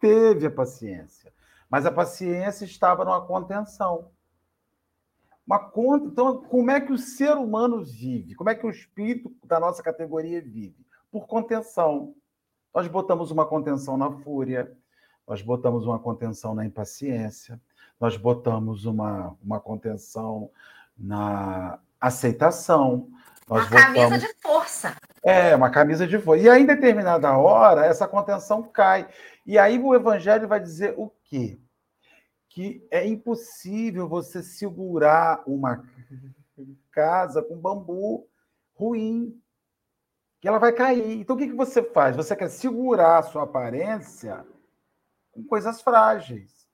teve 0.00 0.46
a 0.46 0.50
paciência. 0.50 1.32
Mas 1.70 1.86
a 1.86 1.90
paciência 1.90 2.64
estava 2.64 3.04
numa 3.04 3.20
contenção. 3.20 4.10
Uma 5.46 5.58
conta. 5.58 6.06
Então, 6.06 6.42
como 6.42 6.70
é 6.70 6.80
que 6.80 6.92
o 6.92 6.98
ser 6.98 7.36
humano 7.36 7.82
vive? 7.84 8.34
Como 8.34 8.50
é 8.50 8.54
que 8.54 8.66
o 8.66 8.70
espírito 8.70 9.34
da 9.44 9.58
nossa 9.58 9.82
categoria 9.82 10.42
vive? 10.42 10.86
Por 11.10 11.26
contenção. 11.26 12.14
Nós 12.74 12.86
botamos 12.86 13.30
uma 13.30 13.46
contenção 13.46 13.96
na 13.96 14.10
fúria, 14.10 14.76
nós 15.26 15.42
botamos 15.42 15.86
uma 15.86 15.98
contenção 15.98 16.54
na 16.54 16.64
impaciência, 16.64 17.60
nós 17.98 18.16
botamos 18.16 18.84
uma, 18.84 19.36
uma 19.42 19.58
contenção 19.58 20.50
na 20.96 21.78
aceitação. 22.00 23.08
Nós 23.48 23.62
uma 23.62 23.70
voltamos... 23.70 23.94
camisa 23.94 24.18
de 24.26 24.34
força. 24.40 24.96
É, 25.28 25.54
uma 25.54 25.68
camisa 25.68 26.06
de 26.06 26.18
força. 26.18 26.42
E 26.42 26.48
aí, 26.48 26.62
em 26.62 26.66
determinada 26.66 27.36
hora, 27.36 27.84
essa 27.84 28.08
contenção 28.08 28.62
cai. 28.62 29.06
E 29.44 29.58
aí 29.58 29.78
o 29.78 29.94
evangelho 29.94 30.48
vai 30.48 30.58
dizer 30.58 30.94
o 30.96 31.12
quê? 31.24 31.60
Que 32.48 32.88
é 32.90 33.06
impossível 33.06 34.08
você 34.08 34.42
segurar 34.42 35.42
uma 35.46 35.84
casa 36.90 37.42
com 37.42 37.60
bambu 37.60 38.26
ruim, 38.74 39.38
que 40.40 40.48
ela 40.48 40.58
vai 40.58 40.72
cair. 40.72 41.20
Então, 41.20 41.36
o 41.36 41.38
que, 41.38 41.48
que 41.48 41.54
você 41.54 41.82
faz? 41.82 42.16
Você 42.16 42.34
quer 42.34 42.48
segurar 42.48 43.18
a 43.18 43.22
sua 43.22 43.42
aparência 43.42 44.46
com 45.30 45.44
coisas 45.44 45.82
frágeis. 45.82 46.66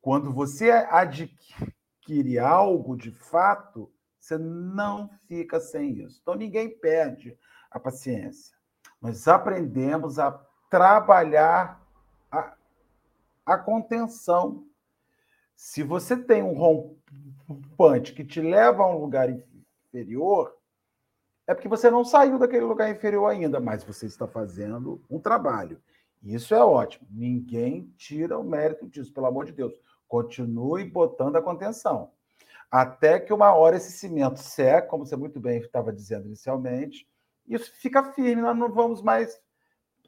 Quando 0.00 0.32
você 0.32 0.70
adquire 0.70 2.38
algo 2.38 2.96
de 2.96 3.10
fato, 3.10 3.92
você 4.20 4.38
não 4.38 5.10
fica 5.26 5.58
sem 5.58 6.04
isso. 6.04 6.20
Então, 6.22 6.36
ninguém 6.36 6.70
perde 6.78 7.36
a 7.74 7.80
paciência. 7.80 8.56
Nós 9.02 9.26
aprendemos 9.26 10.18
a 10.18 10.30
trabalhar 10.70 11.84
a, 12.30 12.54
a 13.44 13.58
contenção. 13.58 14.64
Se 15.56 15.82
você 15.82 16.16
tem 16.16 16.42
um 16.42 16.54
rompante 16.54 18.12
que 18.12 18.24
te 18.24 18.40
leva 18.40 18.84
a 18.84 18.88
um 18.88 18.98
lugar 18.98 19.28
inferior, 19.28 20.56
é 21.46 21.52
porque 21.52 21.68
você 21.68 21.90
não 21.90 22.04
saiu 22.04 22.38
daquele 22.38 22.64
lugar 22.64 22.88
inferior 22.90 23.30
ainda, 23.30 23.60
mas 23.60 23.82
você 23.82 24.06
está 24.06 24.26
fazendo 24.26 25.02
um 25.10 25.18
trabalho. 25.18 25.82
Isso 26.22 26.54
é 26.54 26.64
ótimo. 26.64 27.06
Ninguém 27.10 27.92
tira 27.98 28.38
o 28.38 28.44
mérito 28.44 28.88
disso, 28.88 29.12
pelo 29.12 29.26
amor 29.26 29.44
de 29.44 29.52
Deus. 29.52 29.74
Continue 30.08 30.84
botando 30.84 31.36
a 31.36 31.42
contenção. 31.42 32.12
Até 32.70 33.20
que 33.20 33.32
uma 33.32 33.52
hora 33.52 33.76
esse 33.76 33.92
cimento 33.92 34.38
seca, 34.38 34.88
como 34.88 35.04
você 35.04 35.16
muito 35.16 35.38
bem 35.38 35.58
estava 35.58 35.92
dizendo 35.92 36.26
inicialmente, 36.26 37.06
isso 37.46 37.72
fica 37.76 38.12
firme. 38.12 38.42
Nós 38.42 38.56
não 38.56 38.72
vamos 38.72 39.02
mais 39.02 39.40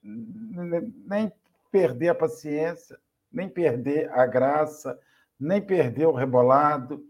nem 0.03 1.33
perder 1.71 2.11
a 2.11 2.15
paciência, 2.15 2.99
nem 3.33 3.49
perder 3.49 4.11
a 4.13 4.27
graça, 4.27 4.99
nem 5.39 5.61
perder 5.61 6.07
o 6.07 6.13
rebolado, 6.13 7.05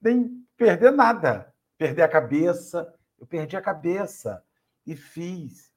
nem 0.00 0.44
perder 0.56 0.92
nada. 0.92 1.52
Perder 1.78 2.02
a 2.02 2.08
cabeça. 2.08 2.94
Eu 3.18 3.26
perdi 3.26 3.56
a 3.56 3.62
cabeça 3.62 4.44
e 4.86 4.94
fiz 4.94 5.74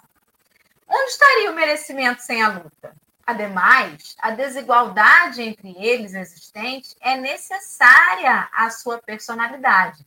Onde 0.88 1.10
estaria 1.10 1.49
o 1.49 1.55
merecimento 1.55 2.22
sem 2.22 2.43
a 2.43 2.49
luta? 2.49 2.95
Ademais, 3.26 4.16
a 4.20 4.30
desigualdade 4.30 5.41
entre 5.41 5.76
eles 5.84 6.14
existente 6.14 6.95
é 7.01 7.18
necessária 7.18 8.47
à 8.53 8.70
sua 8.70 8.99
personalidade. 8.99 10.05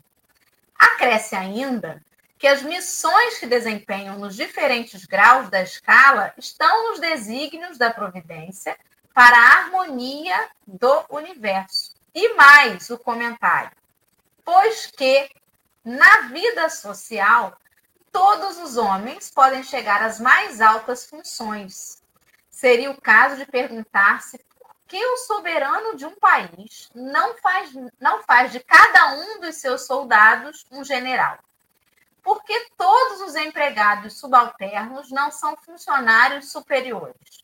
Acresce 0.79 1.35
ainda 1.35 2.01
que 2.39 2.47
as 2.47 2.63
missões 2.63 3.39
que 3.39 3.47
desempenham 3.49 4.21
nos 4.21 4.37
diferentes 4.37 5.05
graus 5.05 5.51
da 5.51 5.63
escala 5.65 6.33
estão 6.39 6.91
nos 6.91 7.01
desígnios 7.01 7.77
da 7.77 7.91
providência 7.91 8.79
para 9.15 9.37
a 9.37 9.59
harmonia 9.59 10.49
do 10.67 11.05
universo. 11.11 11.95
E 12.15 12.35
mais 12.35 12.91
o 12.91 12.99
comentário: 12.99 13.73
pois 14.45 14.87
que 14.87 15.31
na 15.85 16.29
vida 16.29 16.69
social 16.69 17.57
todos 18.13 18.59
os 18.59 18.77
homens 18.77 19.31
podem 19.31 19.63
chegar 19.63 20.03
às 20.03 20.21
mais 20.21 20.61
altas 20.61 21.07
funções. 21.07 22.03
Seria 22.51 22.91
o 22.91 23.01
caso 23.01 23.37
de 23.37 23.47
perguntar-se 23.47 24.39
por 24.39 24.77
que 24.87 25.05
o 25.05 25.17
soberano 25.17 25.97
de 25.97 26.05
um 26.05 26.15
país 26.17 26.91
não 26.95 27.35
faz, 27.39 27.73
não 27.99 28.23
faz 28.23 28.53
de 28.53 28.61
cada 28.61 29.15
um 29.15 29.41
dos 29.41 29.57
seus 29.57 29.87
soldados 29.87 30.67
um 30.71 30.85
general. 30.85 31.39
Por 32.23 32.45
que 32.45 32.69
todos 32.77 33.23
os 33.23 33.35
empregados 33.35 34.21
subalternos 34.21 35.11
não 35.11 35.33
são 35.33 35.57
funcionários 35.57 36.53
superiores? 36.53 37.43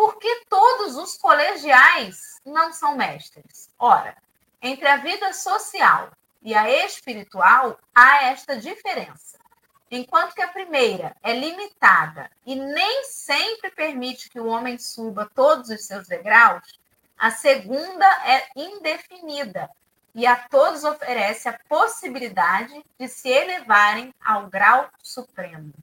Por 0.00 0.16
que 0.16 0.46
todos 0.48 0.96
os 0.96 1.18
colegiais 1.18 2.40
não 2.42 2.72
são 2.72 2.96
mestres? 2.96 3.68
Ora, 3.78 4.16
entre 4.62 4.88
a 4.88 4.96
vida 4.96 5.30
social 5.34 6.10
e 6.40 6.54
a 6.54 6.70
espiritual 6.86 7.78
há 7.94 8.24
esta 8.24 8.56
diferença. 8.56 9.38
Enquanto 9.90 10.34
que 10.34 10.40
a 10.40 10.48
primeira 10.48 11.14
é 11.22 11.34
limitada 11.34 12.30
e 12.46 12.54
nem 12.54 13.04
sempre 13.04 13.70
permite 13.72 14.30
que 14.30 14.40
o 14.40 14.46
homem 14.46 14.78
suba 14.78 15.30
todos 15.34 15.68
os 15.68 15.84
seus 15.84 16.08
degraus, 16.08 16.80
a 17.18 17.30
segunda 17.30 18.06
é 18.24 18.48
indefinida 18.56 19.68
e 20.14 20.26
a 20.26 20.34
todos 20.48 20.82
oferece 20.82 21.46
a 21.46 21.60
possibilidade 21.68 22.82
de 22.98 23.06
se 23.06 23.28
elevarem 23.28 24.14
ao 24.24 24.46
grau 24.46 24.88
supremo. 25.02 25.74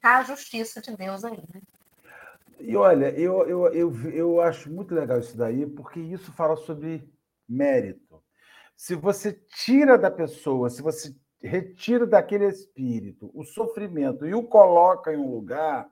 Tá 0.00 0.16
a 0.16 0.24
justiça 0.24 0.80
de 0.80 0.96
Deus 0.96 1.24
aí, 1.24 1.44
né? 1.52 1.60
E 2.60 2.76
olha, 2.76 3.10
eu, 3.18 3.46
eu, 3.46 3.66
eu, 3.72 4.10
eu 4.10 4.40
acho 4.40 4.70
muito 4.70 4.94
legal 4.94 5.18
isso 5.18 5.36
daí, 5.36 5.66
porque 5.66 6.00
isso 6.00 6.32
fala 6.32 6.56
sobre 6.56 7.08
mérito. 7.48 8.22
Se 8.76 8.94
você 8.94 9.32
tira 9.32 9.96
da 9.96 10.10
pessoa, 10.10 10.68
se 10.70 10.82
você 10.82 11.14
retira 11.40 12.06
daquele 12.06 12.46
espírito 12.46 13.30
o 13.32 13.44
sofrimento 13.44 14.26
e 14.26 14.34
o 14.34 14.42
coloca 14.42 15.12
em 15.12 15.16
um 15.16 15.30
lugar, 15.30 15.88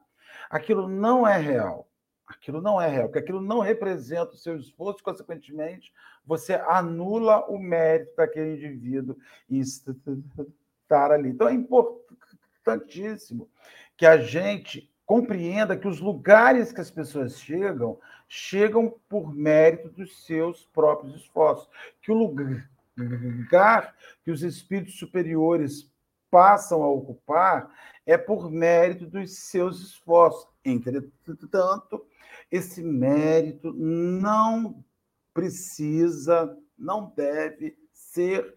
aquilo 0.51 0.89
não 0.89 1.27
é 1.27 1.39
real. 1.39 1.89
Aquilo 2.27 2.61
não 2.61 2.81
é 2.81 2.89
real, 2.89 3.05
porque 3.07 3.21
aquilo 3.21 3.41
não 3.41 3.61
representa 3.61 4.33
o 4.33 4.37
seu 4.37 4.57
esforço, 4.57 5.03
consequentemente, 5.03 5.93
você 6.25 6.55
anula 6.55 7.47
o 7.49 7.57
mérito 7.57 8.17
daquele 8.17 8.57
indivíduo 8.57 9.17
estar 9.49 11.13
ali. 11.13 11.29
Então 11.29 11.49
é 11.49 11.55
importantíssimo 11.55 13.49
que 13.97 14.05
a 14.05 14.19
gente 14.19 14.93
compreenda 15.07 15.77
que 15.77 15.87
os 15.87 16.01
lugares 16.01 16.73
que 16.73 16.81
as 16.81 16.91
pessoas 16.91 17.39
chegam, 17.39 17.99
chegam 18.29 18.93
por 19.09 19.33
mérito 19.33 19.89
dos 19.89 20.27
seus 20.27 20.65
próprios 20.67 21.15
esforços. 21.15 21.71
Que 22.03 22.11
o 22.11 22.15
lugar 22.15 23.95
que 24.25 24.31
os 24.31 24.43
espíritos 24.43 24.99
superiores 24.99 25.91
passam 26.31 26.83
a 26.83 26.91
ocupar 26.91 27.71
é 28.05 28.19
por 28.19 28.51
mérito 28.51 29.07
dos 29.07 29.39
seus 29.39 29.81
esforços. 29.81 30.49
Entretanto, 30.65 32.05
esse 32.51 32.83
mérito 32.83 33.73
não 33.73 34.85
precisa, 35.33 36.59
não 36.77 37.13
deve 37.15 37.79
ser 37.93 38.57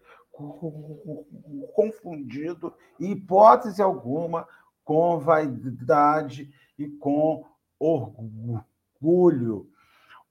confundido, 1.74 2.74
em 2.98 3.12
hipótese 3.12 3.82
alguma, 3.82 4.48
com 4.90 5.20
vaidade 5.20 6.52
e 6.76 6.88
com 6.88 7.46
orgulho. 7.78 9.70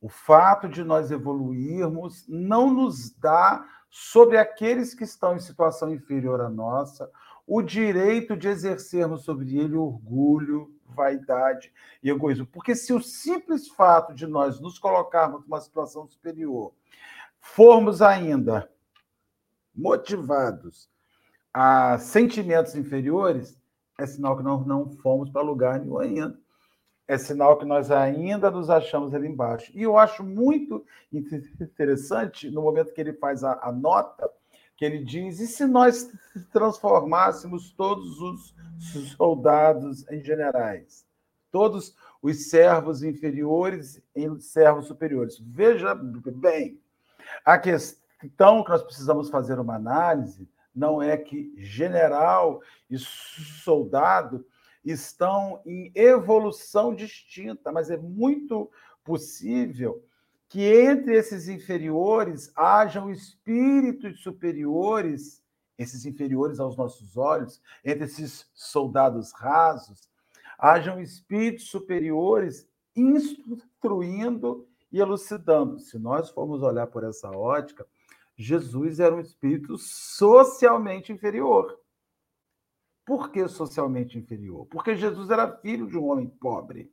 O 0.02 0.10
fato 0.10 0.68
de 0.68 0.84
nós 0.84 1.12
evoluirmos 1.12 2.26
não 2.28 2.70
nos 2.70 3.10
dá 3.10 3.66
sobre 3.90 4.38
aqueles 4.38 4.94
que 4.94 5.06
estão 5.06 5.38
em 5.38 5.40
situação 5.40 5.94
inferior 5.94 6.42
à 6.42 6.50
nossa, 6.50 7.10
o 7.48 7.62
direito 7.62 8.36
de 8.36 8.50
exercermos 8.50 9.24
sobre 9.24 9.58
ele 9.58 9.78
orgulho, 9.78 10.78
vaidade 10.86 11.72
e 12.04 12.10
egoísmo. 12.10 12.46
Porque 12.46 12.76
se 12.76 12.92
o 12.92 13.02
simples 13.02 13.70
fato 13.70 14.14
de 14.14 14.28
nós 14.28 14.60
nos 14.60 14.78
colocarmos 14.78 15.42
numa 15.44 15.62
situação 15.62 16.06
superior, 16.06 16.74
formos 17.40 18.02
ainda 18.02 18.70
motivados 19.74 20.90
a 21.54 21.98
sentimentos 21.98 22.76
inferiores, 22.76 23.59
é 24.00 24.06
sinal 24.06 24.38
que 24.38 24.44
nós 24.44 24.66
não 24.66 24.90
fomos 24.98 25.30
para 25.30 25.42
lugar 25.42 25.80
nenhum 25.80 26.00
ainda. 26.00 26.40
é 27.08 27.18
sinal 27.18 27.58
que 27.58 27.66
nós 27.66 27.90
ainda 27.90 28.52
nos 28.52 28.70
achamos 28.70 29.14
ali 29.14 29.28
embaixo. 29.28 29.72
E 29.74 29.82
eu 29.82 29.98
acho 29.98 30.24
muito 30.24 30.86
interessante, 31.12 32.50
no 32.52 32.62
momento 32.62 32.94
que 32.94 33.02
ele 33.02 33.14
faz 33.14 33.44
a, 33.44 33.60
a 33.62 33.72
nota, 33.72 34.30
que 34.78 34.86
ele 34.86 35.04
diz: 35.04 35.40
e 35.40 35.48
se 35.48 35.66
nós 35.66 36.10
transformássemos 36.54 37.72
todos 37.72 38.22
os 38.22 38.56
soldados 39.18 40.08
em 40.10 40.24
generais? 40.24 41.06
Todos 41.52 41.96
os 42.22 42.50
servos 42.50 43.02
inferiores 43.02 44.02
em 44.16 44.40
servos 44.40 44.86
superiores. 44.86 45.40
Veja 45.40 45.96
bem, 45.96 46.80
a 47.44 47.58
questão 47.58 48.64
que 48.64 48.70
nós 48.70 48.84
precisamos 48.84 49.30
fazer 49.30 49.60
uma 49.60 49.76
análise 49.76 50.48
não 50.80 51.02
é 51.02 51.18
que 51.18 51.54
general 51.58 52.62
e 52.90 52.98
soldado 52.98 54.46
estão 54.84 55.62
em 55.66 55.92
evolução 55.94 56.96
distinta, 56.96 57.72
mas 57.72 57.92
é 57.92 57.98
muito 57.98 58.72
possível 59.04 60.02
que 60.48 60.62
entre 60.64 61.16
esses 61.16 61.48
inferiores 61.48 62.52
hajam 62.56 63.12
espíritos 63.12 64.22
superiores, 64.24 65.44
esses 65.78 66.06
inferiores 66.06 66.60
aos 66.60 66.76
nossos 66.76 67.18
olhos, 67.18 67.62
entre 67.84 68.06
esses 68.06 68.50
soldados 68.54 69.32
rasos, 69.34 70.10
hajam 70.58 71.00
espíritos 71.00 71.70
superiores 71.70 72.68
instruindo 72.96 74.68
e 74.92 75.00
elucidando. 75.00 75.80
Se 75.80 76.00
nós 76.00 76.30
formos 76.30 76.64
olhar 76.64 76.88
por 76.88 77.04
essa 77.04 77.30
ótica, 77.30 77.86
Jesus 78.42 79.02
era 79.02 79.14
um 79.14 79.20
espírito 79.20 79.78
socialmente 79.78 81.12
inferior. 81.12 81.78
Por 83.06 83.32
que 83.32 83.46
socialmente 83.50 84.18
inferior? 84.18 84.66
Porque 84.68 84.96
Jesus 84.96 85.30
era 85.30 85.58
filho 85.58 85.88
de 85.88 85.98
um 85.98 86.06
homem 86.06 86.30
pobre. 86.30 86.90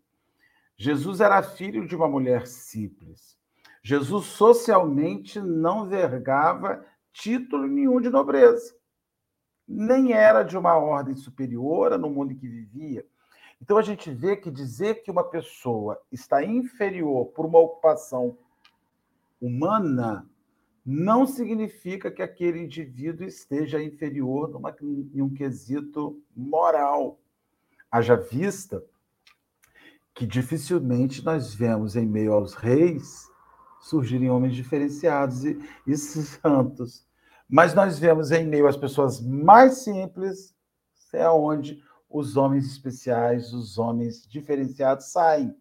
Jesus 0.77 1.21
era 1.21 1.41
filho 1.45 1.87
de 1.87 1.95
uma 1.95 2.09
mulher 2.09 2.49
simples. 2.49 3.39
Jesus 3.81 4.27
socialmente 4.27 5.41
não 5.41 5.89
vergava 5.89 6.85
título 7.13 7.69
nenhum 7.69 8.01
de 8.01 8.11
nobreza. 8.11 8.75
Nem 9.69 10.15
era 10.15 10.43
de 10.43 10.59
uma 10.59 10.75
ordem 10.75 11.15
superior 11.15 11.97
no 11.97 12.11
mundo 12.11 12.33
em 12.33 12.37
que 12.37 12.49
vivia. 12.49 13.07
Então 13.63 13.79
a 13.79 13.83
gente 13.83 14.11
vê 14.11 14.37
que 14.37 14.51
dizer 14.51 15.05
que 15.05 15.13
uma 15.13 15.23
pessoa 15.23 15.97
está 16.11 16.45
inferior 16.45 17.27
por 17.27 17.47
uma 17.47 17.61
ocupação 17.61 18.37
humana 19.41 20.29
não 20.87 21.27
significa 21.27 22.13
que 22.13 22.23
aquele 22.23 22.61
indivíduo 22.61 23.27
esteja 23.27 23.83
inferior 23.83 24.49
numa, 24.49 24.73
em 24.81 25.21
um 25.21 25.35
quesito 25.35 26.23
moral. 26.35 27.19
Haja 27.91 28.15
vista 28.15 28.85
que 30.15 30.25
dificilmente 30.25 31.25
nós 31.25 31.53
vemos 31.53 31.97
em 31.97 32.07
meio 32.07 32.33
aos 32.33 32.55
reis 32.55 33.29
surgirem 33.81 34.31
homens 34.31 34.55
diferenciados 34.55 35.45
e, 35.45 35.59
e 35.85 35.97
santos. 35.97 37.05
Mas 37.49 37.75
nós 37.75 37.99
vemos 37.99 38.31
em 38.31 38.47
meio 38.47 38.69
às 38.69 38.77
pessoas 38.77 39.21
mais 39.21 39.79
simples, 39.79 40.55
é 41.13 41.29
onde 41.29 41.83
os 42.09 42.37
homens 42.37 42.67
especiais, 42.67 43.53
os 43.53 43.79
homens 43.79 44.27
diferenciados 44.29 45.07
saem. 45.07 45.57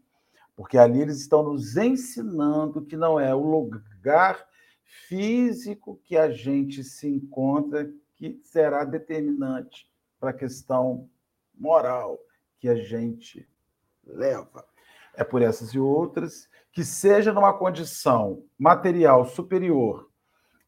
Porque 0.55 0.78
ali 0.78 1.01
eles 1.01 1.19
estão 1.19 1.43
nos 1.43 1.78
ensinando 1.78 2.86
que 2.86 2.95
não 2.95 3.19
é 3.19 3.34
o 3.34 3.39
lugar 3.39 4.45
físico 5.07 5.99
que 6.03 6.15
a 6.15 6.29
gente 6.29 6.83
se 6.83 7.07
encontra 7.07 7.91
que 8.15 8.39
será 8.43 8.86
determinante 8.86 9.89
para 10.19 10.29
a 10.29 10.33
questão 10.33 11.09
moral 11.53 12.17
que 12.59 12.69
a 12.69 12.75
gente 12.75 13.47
leva. 14.03 14.65
É 15.13 15.23
por 15.23 15.41
essas 15.41 15.73
e 15.73 15.79
outras 15.79 16.49
que 16.71 16.83
seja 16.83 17.31
numa 17.31 17.53
condição 17.53 18.43
material 18.57 19.25
superior, 19.25 20.09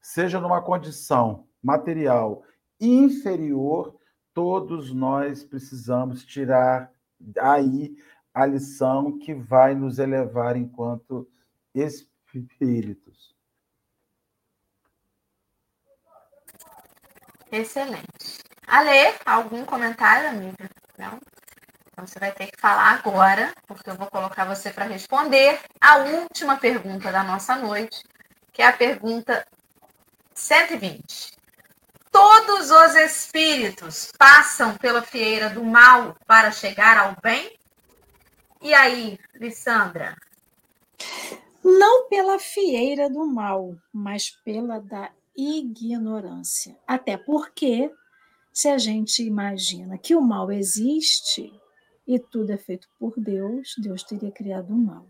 seja 0.01 0.39
numa 0.39 0.61
condição 0.61 1.47
material 1.61 2.43
inferior, 2.79 3.95
todos 4.33 4.93
nós 4.93 5.43
precisamos 5.43 6.23
tirar 6.23 6.91
aí 7.39 7.97
a 8.33 8.45
lição 8.45 9.17
que 9.17 9.33
vai 9.33 9.73
nos 9.73 9.99
elevar 9.99 10.55
enquanto 10.55 11.27
espíritos. 11.73 13.36
Excelente. 17.51 18.43
Ale, 18.65 19.15
algum 19.25 19.65
comentário, 19.65 20.29
amiga? 20.29 20.69
Não? 20.97 21.19
Então 21.91 22.05
você 22.05 22.19
vai 22.19 22.31
ter 22.31 22.47
que 22.47 22.59
falar 22.59 22.91
agora, 22.91 23.53
porque 23.65 23.89
eu 23.89 23.95
vou 23.95 24.07
colocar 24.07 24.45
você 24.45 24.69
para 24.69 24.85
responder 24.85 25.59
a 25.81 25.97
última 25.97 26.57
pergunta 26.57 27.11
da 27.11 27.23
nossa 27.23 27.55
noite, 27.55 28.03
que 28.51 28.61
é 28.61 28.67
a 28.67 28.73
pergunta 28.73 29.47
120. 30.35 31.37
Todos 32.11 32.69
os 32.69 32.95
espíritos 32.95 34.11
passam 34.17 34.75
pela 34.77 35.01
fieira 35.01 35.49
do 35.49 35.63
mal 35.63 36.15
para 36.27 36.51
chegar 36.51 36.97
ao 36.97 37.15
bem? 37.21 37.57
E 38.61 38.73
aí, 38.73 39.19
Lissandra? 39.35 40.15
Não 41.63 42.07
pela 42.09 42.37
fieira 42.39 43.09
do 43.09 43.25
mal, 43.25 43.75
mas 43.93 44.29
pela 44.29 44.79
da 44.79 45.11
ignorância. 45.37 46.75
Até 46.87 47.15
porque, 47.15 47.91
se 48.51 48.67
a 48.67 48.77
gente 48.77 49.23
imagina 49.23 49.97
que 49.97 50.15
o 50.15 50.21
mal 50.21 50.51
existe 50.51 51.53
e 52.07 52.17
tudo 52.17 52.51
é 52.51 52.57
feito 52.57 52.87
por 52.99 53.13
Deus, 53.17 53.75
Deus 53.77 54.01
teria 54.03 54.31
criado 54.31 54.73
o 54.73 54.77
mal. 54.77 55.05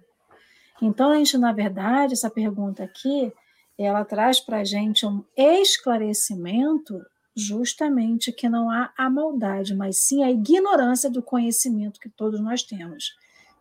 Então, 0.81 1.11
a 1.11 1.15
gente, 1.15 1.37
na 1.37 1.51
verdade, 1.53 2.13
essa 2.13 2.29
pergunta 2.29 2.83
aqui, 2.83 3.31
ela 3.77 4.03
traz 4.03 4.39
para 4.39 4.59
a 4.59 4.63
gente 4.63 5.05
um 5.05 5.23
esclarecimento 5.35 6.99
justamente 7.35 8.31
que 8.31 8.49
não 8.49 8.69
há 8.69 8.91
a 8.97 9.09
maldade, 9.09 9.75
mas 9.75 9.99
sim 9.99 10.23
a 10.23 10.31
ignorância 10.31 11.09
do 11.09 11.21
conhecimento 11.21 11.99
que 11.99 12.09
todos 12.09 12.39
nós 12.39 12.63
temos. 12.63 13.15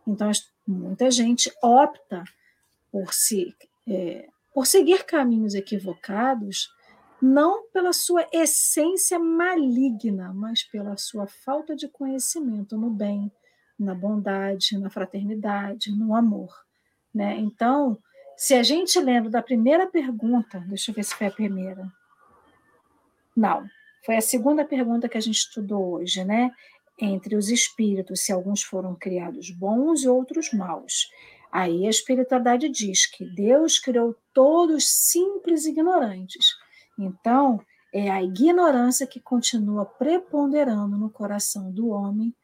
Então, 0.05 0.31
muita 0.67 1.11
gente 1.11 1.51
opta 1.61 2.23
por 2.91 3.13
se 3.13 3.55
é, 3.87 4.27
por 4.57 4.65
seguir 4.65 5.03
caminhos 5.03 5.53
equivocados, 5.53 6.73
não 7.21 7.69
pela 7.69 7.93
sua 7.93 8.27
essência 8.33 9.19
maligna, 9.19 10.33
mas 10.33 10.63
pela 10.63 10.97
sua 10.97 11.27
falta 11.27 11.75
de 11.75 11.87
conhecimento 11.87 12.75
no 12.75 12.89
bem, 12.89 13.31
na 13.77 13.93
bondade, 13.93 14.75
na 14.79 14.89
fraternidade, 14.89 15.95
no 15.95 16.15
amor. 16.15 16.51
Né? 17.13 17.35
Então, 17.37 17.99
se 18.35 18.55
a 18.55 18.63
gente 18.63 18.99
lembra 18.99 19.29
da 19.29 19.43
primeira 19.43 19.85
pergunta, 19.85 20.59
deixa 20.61 20.89
eu 20.89 20.95
ver 20.95 21.03
se 21.03 21.13
foi 21.13 21.27
a 21.27 21.31
primeira. 21.31 21.87
Não, 23.35 23.63
foi 24.03 24.15
a 24.15 24.21
segunda 24.21 24.65
pergunta 24.65 25.07
que 25.07 25.19
a 25.19 25.21
gente 25.21 25.37
estudou 25.37 25.97
hoje, 25.97 26.23
né? 26.25 26.49
Entre 26.99 27.35
os 27.35 27.49
espíritos, 27.49 28.21
se 28.21 28.31
alguns 28.31 28.63
foram 28.63 28.95
criados 28.95 29.51
bons 29.51 30.01
e 30.01 30.09
outros 30.09 30.51
maus. 30.51 31.11
Aí 31.51 31.85
a 31.85 31.89
espiritualidade 31.89 32.69
diz 32.69 33.05
que 33.05 33.25
Deus 33.25 33.79
criou 33.79 34.15
todos 34.33 34.87
simples 34.87 35.65
e 35.65 35.69
ignorantes. 35.69 36.55
Então, 36.97 37.59
é 37.93 38.11
a 38.11 38.21
ignorância 38.21 39.07
que 39.07 39.19
continua 39.19 39.85
preponderando 39.85 40.97
no 40.97 41.09
coração 41.09 41.71
do 41.71 41.89
homem 41.89 42.35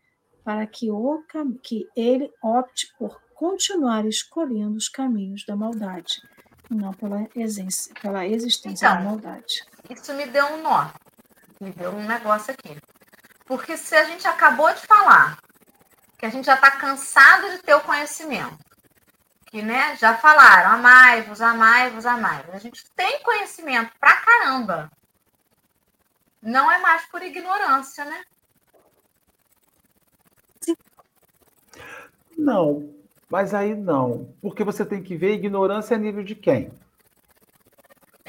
para 0.44 0.66
que, 0.66 0.92
o, 0.92 1.24
que 1.62 1.88
ele 1.96 2.32
opte 2.42 2.94
por 2.98 3.22
continuar 3.34 4.06
escolhendo 4.06 4.78
os 4.78 4.90
caminhos 4.90 5.46
da 5.46 5.56
maldade, 5.56 6.22
não 6.70 6.92
pela, 6.94 7.28
essência, 7.36 7.94
pela 8.02 8.26
existência 8.26 8.86
então, 8.86 8.98
da 8.98 9.04
maldade. 9.04 9.66
Isso 9.90 10.14
me 10.14 10.26
deu 10.26 10.46
um 10.46 10.62
nó, 10.62 10.90
me 11.60 11.72
deu 11.72 11.92
um 11.92 12.06
negócio 12.06 12.54
aqui. 12.54 12.78
Porque 13.46 13.76
se 13.76 13.96
a 13.96 14.06
gente 14.06 14.28
acabou 14.28 14.74
de 14.74 14.82
falar 14.82 15.38
que 16.18 16.26
a 16.26 16.30
gente 16.30 16.46
já 16.46 16.56
está 16.56 16.72
cansado 16.72 17.52
de 17.52 17.58
ter 17.60 17.74
o 17.76 17.82
conhecimento, 17.82 18.58
que 19.54 19.62
né, 19.62 19.96
já 19.98 20.18
falaram, 20.18 20.72
amai-vos, 20.72 21.40
amai-vos, 21.40 22.08
amai-vos. 22.08 22.56
A 22.56 22.58
gente 22.58 22.90
tem 22.96 23.22
conhecimento 23.22 23.92
pra 24.00 24.16
caramba. 24.16 24.92
Não 26.42 26.72
é 26.72 26.80
mais 26.80 27.06
por 27.06 27.22
ignorância, 27.22 28.04
né? 28.04 28.24
Não, 32.36 32.96
mas 33.30 33.54
aí 33.54 33.76
não. 33.76 34.34
Porque 34.42 34.64
você 34.64 34.84
tem 34.84 35.04
que 35.04 35.16
ver 35.16 35.36
ignorância 35.36 35.96
a 35.96 36.00
nível 36.00 36.24
de 36.24 36.34
quem? 36.34 36.72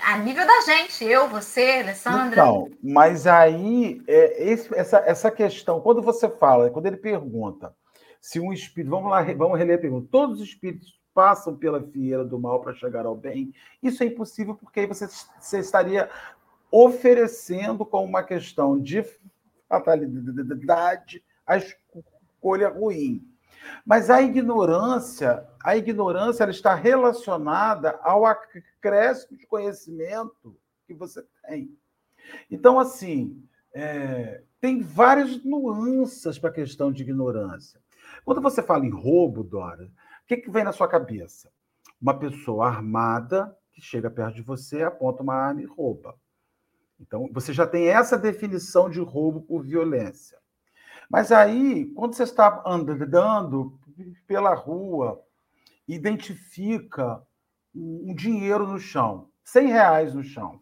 A 0.02 0.18
nível 0.18 0.46
da 0.46 0.60
gente, 0.60 1.06
eu, 1.06 1.26
você, 1.26 1.80
Alessandra. 1.80 2.42
Então, 2.42 2.70
mas 2.82 3.26
aí, 3.26 4.02
é, 4.06 4.50
esse, 4.50 4.74
essa, 4.74 4.98
essa 4.98 5.30
questão, 5.30 5.80
quando 5.80 6.02
você 6.02 6.28
fala, 6.28 6.68
quando 6.68 6.84
ele 6.84 6.98
pergunta 6.98 7.74
se 8.20 8.38
um 8.38 8.52
espírito, 8.52 8.90
vamos 8.90 9.10
lá, 9.10 9.22
vamos 9.22 9.58
reler 9.58 9.78
a 9.78 9.80
pergunta, 9.80 10.06
todos 10.10 10.42
os 10.42 10.48
espíritos 10.48 11.02
passam 11.14 11.56
pela 11.56 11.80
fieira 11.80 12.24
do 12.24 12.38
mal 12.38 12.60
para 12.60 12.74
chegar 12.74 13.06
ao 13.06 13.16
bem. 13.16 13.54
Isso 13.82 14.02
é 14.02 14.06
impossível 14.06 14.54
porque 14.54 14.80
aí 14.80 14.86
você, 14.86 15.06
você 15.38 15.60
estaria 15.60 16.10
oferecendo 16.70 17.86
como 17.86 18.04
uma 18.04 18.24
questão 18.24 18.78
de 18.80 19.04
fatalidade 19.68 21.24
a 21.46 21.56
escolha 21.56 22.68
ruim. 22.68 23.26
Mas 23.84 24.10
a 24.10 24.20
ignorância, 24.20 25.46
a 25.62 25.76
ignorância 25.76 26.42
ela 26.42 26.52
está 26.52 26.74
relacionada 26.74 27.98
ao 28.02 28.26
acréscimo 28.26 29.38
de 29.38 29.46
conhecimento 29.46 30.58
que 30.86 30.94
você 30.94 31.24
tem. 31.46 31.70
Então, 32.50 32.78
assim, 32.78 33.42
é, 33.72 34.42
tem 34.60 34.80
várias 34.80 35.42
nuances 35.44 36.38
para 36.38 36.50
a 36.50 36.54
questão 36.54 36.92
de 36.92 37.02
ignorância. 37.02 37.80
Quando 38.24 38.40
você 38.40 38.62
fala 38.62 38.86
em 38.86 38.90
roubo, 38.90 39.42
Dora, 39.42 39.90
o 40.24 40.26
que, 40.26 40.38
que 40.38 40.50
vem 40.50 40.64
na 40.64 40.72
sua 40.72 40.88
cabeça? 40.88 41.50
Uma 42.00 42.18
pessoa 42.18 42.66
armada 42.66 43.54
que 43.72 43.80
chega 43.80 44.10
perto 44.10 44.36
de 44.36 44.42
você, 44.42 44.82
aponta 44.82 45.22
uma 45.22 45.34
arma 45.34 45.60
e 45.60 45.66
rouba. 45.66 46.18
Então, 46.98 47.28
você 47.30 47.52
já 47.52 47.66
tem 47.66 47.88
essa 47.88 48.16
definição 48.16 48.88
de 48.88 49.00
roubo 49.00 49.42
por 49.42 49.62
violência. 49.62 50.38
Mas 51.10 51.30
aí, 51.30 51.86
quando 51.94 52.14
você 52.14 52.22
está 52.22 52.62
andando 52.64 53.78
pela 54.26 54.54
rua, 54.54 55.22
identifica 55.86 57.22
um 57.74 58.14
dinheiro 58.14 58.66
no 58.66 58.78
chão, 58.78 59.28
100 59.44 59.66
reais 59.68 60.14
no 60.14 60.22
chão. 60.22 60.60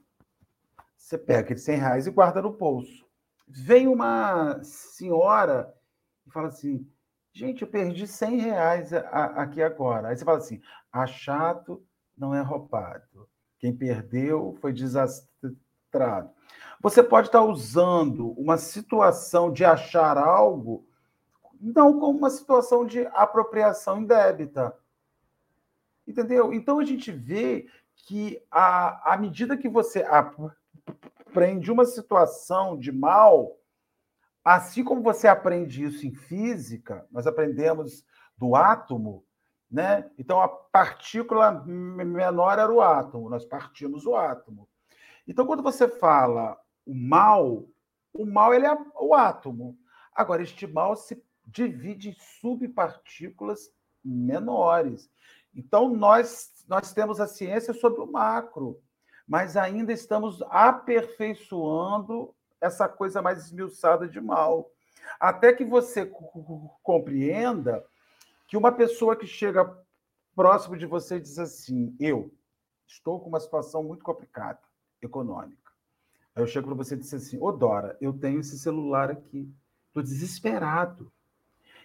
Você 0.96 1.16
pega 1.16 1.40
aqueles 1.40 1.62
100 1.62 1.76
reais 1.76 2.06
e 2.06 2.10
guarda 2.10 2.42
no 2.42 2.50
bolso. 2.50 3.06
Vem 3.46 3.86
uma 3.86 4.62
senhora 4.64 5.72
e 6.26 6.30
fala 6.32 6.48
assim: 6.48 6.90
gente, 7.32 7.62
eu 7.62 7.68
perdi 7.68 8.06
100 8.06 8.36
reais 8.38 8.92
aqui 8.92 9.62
agora. 9.62 10.08
Aí 10.08 10.16
você 10.16 10.24
fala 10.24 10.38
assim: 10.38 10.60
achado 10.92 11.84
não 12.16 12.34
é 12.34 12.40
roubado. 12.40 13.28
Quem 13.58 13.74
perdeu 13.74 14.56
foi 14.60 14.72
desastrado. 14.72 16.30
Você 16.80 17.02
pode 17.02 17.28
estar 17.28 17.42
usando 17.42 18.32
uma 18.32 18.58
situação 18.58 19.52
de 19.52 19.64
achar 19.64 20.18
algo 20.18 20.86
não 21.60 22.00
como 22.00 22.18
uma 22.18 22.30
situação 22.30 22.84
de 22.84 23.06
apropriação 23.06 24.00
indébita. 24.00 24.76
Entendeu? 26.06 26.52
Então 26.52 26.80
a 26.80 26.84
gente 26.84 27.12
vê 27.12 27.68
que 27.94 28.42
à 28.50 29.16
medida 29.20 29.56
que 29.56 29.68
você 29.68 30.04
aprende 30.04 31.70
uma 31.70 31.84
situação 31.84 32.76
de 32.76 32.90
mal, 32.90 33.56
assim 34.44 34.82
como 34.84 35.02
você 35.02 35.28
aprende 35.28 35.84
isso 35.84 36.06
em 36.06 36.14
física, 36.14 37.06
nós 37.10 37.26
aprendemos 37.26 38.04
do 38.36 38.54
átomo, 38.56 39.24
né? 39.70 40.10
Então 40.18 40.40
a 40.40 40.48
partícula 40.48 41.50
menor 41.64 42.58
era 42.58 42.72
o 42.72 42.80
átomo, 42.80 43.30
nós 43.30 43.44
partimos 43.44 44.06
o 44.06 44.14
átomo. 44.14 44.68
Então 45.26 45.46
quando 45.46 45.62
você 45.62 45.88
fala 45.88 46.58
o 46.84 46.94
mal, 46.94 47.64
o 48.12 48.26
mal 48.26 48.52
ele 48.52 48.66
é 48.66 48.76
o 49.00 49.14
átomo. 49.14 49.78
Agora 50.14 50.42
este 50.42 50.66
mal 50.66 50.96
se 50.96 51.22
divide 51.46 52.10
em 52.10 52.16
subpartículas 52.40 53.70
menores. 54.04 55.10
Então 55.54 55.88
nós 55.88 56.50
nós 56.68 56.92
temos 56.92 57.20
a 57.20 57.26
ciência 57.26 57.74
sobre 57.74 58.00
o 58.00 58.10
macro 58.10 58.80
mas 59.26 59.56
ainda 59.56 59.92
estamos 59.92 60.42
aperfeiçoando 60.42 62.34
essa 62.62 62.88
coisa 62.88 63.20
mais 63.20 63.44
esmiuçada 63.44 64.08
de 64.08 64.20
mal. 64.20 64.70
Até 65.18 65.52
que 65.52 65.64
você 65.64 66.10
compreenda 66.82 67.84
que 68.46 68.56
uma 68.56 68.72
pessoa 68.72 69.16
que 69.16 69.26
chega 69.26 69.76
próximo 70.34 70.76
de 70.76 70.86
você 70.86 71.16
e 71.16 71.20
diz 71.20 71.38
assim: 71.38 71.94
Eu 71.98 72.32
estou 72.86 73.20
com 73.20 73.28
uma 73.28 73.40
situação 73.40 73.82
muito 73.82 74.04
complicada, 74.04 74.60
econômica. 75.02 75.72
Aí 76.34 76.42
eu 76.42 76.46
chego 76.46 76.68
para 76.68 76.76
você 76.76 76.94
e 76.94 76.98
diz 76.98 77.12
assim: 77.12 77.38
Ô 77.40 77.50
Dora, 77.50 77.96
eu 78.00 78.12
tenho 78.12 78.40
esse 78.40 78.58
celular 78.58 79.10
aqui, 79.10 79.52
estou 79.88 80.02
desesperado. 80.02 81.12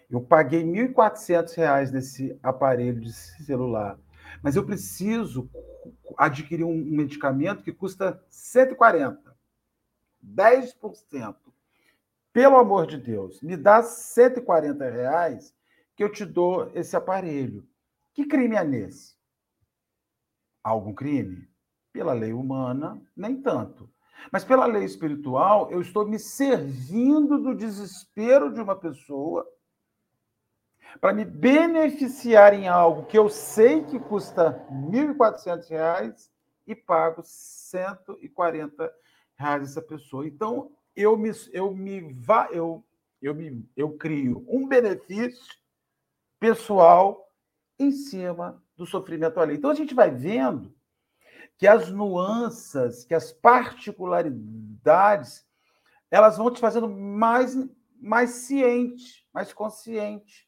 Eu 0.09 0.21
paguei 0.21 0.63
R$ 0.63 0.87
1.400 0.87 1.91
nesse 1.91 2.39
aparelho 2.41 3.01
de 3.01 3.11
celular, 3.11 3.99
mas 4.41 4.55
eu 4.55 4.65
preciso 4.65 5.49
adquirir 6.17 6.63
um 6.63 6.73
medicamento 6.73 7.61
que 7.61 7.73
custa 7.73 8.23
140, 8.29 9.26
10%. 10.35 11.35
Pelo 12.33 12.57
amor 12.57 12.85
de 12.85 12.97
Deus, 12.97 13.41
me 13.41 13.57
dá 13.57 13.81
140 13.81 14.89
reais 14.89 15.55
que 15.95 16.03
eu 16.03 16.11
te 16.11 16.25
dou 16.25 16.71
esse 16.75 16.95
aparelho. 16.95 17.67
Que 18.13 18.25
crime 18.25 18.55
é 18.55 18.63
nesse? 18.63 19.15
Algum 20.63 20.93
crime? 20.93 21.49
Pela 21.91 22.13
lei 22.13 22.33
humana, 22.33 23.01
nem 23.15 23.41
tanto. 23.41 23.89
Mas 24.31 24.43
pela 24.43 24.65
lei 24.65 24.83
espiritual, 24.83 25.71
eu 25.71 25.81
estou 25.81 26.05
me 26.05 26.19
servindo 26.19 27.39
do 27.39 27.55
desespero 27.55 28.53
de 28.53 28.61
uma 28.61 28.75
pessoa 28.75 29.47
para 30.99 31.13
me 31.13 31.23
beneficiar 31.23 32.53
em 32.53 32.67
algo 32.67 33.05
que 33.05 33.17
eu 33.17 33.29
sei 33.29 33.83
que 33.83 33.99
custa 33.99 34.65
R$ 34.69 35.15
1.400 35.15 36.29
e 36.65 36.75
pago 36.75 37.21
R$ 37.21 37.27
140 37.27 38.93
reais 39.37 39.69
essa 39.69 39.81
pessoa. 39.81 40.27
Então, 40.27 40.71
eu 40.95 41.17
me, 41.17 41.31
eu 41.51 41.73
me, 41.73 42.15
eu, 42.51 42.85
eu 43.21 43.35
me 43.35 43.69
eu 43.75 43.97
crio 43.97 44.45
um 44.47 44.67
benefício 44.67 45.57
pessoal 46.39 47.31
em 47.79 47.91
cima 47.91 48.63
do 48.75 48.85
sofrimento 48.85 49.39
alheio. 49.39 49.57
Então, 49.57 49.71
a 49.71 49.75
gente 49.75 49.93
vai 49.93 50.11
vendo 50.11 50.75
que 51.57 51.67
as 51.67 51.89
nuances, 51.91 53.05
que 53.05 53.15
as 53.15 53.31
particularidades, 53.31 55.45
elas 56.11 56.37
vão 56.37 56.51
te 56.51 56.59
fazendo 56.59 56.89
mais, 56.89 57.55
mais 57.99 58.31
ciente, 58.31 59.25
mais 59.33 59.53
consciente 59.53 60.47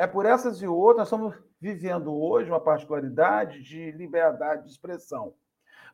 é 0.00 0.06
por 0.06 0.24
essas 0.24 0.62
e 0.62 0.66
outras, 0.66 0.96
nós 0.96 1.08
estamos 1.08 1.34
vivendo 1.60 2.10
hoje 2.10 2.50
uma 2.50 2.58
particularidade 2.58 3.62
de 3.62 3.90
liberdade 3.90 4.64
de 4.64 4.70
expressão. 4.70 5.34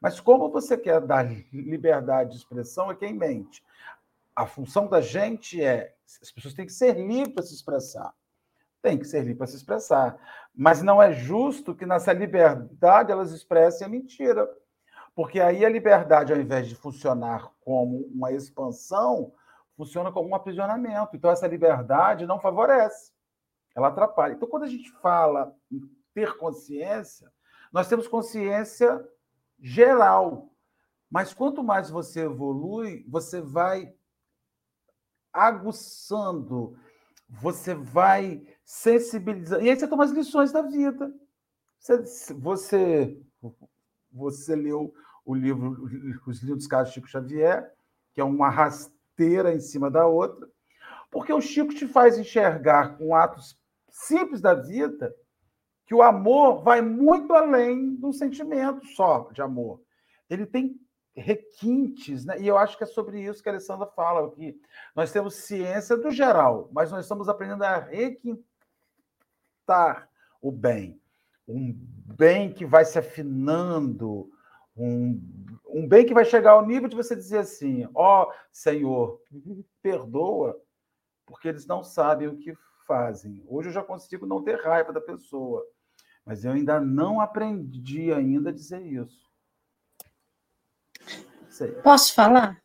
Mas 0.01 0.21
como 0.21 0.51
você 0.51 0.77
quer 0.77 1.01
dar 1.01 1.23
liberdade 1.53 2.31
de 2.31 2.37
expressão, 2.37 2.91
é 2.91 2.95
quem 2.95 3.13
mente. 3.13 3.65
A 4.35 4.47
função 4.47 4.87
da 4.87 5.01
gente 5.01 5.63
é. 5.63 5.95
As 6.23 6.31
pessoas 6.31 6.55
têm 6.55 6.67
que 6.67 6.73
ser 6.73 6.95
livres 6.97 7.35
para 7.35 7.43
se 7.43 7.55
expressar. 7.55 8.15
Tem 8.83 8.99
que 8.99 9.05
ser 9.05 9.21
livres 9.21 9.39
para 9.39 9.47
se 9.47 9.57
expressar. 9.57 10.19
Mas 10.55 10.83
não 10.83 11.03
é 11.03 11.13
justo 11.13 11.75
que 11.75 11.87
nessa 11.87 12.13
liberdade 12.13 13.11
elas 13.11 13.33
expressem 13.33 13.87
a 13.87 13.91
mentira. 13.91 14.49
Porque 15.15 15.41
aí 15.41 15.65
a 15.65 15.69
liberdade, 15.69 16.33
ao 16.33 16.39
invés 16.39 16.69
de 16.69 16.75
funcionar 16.75 17.51
como 17.61 18.07
uma 18.15 18.31
expansão, 18.33 19.33
funciona 19.77 20.13
como 20.13 20.29
um 20.29 20.35
aprisionamento. 20.35 21.17
Então, 21.17 21.31
essa 21.31 21.47
liberdade 21.47 22.27
não 22.27 22.39
favorece 22.39 23.17
ela 23.77 23.89
atrapalha. 23.89 24.33
Então, 24.33 24.49
quando 24.49 24.63
a 24.63 24.69
gente 24.69 24.91
fala 24.91 25.55
em 25.71 25.83
ter 26.15 26.37
consciência, 26.39 27.31
nós 27.71 27.87
temos 27.87 28.09
consciência 28.09 29.07
geral. 29.59 30.53
Mas 31.11 31.33
quanto 31.33 31.63
mais 31.63 31.91
você 31.91 32.21
evolui, 32.21 33.05
você 33.09 33.41
vai 33.41 33.95
aguçando, 35.33 36.77
você 37.29 37.75
vai 37.75 38.43
sensibilizando. 38.65 39.63
E 39.65 39.71
aí 39.71 39.77
você 39.77 39.87
toma 39.87 40.05
as 40.05 40.11
lições 40.11 40.53
da 40.53 40.63
vida. 40.63 41.13
Você, 41.79 42.35
você, 42.35 43.23
você 44.11 44.57
leu 44.57 44.93
o 45.25 45.35
livro 45.35 45.85
Os 46.27 46.43
Lindos 46.43 46.67
Casos 46.67 46.89
de 46.89 46.95
Chico 46.95 47.09
Xavier, 47.09 47.73
que 48.13 48.21
é 48.21 48.25
uma 48.25 48.49
rasteira 48.49 49.55
em 49.55 49.61
cima 49.61 49.91
da 49.91 50.07
outra, 50.07 50.49
porque 51.11 51.33
o 51.33 51.41
Chico 51.41 51.75
te 51.75 51.87
faz 51.87 52.19
enxergar 52.19 52.97
com 52.97 53.15
atos 53.15 53.59
simples 53.91 54.41
da 54.41 54.55
vida 54.55 55.15
que 55.87 55.95
o 55.95 56.03
amor 56.03 56.63
vai 56.63 56.83
muito 56.83 57.33
além 57.33 57.95
do 57.95 58.13
sentimento 58.13 58.85
só 58.89 59.29
de 59.33 59.41
amor. 59.41 59.81
Ele 60.29 60.45
tem 60.45 60.81
requintes, 61.15 62.25
né? 62.25 62.39
e 62.39 62.47
eu 62.47 62.59
acho 62.59 62.77
que 62.77 62.85
é 62.85 62.87
sobre 62.87 63.23
isso 63.23 63.43
que 63.43 63.49
a 63.49 63.53
Alessandra 63.53 63.87
fala, 63.87 64.31
que 64.33 64.61
nós 64.95 65.11
temos 65.11 65.35
ciência 65.35 65.97
do 65.97 66.11
geral, 66.11 66.69
mas 66.73 66.91
nós 66.91 67.05
estamos 67.05 67.29
aprendendo 67.29 67.63
a 67.63 67.79
requintar 67.79 68.45
o 70.43 70.53
bem. 70.53 71.01
Um 71.49 71.73
bem 71.75 72.53
que 72.53 72.67
vai 72.67 72.85
se 72.85 72.99
afinando, 72.99 74.29
um, 74.77 75.19
um 75.67 75.89
bem 75.89 76.05
que 76.05 76.13
vai 76.13 76.25
chegar 76.25 76.51
ao 76.53 76.67
nível 76.67 76.89
de 76.89 76.97
você 76.97 77.15
dizer 77.15 77.39
assim: 77.39 77.89
ó 77.95 78.25
oh, 78.25 78.33
Senhor, 78.53 79.23
perdoa, 79.81 80.61
porque 81.25 81.49
eles 81.49 81.67
não 81.67 81.83
sabem 81.85 82.29
o 82.29 82.37
que 82.37 82.53
fazem. 82.87 83.43
Hoje 83.47 83.69
eu 83.69 83.73
já 83.73 83.83
consigo 83.83 84.27
não 84.27 84.43
ter 84.43 84.61
raiva 84.61 84.93
da 84.93 85.01
pessoa, 85.01 85.65
mas 86.27 86.45
eu 86.45 86.51
ainda 86.51 86.81
não 86.81 87.21
aprendi 87.21 88.13
ainda 88.13 88.51
a 88.51 88.53
dizer 88.53 88.85
isso. 88.85 89.31
Sei. 91.49 91.71
Posso 91.81 92.13
falar? 92.13 92.61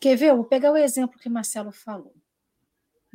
Quer 0.00 0.16
ver? 0.16 0.30
Eu 0.30 0.36
vou 0.36 0.44
pegar 0.44 0.72
o 0.72 0.76
exemplo 0.76 1.18
que 1.18 1.28
o 1.28 1.32
Marcelo 1.32 1.70
falou. 1.70 2.14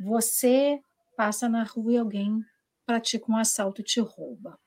Você 0.00 0.82
passa 1.14 1.50
na 1.50 1.64
rua 1.64 1.92
e 1.92 1.98
alguém 1.98 2.42
pratica 2.86 3.30
um 3.30 3.36
assalto 3.36 3.82
e 3.82 3.84
te 3.84 4.00
rouba. 4.00 4.58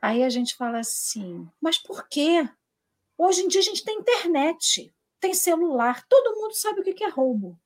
Aí 0.00 0.22
a 0.22 0.28
gente 0.28 0.54
fala 0.54 0.78
assim, 0.78 1.50
mas 1.60 1.78
por 1.78 2.06
quê? 2.06 2.48
Hoje 3.16 3.40
em 3.40 3.48
dia 3.48 3.60
a 3.60 3.64
gente 3.64 3.82
tem 3.82 3.98
internet, 3.98 4.94
tem 5.18 5.32
celular, 5.32 6.06
todo 6.06 6.38
mundo 6.38 6.54
sabe 6.54 6.80
o 6.80 6.84
que 6.84 7.02
é 7.02 7.08
roubo. 7.08 7.58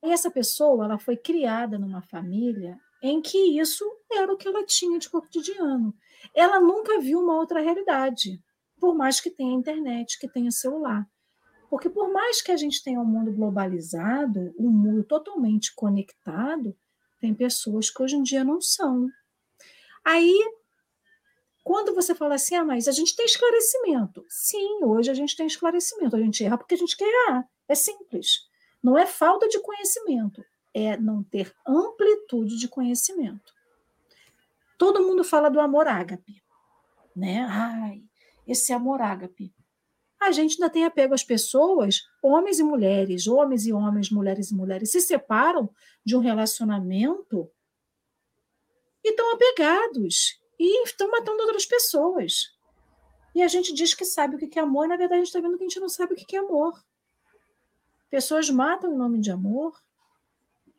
essa 0.00 0.30
pessoa 0.30 0.84
ela 0.84 0.98
foi 0.98 1.16
criada 1.16 1.76
numa 1.76 2.00
família 2.02 2.80
em 3.02 3.20
que 3.20 3.58
isso 3.58 3.84
era 4.12 4.32
o 4.32 4.36
que 4.36 4.46
ela 4.46 4.64
tinha 4.64 4.98
de 4.98 5.10
cotidiano. 5.10 5.92
Ela 6.34 6.60
nunca 6.60 7.00
viu 7.00 7.18
uma 7.18 7.36
outra 7.36 7.60
realidade, 7.60 8.40
por 8.78 8.94
mais 8.94 9.20
que 9.20 9.30
tenha 9.30 9.52
internet, 9.52 10.18
que 10.18 10.28
tenha 10.28 10.50
celular. 10.52 11.04
Porque 11.68 11.90
por 11.90 12.12
mais 12.12 12.40
que 12.40 12.52
a 12.52 12.56
gente 12.56 12.82
tenha 12.82 13.00
um 13.00 13.04
mundo 13.04 13.32
globalizado, 13.32 14.54
um 14.58 14.70
mundo 14.70 15.02
totalmente 15.04 15.74
conectado, 15.74 16.76
tem 17.20 17.34
pessoas 17.34 17.90
que 17.90 18.02
hoje 18.02 18.16
em 18.16 18.22
dia 18.22 18.44
não 18.44 18.60
são. 18.60 19.08
Aí, 20.04 20.38
quando 21.64 21.94
você 21.94 22.14
fala 22.14 22.34
assim, 22.34 22.54
ah, 22.56 22.64
mas 22.64 22.86
a 22.86 22.92
gente 22.92 23.16
tem 23.16 23.24
esclarecimento. 23.24 24.24
Sim, 24.28 24.84
hoje 24.84 25.10
a 25.10 25.14
gente 25.14 25.36
tem 25.36 25.46
esclarecimento. 25.46 26.14
A 26.14 26.20
gente 26.20 26.44
erra 26.44 26.58
porque 26.58 26.74
a 26.74 26.78
gente 26.78 26.96
quer 26.96 27.08
errar. 27.08 27.48
É 27.68 27.74
simples. 27.74 28.40
Não 28.82 28.98
é 28.98 29.06
falta 29.06 29.48
de 29.48 29.60
conhecimento, 29.60 30.44
é 30.74 30.96
não 30.96 31.22
ter 31.22 31.54
amplitude 31.66 32.58
de 32.58 32.68
conhecimento. 32.68 33.54
Todo 34.78 35.02
mundo 35.02 35.22
fala 35.22 35.48
do 35.48 35.60
amor 35.60 35.86
ágape, 35.86 36.42
né? 37.14 37.46
Ai, 37.48 38.02
esse 38.46 38.72
amor 38.72 39.00
ágape. 39.00 39.54
A 40.20 40.30
gente 40.30 40.54
ainda 40.54 40.70
tem 40.70 40.84
apego 40.84 41.14
às 41.14 41.24
pessoas, 41.24 42.02
homens 42.22 42.58
e 42.60 42.62
mulheres, 42.62 43.26
homens 43.26 43.66
e 43.66 43.72
homens, 43.72 44.10
mulheres 44.10 44.50
e 44.50 44.54
mulheres, 44.54 44.92
se 44.92 45.00
separam 45.00 45.68
de 46.04 46.16
um 46.16 46.20
relacionamento 46.20 47.50
e 49.04 49.10
estão 49.10 49.34
apegados 49.34 50.40
e 50.58 50.84
estão 50.84 51.10
matando 51.10 51.42
outras 51.42 51.66
pessoas. 51.66 52.56
E 53.34 53.42
a 53.42 53.48
gente 53.48 53.72
diz 53.72 53.94
que 53.94 54.04
sabe 54.04 54.36
o 54.36 54.38
que 54.38 54.58
é 54.58 54.62
amor, 54.62 54.84
e 54.84 54.88
na 54.88 54.96
verdade 54.96 55.22
a 55.22 55.24
gente 55.24 55.28
está 55.28 55.40
vendo 55.40 55.56
que 55.56 55.64
a 55.64 55.68
gente 55.68 55.80
não 55.80 55.88
sabe 55.88 56.12
o 56.12 56.16
que 56.16 56.36
é 56.36 56.38
amor. 56.38 56.80
Pessoas 58.10 58.50
matam 58.50 58.92
em 58.92 58.96
nome 58.96 59.18
de 59.18 59.30
amor. 59.30 59.82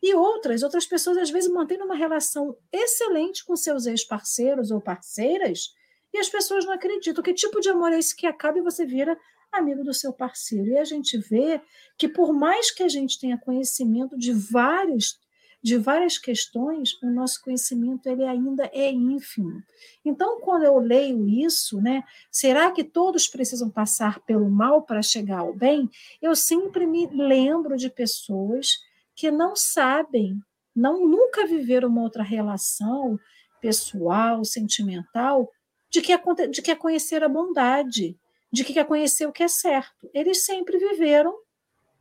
E 0.04 0.14
outras, 0.14 0.64
outras 0.64 0.86
pessoas 0.86 1.18
às 1.18 1.30
vezes 1.30 1.50
mantêm 1.50 1.82
uma 1.82 1.96
relação 1.96 2.58
excelente 2.74 3.46
com 3.46 3.56
seus 3.56 3.86
ex-parceiros 3.86 4.70
ou 4.70 4.82
parceiras, 4.82 5.74
e 6.14 6.18
as 6.18 6.28
pessoas 6.28 6.66
não 6.66 6.74
acreditam. 6.74 7.24
Que 7.24 7.34
tipo 7.34 7.62
de 7.62 7.70
amor 7.70 7.94
é 7.94 8.00
esse 8.00 8.14
que 8.14 8.28
acaba 8.28 8.60
e 8.60 8.62
você 8.62 8.86
vira 8.86 9.18
amigo 9.50 9.82
do 9.82 9.94
seu 9.94 10.12
parceiro? 10.12 10.72
E 10.72 10.78
a 10.78 10.84
gente 10.84 11.18
vê 11.18 11.62
que, 11.98 12.10
por 12.10 12.34
mais 12.34 12.70
que 12.70 12.84
a 12.84 12.90
gente 12.90 13.18
tenha 13.18 13.38
conhecimento 13.38 14.18
de 14.18 14.34
vários 14.34 15.18
de 15.64 15.78
várias 15.78 16.18
questões, 16.18 17.02
o 17.02 17.10
nosso 17.10 17.42
conhecimento 17.42 18.06
ele 18.08 18.26
ainda 18.26 18.70
é 18.74 18.92
ínfimo. 18.92 19.64
Então, 20.04 20.42
quando 20.42 20.64
eu 20.64 20.78
leio 20.78 21.26
isso, 21.26 21.80
né, 21.80 22.04
será 22.30 22.70
que 22.70 22.84
todos 22.84 23.30
precisam 23.30 23.70
passar 23.70 24.20
pelo 24.26 24.50
mal 24.50 24.82
para 24.82 25.02
chegar 25.02 25.40
ao 25.40 25.54
bem? 25.54 25.90
Eu 26.22 26.36
sempre 26.36 26.86
me 26.86 27.08
lembro 27.08 27.78
de 27.78 27.90
pessoas 27.90 28.80
que 29.16 29.32
não 29.32 29.56
sabem, 29.56 30.40
não 30.76 31.08
nunca 31.08 31.46
viveram 31.46 31.90
uma 31.90 32.02
outra 32.02 32.24
relação 32.24 33.20
pessoal, 33.62 34.44
sentimental, 34.44 35.50
de 35.90 36.02
que 36.02 36.12
é, 36.12 36.48
de 36.50 36.62
que 36.62 36.72
é 36.72 36.76
conhecer 36.76 37.24
a 37.24 37.30
bondade, 37.30 38.18
de 38.52 38.64
que 38.64 38.78
é 38.78 38.84
conhecer 38.84 39.28
o 39.28 39.32
que 39.32 39.44
é 39.44 39.48
certo. 39.48 40.10
Eles 40.14 40.44
sempre 40.46 40.78
viveram, 40.78 41.34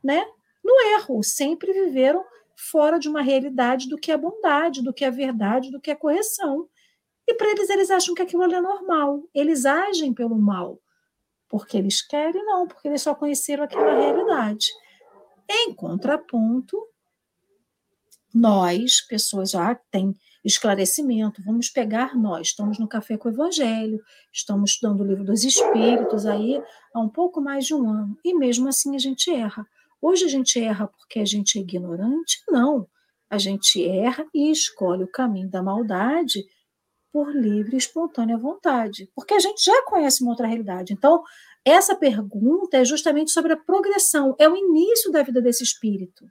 né, 0.03 0.25
no 0.63 0.73
erro, 0.97 1.23
sempre 1.23 1.71
viveram 1.71 2.23
fora 2.55 2.97
de 2.99 3.09
uma 3.09 3.21
realidade 3.21 3.87
do 3.87 3.97
que 3.97 4.11
é 4.11 4.17
bondade, 4.17 4.81
do 4.81 4.93
que 4.93 5.05
é 5.05 5.11
verdade, 5.11 5.71
do 5.71 5.79
que 5.79 5.91
é 5.91 5.95
correção. 5.95 6.67
E 7.27 7.33
para 7.33 7.49
eles, 7.51 7.69
eles 7.69 7.89
acham 7.89 8.13
que 8.13 8.21
aquilo 8.21 8.43
é 8.43 8.61
normal. 8.61 9.23
Eles 9.33 9.65
agem 9.65 10.13
pelo 10.13 10.37
mal. 10.37 10.79
Porque 11.47 11.77
eles 11.77 12.01
querem, 12.01 12.43
não, 12.45 12.67
porque 12.67 12.87
eles 12.87 13.01
só 13.01 13.13
conheceram 13.15 13.63
aquela 13.63 13.93
realidade. 13.93 14.67
Em 15.49 15.73
contraponto, 15.73 16.77
nós, 18.33 19.01
pessoas 19.07 19.51
já 19.51 19.75
têm 19.91 20.15
esclarecimento, 20.43 21.41
vamos 21.43 21.69
pegar 21.69 22.15
nós, 22.15 22.47
estamos 22.47 22.77
no 22.79 22.87
Café 22.87 23.17
com 23.17 23.29
o 23.29 23.31
Evangelho, 23.31 24.01
estamos 24.33 24.71
estudando 24.71 25.01
o 25.01 25.05
livro 25.05 25.23
dos 25.23 25.43
Espíritos 25.43 26.25
aí 26.25 26.61
há 26.93 26.99
um 26.99 27.09
pouco 27.09 27.39
mais 27.39 27.65
de 27.65 27.73
um 27.73 27.89
ano, 27.89 28.17
e 28.25 28.33
mesmo 28.33 28.67
assim 28.67 28.95
a 28.95 28.99
gente 28.99 29.31
erra. 29.31 29.65
Hoje 30.01 30.25
a 30.25 30.27
gente 30.27 30.59
erra 30.59 30.87
porque 30.87 31.19
a 31.19 31.25
gente 31.25 31.57
é 31.57 31.61
ignorante? 31.61 32.39
Não. 32.49 32.87
A 33.29 33.37
gente 33.37 33.83
erra 33.87 34.25
e 34.33 34.51
escolhe 34.51 35.03
o 35.03 35.11
caminho 35.11 35.49
da 35.49 35.63
maldade 35.63 36.43
por 37.11 37.33
livre 37.33 37.75
e 37.75 37.77
espontânea 37.77 38.37
vontade, 38.37 39.09
porque 39.15 39.33
a 39.33 39.39
gente 39.39 39.63
já 39.63 39.83
conhece 39.85 40.21
uma 40.21 40.31
outra 40.31 40.47
realidade. 40.47 40.91
Então, 40.91 41.23
essa 41.63 41.95
pergunta 41.95 42.77
é 42.77 42.83
justamente 42.83 43.31
sobre 43.31 43.53
a 43.53 43.57
progressão, 43.57 44.35
é 44.37 44.49
o 44.49 44.57
início 44.57 45.11
da 45.11 45.23
vida 45.23 45.41
desse 45.41 45.63
espírito. 45.63 46.25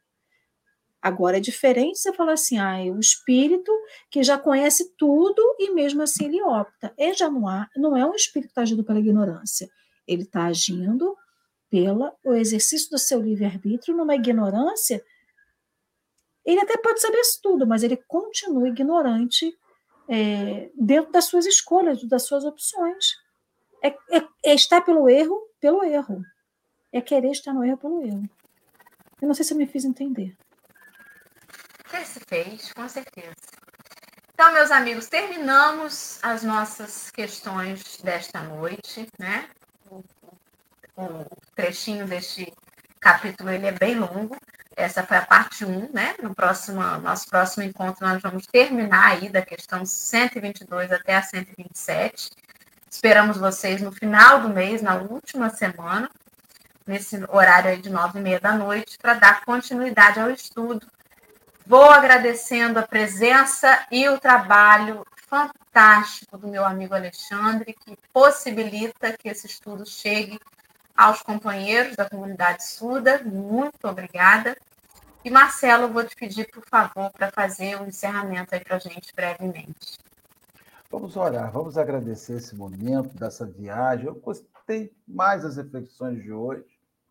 Agora 1.03 1.39
é 1.39 1.41
diferente 1.41 1.99
você 1.99 2.13
falar 2.13 2.35
assim, 2.35 2.59
ah, 2.59 2.79
é 2.79 2.89
o 2.89 3.01
espírito 3.01 3.73
que 4.09 4.23
já 4.23 4.39
conhece 4.39 4.95
tudo 4.97 5.43
e 5.59 5.73
mesmo 5.73 6.01
assim 6.01 6.27
ele 6.27 6.41
opta. 6.41 6.95
Ele 6.97 7.13
já 7.13 7.29
não, 7.29 7.49
há, 7.49 7.69
não 7.77 7.97
é 7.97 8.07
um 8.07 8.15
espírito 8.15 8.49
que 8.49 8.53
está 8.53 8.63
agindo 8.63 8.85
pela 8.85 9.01
ignorância, 9.01 9.69
ele 10.07 10.23
está 10.23 10.45
agindo 10.45 11.17
pelo 11.69 12.15
exercício 12.27 12.89
do 12.91 12.99
seu 12.99 13.21
livre-arbítrio 13.21 13.97
numa 13.97 14.15
ignorância, 14.15 15.03
ele 16.45 16.61
até 16.61 16.77
pode 16.77 17.01
saber 17.01 17.19
isso 17.19 17.41
tudo, 17.43 17.67
mas 17.67 17.83
ele 17.83 17.97
continua 17.97 18.69
ignorante 18.69 19.57
é, 20.09 20.71
dentro 20.75 21.13
das 21.13 21.25
suas 21.25 21.47
escolhas, 21.47 22.03
das 22.05 22.25
suas 22.25 22.45
opções. 22.45 23.17
É, 23.83 23.89
é, 23.89 24.29
é, 24.45 24.55
estar 24.55 24.81
pelo 24.83 25.09
erro, 25.09 25.41
pelo 25.61 25.83
erro. 25.83 26.23
É 26.93 27.01
querer 27.01 27.31
estar 27.31 27.53
no 27.53 27.65
erro 27.65 27.79
pelo 27.79 28.03
erro. 28.03 28.29
Eu 29.21 29.29
não 29.29 29.35
sei 29.35 29.45
se 29.45 29.53
eu 29.53 29.57
me 29.59 29.67
fiz 29.67 29.85
entender. 29.85 30.37
Você 31.93 32.07
se 32.07 32.21
fez, 32.27 32.73
com 32.73 32.89
certeza. 32.89 33.37
Então, 34.33 34.51
meus 34.55 34.71
amigos, 34.71 35.09
terminamos 35.09 36.19
as 36.23 36.43
nossas 36.43 37.11
questões 37.11 37.99
desta 38.03 38.41
noite, 38.41 39.07
né? 39.19 39.47
o 40.97 41.27
trechinho 41.55 42.07
deste 42.07 42.51
capítulo 42.99 43.51
ele 43.51 43.67
é 43.67 43.73
bem 43.73 43.99
longo. 43.99 44.39
Essa 44.75 45.03
foi 45.03 45.19
a 45.19 45.27
parte 45.27 45.67
1, 45.67 45.93
né? 45.93 46.15
No 46.23 46.35
próximo, 46.35 46.81
nosso 46.81 47.29
próximo 47.29 47.63
encontro 47.63 48.07
nós 48.07 48.23
vamos 48.23 48.47
terminar 48.47 49.09
aí 49.09 49.29
da 49.29 49.43
questão 49.43 49.85
122 49.85 50.91
até 50.91 51.17
a 51.17 51.23
127. 51.23 52.31
Esperamos 52.91 53.37
vocês 53.37 53.83
no 53.83 53.93
final 53.93 54.41
do 54.41 54.49
mês, 54.49 54.81
na 54.81 54.95
última 54.95 55.51
semana, 55.51 56.11
nesse 56.87 57.23
horário 57.29 57.71
aí 57.71 57.83
de 57.83 57.91
nove 57.91 58.19
e 58.19 58.23
meia 58.23 58.41
da 58.41 58.55
noite, 58.55 58.97
para 58.99 59.13
dar 59.13 59.45
continuidade 59.45 60.19
ao 60.19 60.31
estudo. 60.31 60.87
Vou 61.67 61.85
agradecendo 61.85 62.79
a 62.79 62.87
presença 62.87 63.87
e 63.91 64.09
o 64.09 64.19
trabalho 64.19 65.07
fantástico 65.29 66.37
do 66.37 66.49
meu 66.49 66.65
amigo 66.65 66.95
Alexandre, 66.95 67.73
que 67.73 67.97
possibilita 68.13 69.17
que 69.17 69.29
esse 69.29 69.47
estudo 69.47 69.87
chegue 69.87 70.39
aos 70.97 71.23
companheiros 71.23 71.97
da 71.97 72.09
comunidade 72.11 72.67
surda, 72.67 73.23
muito 73.25 73.87
obrigada. 73.89 74.57
E 75.25 75.31
Marcelo, 75.31 75.89
vou 75.89 76.05
te 76.05 76.17
pedir, 76.17 76.51
por 76.51 76.65
favor, 76.69 77.11
para 77.13 77.31
fazer 77.31 77.77
o 77.77 77.85
um 77.85 77.87
encerramento 77.87 78.55
aí 78.55 78.61
para 78.61 78.77
a 78.77 78.81
gente 78.81 79.15
brevemente. 79.15 79.99
Vamos 80.91 81.17
orar, 81.17 81.51
vamos 81.51 81.79
agradecer 81.79 82.35
esse 82.35 82.55
momento 82.57 83.17
dessa 83.17 83.47
viagem. 83.47 84.07
Eu 84.07 84.17
gostei 84.17 84.93
mais 85.07 85.45
das 85.45 85.57
reflexões 85.57 86.21
de 86.21 86.33
hoje, 86.33 86.67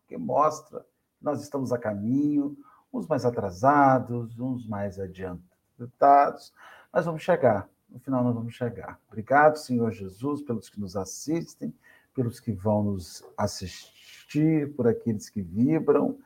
que 0.06 0.16
mostra 0.16 0.80
que 0.80 1.24
nós 1.24 1.42
estamos 1.42 1.72
a 1.72 1.78
caminho, 1.78 2.56
uns 2.92 3.06
mais 3.06 3.24
atrasados, 3.24 4.38
uns 4.38 4.66
mais 4.66 4.98
adiantados, 4.98 6.52
mas 6.92 7.04
vamos 7.04 7.22
chegar. 7.22 7.68
No 7.88 7.98
final, 8.00 8.24
nós 8.24 8.34
vamos 8.34 8.54
chegar. 8.54 8.98
Obrigado, 9.08 9.56
Senhor 9.56 9.90
Jesus, 9.90 10.42
pelos 10.42 10.68
que 10.68 10.80
nos 10.80 10.96
assistem 10.96 11.74
pelos 12.14 12.40
que 12.40 12.52
vão 12.52 12.84
nos 12.84 13.24
assistir, 13.36 14.74
por 14.74 14.86
aqueles 14.86 15.28
que 15.28 15.42
vibram, 15.42 16.18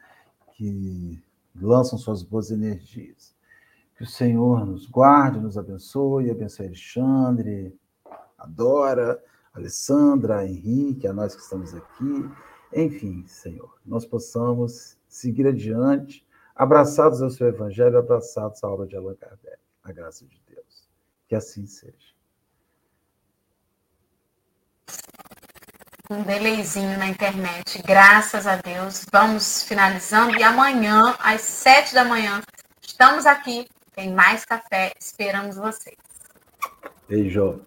que 0.55 1.23
lançam 1.55 1.99
suas 1.99 2.23
boas 2.23 2.51
energias. 2.51 3.35
Que 3.97 4.03
o 4.03 4.07
Senhor 4.07 4.67
nos 4.67 4.87
guarde, 4.87 5.41
nos 5.41 5.57
abençoe, 5.57 6.31
abençoe 6.31 6.67
Alexandre, 6.67 7.75
Adora, 8.39 9.23
Alessandra, 9.55 10.47
Henrique, 10.47 11.07
a 11.07 11.12
nós 11.12 11.35
que 11.35 11.41
estamos 11.41 11.75
aqui. 11.75 12.31
Enfim, 12.75 13.25
Senhor, 13.27 13.75
nós 13.87 14.05
possamos 14.05 14.99
seguir 15.09 15.47
adiante, 15.47 16.26
abraçados 16.57 17.23
ao 17.23 17.31
seu 17.31 17.49
Evangelho, 17.49 17.99
abraçados 17.99 18.65
à 18.65 18.69
obra 18.69 18.87
de 18.87 18.97
Allan 18.97 19.15
Kardec. 19.15 19.59
A 19.85 19.93
graça 19.93 20.25
de 20.27 20.41
Deus. 20.49 20.89
Que 21.29 21.35
assim 21.35 21.67
seja. 21.67 22.17
um 26.11 26.23
delayzinho 26.23 26.97
na 26.99 27.09
internet, 27.09 27.83
graças 27.83 28.47
a 28.47 28.57
Deus. 28.57 29.05
Vamos 29.11 29.65
finalizando 29.65 30.37
e 30.39 30.43
amanhã, 30.43 31.17
às 31.19 31.41
sete 31.41 31.95
da 31.95 32.05
manhã, 32.05 32.41
estamos 32.81 33.27
aqui. 33.27 33.67
Tem 33.93 34.13
mais 34.13 34.45
café, 34.45 34.93
esperamos 35.01 35.57
vocês. 35.57 35.97
Beijo. 37.09 37.61